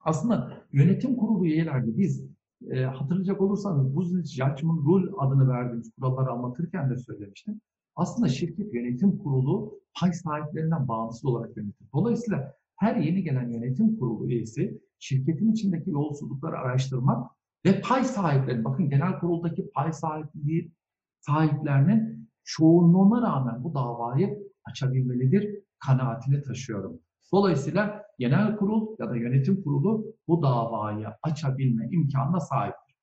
Aslında 0.00 0.64
yönetim 0.72 1.16
kurulu 1.16 1.46
üyelerde 1.46 1.98
biz 1.98 2.26
e, 2.70 2.84
hatırlayacak 2.84 3.40
olursanız 3.40 3.96
Business 3.96 4.32
Judgment 4.32 4.86
Rule 4.86 5.10
adını 5.18 5.48
verdiğimiz 5.48 5.90
kuralları 5.90 6.30
anlatırken 6.30 6.90
de 6.90 6.96
söylemiştim. 6.96 7.60
Aslında 7.96 8.28
şirket 8.28 8.74
yönetim 8.74 9.18
kurulu 9.18 9.80
pay 10.00 10.12
sahiplerinden 10.12 10.88
bağımsız 10.88 11.24
olarak 11.24 11.56
yönetir. 11.56 11.86
Dolayısıyla 11.92 12.54
her 12.76 12.96
yeni 12.96 13.22
gelen 13.22 13.48
yönetim 13.48 13.98
kurulu 13.98 14.28
üyesi 14.28 14.80
şirketin 14.98 15.52
içindeki 15.52 15.90
yolsuzlukları 15.90 16.58
araştırmak 16.58 17.30
ve 17.66 17.80
pay 17.80 18.04
sahipleri, 18.04 18.64
bakın 18.64 18.90
genel 18.90 19.18
kuruldaki 19.18 19.70
pay 19.74 19.92
sahipliği 19.92 20.72
sahiplerinin 21.20 22.28
çoğunluğuna 22.44 23.22
rağmen 23.22 23.64
bu 23.64 23.74
davayı 23.74 24.38
açabilmelidir 24.64 25.63
kanaatini 25.86 26.42
taşıyorum. 26.42 27.00
Dolayısıyla 27.32 28.02
genel 28.18 28.56
kurul 28.56 28.96
ya 28.98 29.10
da 29.10 29.16
yönetim 29.16 29.62
kurulu 29.62 30.04
bu 30.28 30.42
davayı 30.42 31.06
açabilme 31.22 31.88
imkanına 31.90 32.40
sahiptir. 32.40 32.96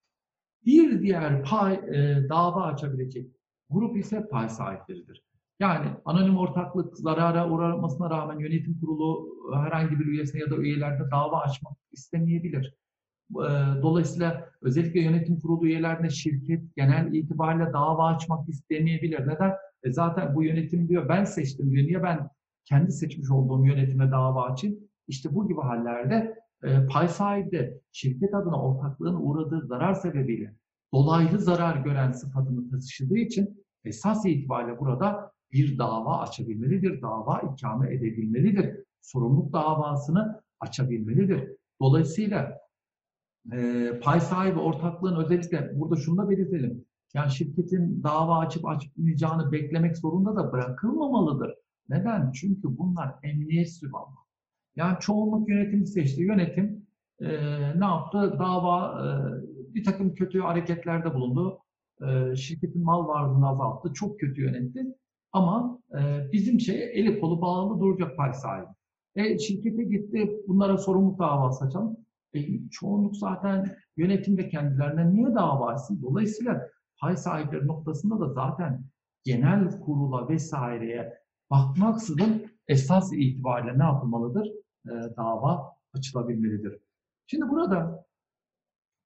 Bir 0.65 1.01
diğer 1.01 1.43
pay, 1.43 1.73
e, 1.73 2.29
dava 2.29 2.63
açabilecek 2.63 3.31
grup 3.69 3.97
ise 3.97 4.27
pay 4.27 4.49
sahipleridir. 4.49 5.23
Yani 5.59 5.87
anonim 6.05 6.37
ortaklık 6.37 6.97
zarara 6.97 7.49
uğramasına 7.49 8.09
rağmen 8.09 8.39
yönetim 8.39 8.79
kurulu 8.79 9.35
herhangi 9.53 9.99
bir 9.99 10.05
üyesine 10.05 10.41
ya 10.41 10.49
da 10.49 10.55
üyelerde 10.55 11.11
dava 11.11 11.41
açmak 11.41 11.73
istemeyebilir. 11.91 12.75
Dolayısıyla 13.81 14.49
özellikle 14.61 15.01
yönetim 15.01 15.39
kurulu 15.39 15.67
üyelerine 15.67 16.09
şirket 16.09 16.75
genel 16.75 17.13
itibariyle 17.13 17.73
dava 17.73 18.07
açmak 18.07 18.49
istemeyebilir. 18.49 19.27
Neden? 19.27 19.53
E 19.83 19.91
zaten 19.91 20.35
bu 20.35 20.43
yönetim 20.43 20.89
diyor 20.89 21.09
ben 21.09 21.23
seçtim 21.23 21.71
diyor. 21.71 21.87
Niye 21.87 22.03
ben 22.03 22.29
kendi 22.65 22.91
seçmiş 22.91 23.31
olduğum 23.31 23.65
yönetime 23.65 24.11
dava 24.11 24.43
açayım? 24.43 24.79
İşte 25.07 25.35
bu 25.35 25.47
gibi 25.47 25.61
hallerde 25.61 26.35
e, 26.63 26.85
pay 26.85 27.07
sahibi 27.07 27.79
şirket 27.91 28.33
adına 28.33 28.61
ortaklığın 28.61 29.15
uğradığı 29.15 29.67
zarar 29.67 29.93
sebebiyle 29.93 30.55
dolaylı 30.93 31.39
zarar 31.39 31.77
gören 31.77 32.11
sıfatını 32.11 32.69
taşıdığı 32.69 33.17
için 33.17 33.63
esas 33.83 34.25
itibariyle 34.25 34.79
burada 34.79 35.31
bir 35.51 35.77
dava 35.77 36.19
açabilmelidir, 36.19 37.01
dava 37.01 37.41
ikame 37.41 37.93
edebilmelidir, 37.95 38.75
sorumluluk 39.01 39.53
davasını 39.53 40.41
açabilmelidir. 40.59 41.49
Dolayısıyla 41.81 42.57
e, 43.53 43.89
pay 44.03 44.19
sahibi 44.19 44.59
ortaklığın 44.59 45.15
özellikle 45.15 45.79
burada 45.79 45.95
şunu 45.95 46.17
da 46.17 46.29
belirtelim. 46.29 46.85
Yani 47.13 47.31
şirketin 47.31 48.03
dava 48.03 48.39
açıp 48.39 48.65
açmayacağını 48.65 49.51
beklemek 49.51 49.97
zorunda 49.97 50.35
da 50.35 50.51
bırakılmamalıdır. 50.51 51.53
Neden? 51.91 52.31
Çünkü 52.31 52.77
bunlar 52.77 53.15
emniyet 53.23 53.69
sübabı. 53.71 54.15
Yani 54.75 54.97
çoğunluk 54.99 55.49
yönetimi 55.49 55.87
seçti. 55.87 56.21
Yönetim 56.21 56.85
e, 57.19 57.27
ne 57.79 57.85
yaptı? 57.85 58.35
Dava 58.39 59.01
e, 59.01 59.07
bir 59.75 59.83
takım 59.83 60.15
kötü 60.15 60.39
hareketlerde 60.39 61.13
bulundu. 61.13 61.59
E, 62.07 62.35
şirketin 62.35 62.83
mal 62.83 63.07
varlığını 63.07 63.49
azalttı. 63.49 63.93
Çok 63.93 64.19
kötü 64.19 64.41
yönetti. 64.41 64.85
Ama 65.31 65.79
e, 65.99 66.31
bizim 66.31 66.59
şey 66.59 66.99
eli 66.99 67.19
kolu 67.19 67.41
bağlı 67.41 67.79
duracak 67.79 68.17
pay 68.17 68.33
sahibi. 68.33 68.67
E, 69.15 69.39
şirkete 69.39 69.83
gitti 69.83 70.31
bunlara 70.47 70.77
sorumluluk 70.77 71.19
davası 71.19 71.65
açalım. 71.65 71.97
E, 72.33 72.69
çoğunluk 72.69 73.17
zaten 73.17 73.75
yönetimde 73.97 74.49
kendilerine 74.49 75.13
niye 75.13 75.35
dava 75.35 75.67
açsın? 75.67 76.01
Dolayısıyla 76.01 76.67
pay 77.01 77.17
sahipleri 77.17 77.67
noktasında 77.67 78.19
da 78.19 78.33
zaten 78.33 78.83
genel 79.23 79.79
kurula 79.79 80.29
vesaireye 80.29 81.20
bakmaksızın 81.51 82.45
esas 82.67 83.13
itibariyle 83.13 83.79
ne 83.79 83.83
yapılmalıdır? 83.83 84.47
E, 84.85 84.91
dava 85.17 85.75
açılabilmelidir. 85.93 86.77
Şimdi 87.27 87.49
burada 87.49 88.05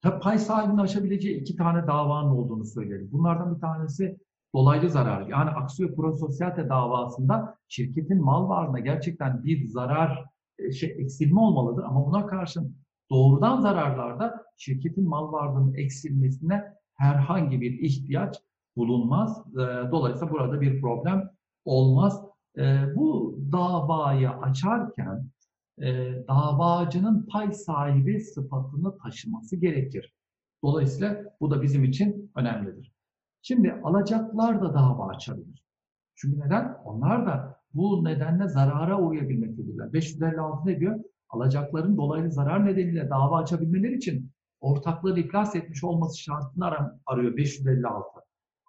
tabii 0.02 0.20
pay 0.20 0.39
sahibinin 0.39 0.78
aşabileceği 0.78 1.41
iki 1.41 1.56
tane 1.56 1.88
davanın 1.88 2.30
olduğunu 2.30 2.66
söyleyelim. 2.66 3.10
Bunlardan 3.12 3.56
bir 3.56 3.62
tanesi 3.62 4.18
dolaylı 4.56 4.89
zarar. 4.89 5.28
Yani 5.28 5.50
aksiyo 5.50 5.96
prososyate 5.96 6.70
davasında 6.70 7.58
şirketin 7.68 8.22
mal 8.24 8.50
varlığına 8.50 8.80
gerçekten 8.80 9.43
bir 9.43 9.68
zarar 9.68 10.26
e, 10.60 10.72
şey 10.72 10.89
eksilme 10.89 11.39
olmalıdır 11.39 11.84
ama 11.84 12.06
buna 12.06 12.28
karşın 12.28 12.76
doğrudan 13.12 13.62
zararlarda 13.62 14.46
şirketin 14.58 15.10
mal 15.10 15.32
varlığının 15.32 15.74
eksilmesine 15.74 16.64
herhangi 16.93 17.62
bir 17.62 17.80
ihtiyaç 17.80 18.38
bulunmaz. 18.78 19.43
E, 19.54 19.91
dolayısıyla 19.91 20.34
burada 20.34 20.62
bir 20.62 20.82
problem 20.82 21.30
olmaz. 21.66 22.25
E, 22.58 22.95
bu 22.95 23.39
davayı 23.51 24.30
açarken 24.30 25.30
davacının 26.28 27.28
pay 27.32 27.51
sahibi 27.53 28.20
sıfatını 28.20 28.97
taşıması 28.97 29.56
gerekir. 29.56 30.14
Dolayısıyla 30.64 31.24
bu 31.41 31.51
da 31.51 31.62
bizim 31.62 31.84
için 31.84 32.32
önemlidir. 32.36 32.91
Şimdi 33.41 33.74
alacaklar 33.84 34.62
da 34.62 34.74
dava 34.74 35.08
açabilir. 35.08 35.64
Çünkü 36.16 36.39
neden? 36.39 36.78
Onlar 36.86 37.26
da 37.26 37.60
bu 37.74 38.03
nedenle 38.03 38.47
zarara 38.47 39.01
uğrayabilmektedirler. 39.01 39.93
556 39.93 40.70
ne 40.70 40.80
diyor? 40.80 40.99
Alacakların 41.30 41.97
dolaylı 41.97 42.32
zarar 42.32 42.66
nedeniyle 42.66 43.10
dava 43.10 43.38
açabilmeleri 43.38 43.97
için 43.97 44.32
ortaklığı 44.60 45.20
iflas 45.20 45.56
etmiş 45.56 45.84
olması 45.84 46.22
şartını 46.22 46.99
arıyor 47.06 47.38
556. 47.38 48.20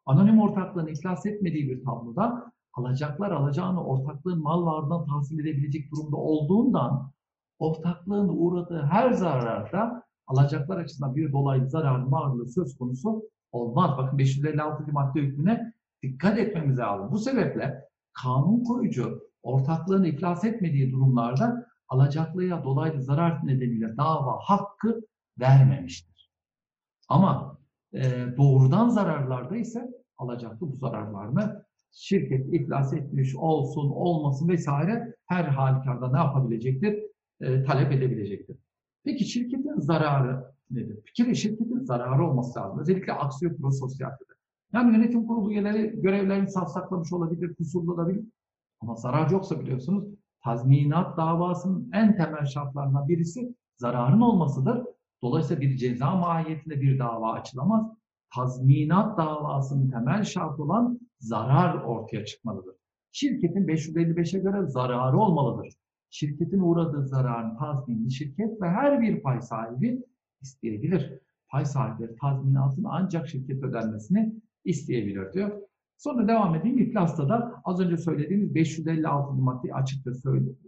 Anonim 0.06 0.40
ortaklığın 0.40 0.86
iflas 0.86 1.26
etmediği 1.26 1.68
bir 1.68 1.84
tabloda 1.84 2.52
alacaklar 2.76 3.30
alacağını 3.30 3.84
ortaklığın 3.84 4.42
mal 4.42 4.66
varlığından 4.66 5.06
tahsil 5.06 5.38
edebilecek 5.38 5.90
durumda 5.90 6.16
olduğundan 6.16 7.12
ortaklığın 7.58 8.28
uğradığı 8.28 8.82
her 8.82 9.12
zararda 9.12 10.02
alacaklar 10.26 10.76
açısından 10.78 11.16
bir 11.16 11.32
dolaylı 11.32 11.68
zararın 11.68 12.12
varlığı 12.12 12.48
söz 12.48 12.78
konusu 12.78 13.22
olmaz. 13.52 13.90
Bakın 13.98 14.18
556. 14.18 14.92
madde 14.92 15.20
hükmüne 15.20 15.72
dikkat 16.02 16.38
etmemiz 16.38 16.78
lazım. 16.78 17.12
Bu 17.12 17.18
sebeple 17.18 17.84
kanun 18.12 18.64
koyucu 18.64 19.22
ortaklığın 19.42 20.04
iflas 20.04 20.44
etmediği 20.44 20.92
durumlarda 20.92 21.66
alacaklıya 21.88 22.64
dolaylı 22.64 23.02
zarar 23.02 23.46
nedeniyle 23.46 23.96
dava 23.96 24.38
hakkı 24.42 25.00
vermemiştir. 25.40 26.30
Ama 27.08 27.58
e, 27.92 28.26
doğrudan 28.36 28.88
zararlarda 28.88 29.56
ise 29.56 29.90
alacaklı 30.18 30.72
bu 30.72 30.76
zararlarını 30.76 31.65
şirket 31.96 32.54
iflas 32.54 32.92
etmiş 32.92 33.36
olsun 33.36 33.90
olmasın 33.90 34.48
vesaire 34.48 35.14
her 35.26 35.44
halükarda 35.44 36.10
ne 36.10 36.18
yapabilecektir? 36.18 37.02
E, 37.40 37.62
talep 37.62 37.92
edebilecektir. 37.92 38.56
Peki 39.04 39.24
şirketin 39.24 39.80
zararı 39.80 40.44
nedir? 40.70 40.98
Bir 41.18 41.34
şirketin 41.34 41.84
zararı 41.84 42.26
olması 42.26 42.58
lazım. 42.58 42.78
Özellikle 42.78 43.12
aksiyon 43.12 43.56
prososyalde. 43.56 44.16
Yani 44.72 44.96
yönetim 44.96 45.26
kurulu 45.26 45.52
üyeleri 45.52 46.00
görevlerini 46.00 46.50
savsaklamış 46.50 47.12
olabilir, 47.12 47.54
kusurlu 47.54 47.94
olabilir. 47.94 48.24
Ama 48.80 48.96
zarar 48.96 49.30
yoksa 49.30 49.60
biliyorsunuz 49.60 50.04
tazminat 50.44 51.16
davasının 51.16 51.90
en 51.92 52.16
temel 52.16 52.44
şartlarından 52.44 53.08
birisi 53.08 53.54
zararın 53.76 54.20
olmasıdır. 54.20 54.84
Dolayısıyla 55.22 55.62
bir 55.62 55.76
ceza 55.76 56.14
mahiyetinde 56.16 56.80
bir 56.80 56.98
dava 56.98 57.32
açılamaz. 57.32 57.86
Tazminat 58.34 59.18
davasının 59.18 59.90
temel 59.90 60.24
şartı 60.24 60.62
olan 60.62 61.00
zarar 61.18 61.82
ortaya 61.82 62.24
çıkmalıdır. 62.24 62.74
Şirketin 63.12 63.66
555'e 63.66 64.40
göre 64.40 64.66
zararı 64.66 65.18
olmalıdır. 65.18 65.72
Şirketin 66.10 66.60
uğradığı 66.60 67.06
zararın 67.06 67.56
tazminini 67.56 68.12
şirket 68.12 68.62
ve 68.62 68.68
her 68.68 69.00
bir 69.00 69.22
pay 69.22 69.42
sahibi 69.42 70.04
isteyebilir. 70.40 71.20
Pay 71.48 71.64
sahipleri 71.64 72.16
tazminatın 72.16 72.84
ancak 72.88 73.28
şirket 73.28 73.62
ödenmesini 73.62 74.34
isteyebilir 74.64 75.32
diyor. 75.32 75.62
Sonra 75.96 76.28
devam 76.28 76.54
edeyim. 76.54 76.78
İflasta 76.78 77.28
da 77.28 77.62
az 77.64 77.80
önce 77.80 77.96
söylediğimiz 77.96 78.54
556 78.54 79.32
maddeyi 79.32 79.74
açıkça 79.74 80.14
söyledim. 80.14 80.58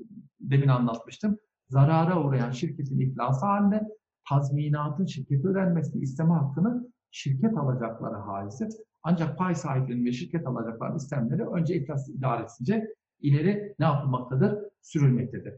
Demin 0.40 0.68
anlatmıştım. 0.68 1.38
Zarara 1.68 2.24
uğrayan 2.24 2.50
şirketin 2.50 3.00
iflası 3.00 3.46
halinde 3.46 3.88
tazminatın 4.28 5.06
şirkete 5.06 5.48
ödenmesini 5.48 6.02
isteme 6.02 6.32
hakkını 6.32 6.88
şirket 7.10 7.58
alacakları 7.58 8.16
halisi. 8.16 8.68
Ancak 9.02 9.38
pay 9.38 9.54
sahiplerinin 9.54 10.04
ve 10.04 10.12
şirket 10.12 10.46
alacakları 10.46 10.96
istemleri 10.96 11.46
önce 11.46 11.74
iflas 11.74 12.08
idaresince 12.08 12.94
ileri 13.20 13.74
ne 13.78 13.86
yapılmaktadır? 13.86 14.58
Sürülmektedir. 14.82 15.54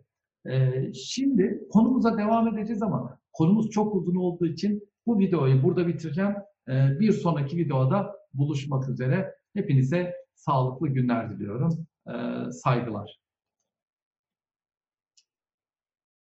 Ee, 0.51 0.93
şimdi 0.93 1.63
konumuza 1.71 2.19
devam 2.19 2.49
edeceğiz 2.49 2.83
ama 2.83 3.19
konumuz 3.33 3.71
çok 3.71 3.95
uzun 3.95 4.15
olduğu 4.15 4.47
için 4.47 4.89
bu 5.07 5.19
videoyu 5.19 5.63
burada 5.63 5.87
bitireceğim. 5.87 6.35
Ee, 6.69 7.01
bir 7.01 7.13
sonraki 7.13 7.57
videoda 7.57 8.17
buluşmak 8.35 8.89
üzere. 8.89 9.35
Hepinize 9.55 10.15
sağlıklı 10.35 10.89
günler 10.89 11.31
diliyorum. 11.31 11.87
Ee, 12.09 12.53
saygılar. 12.53 13.21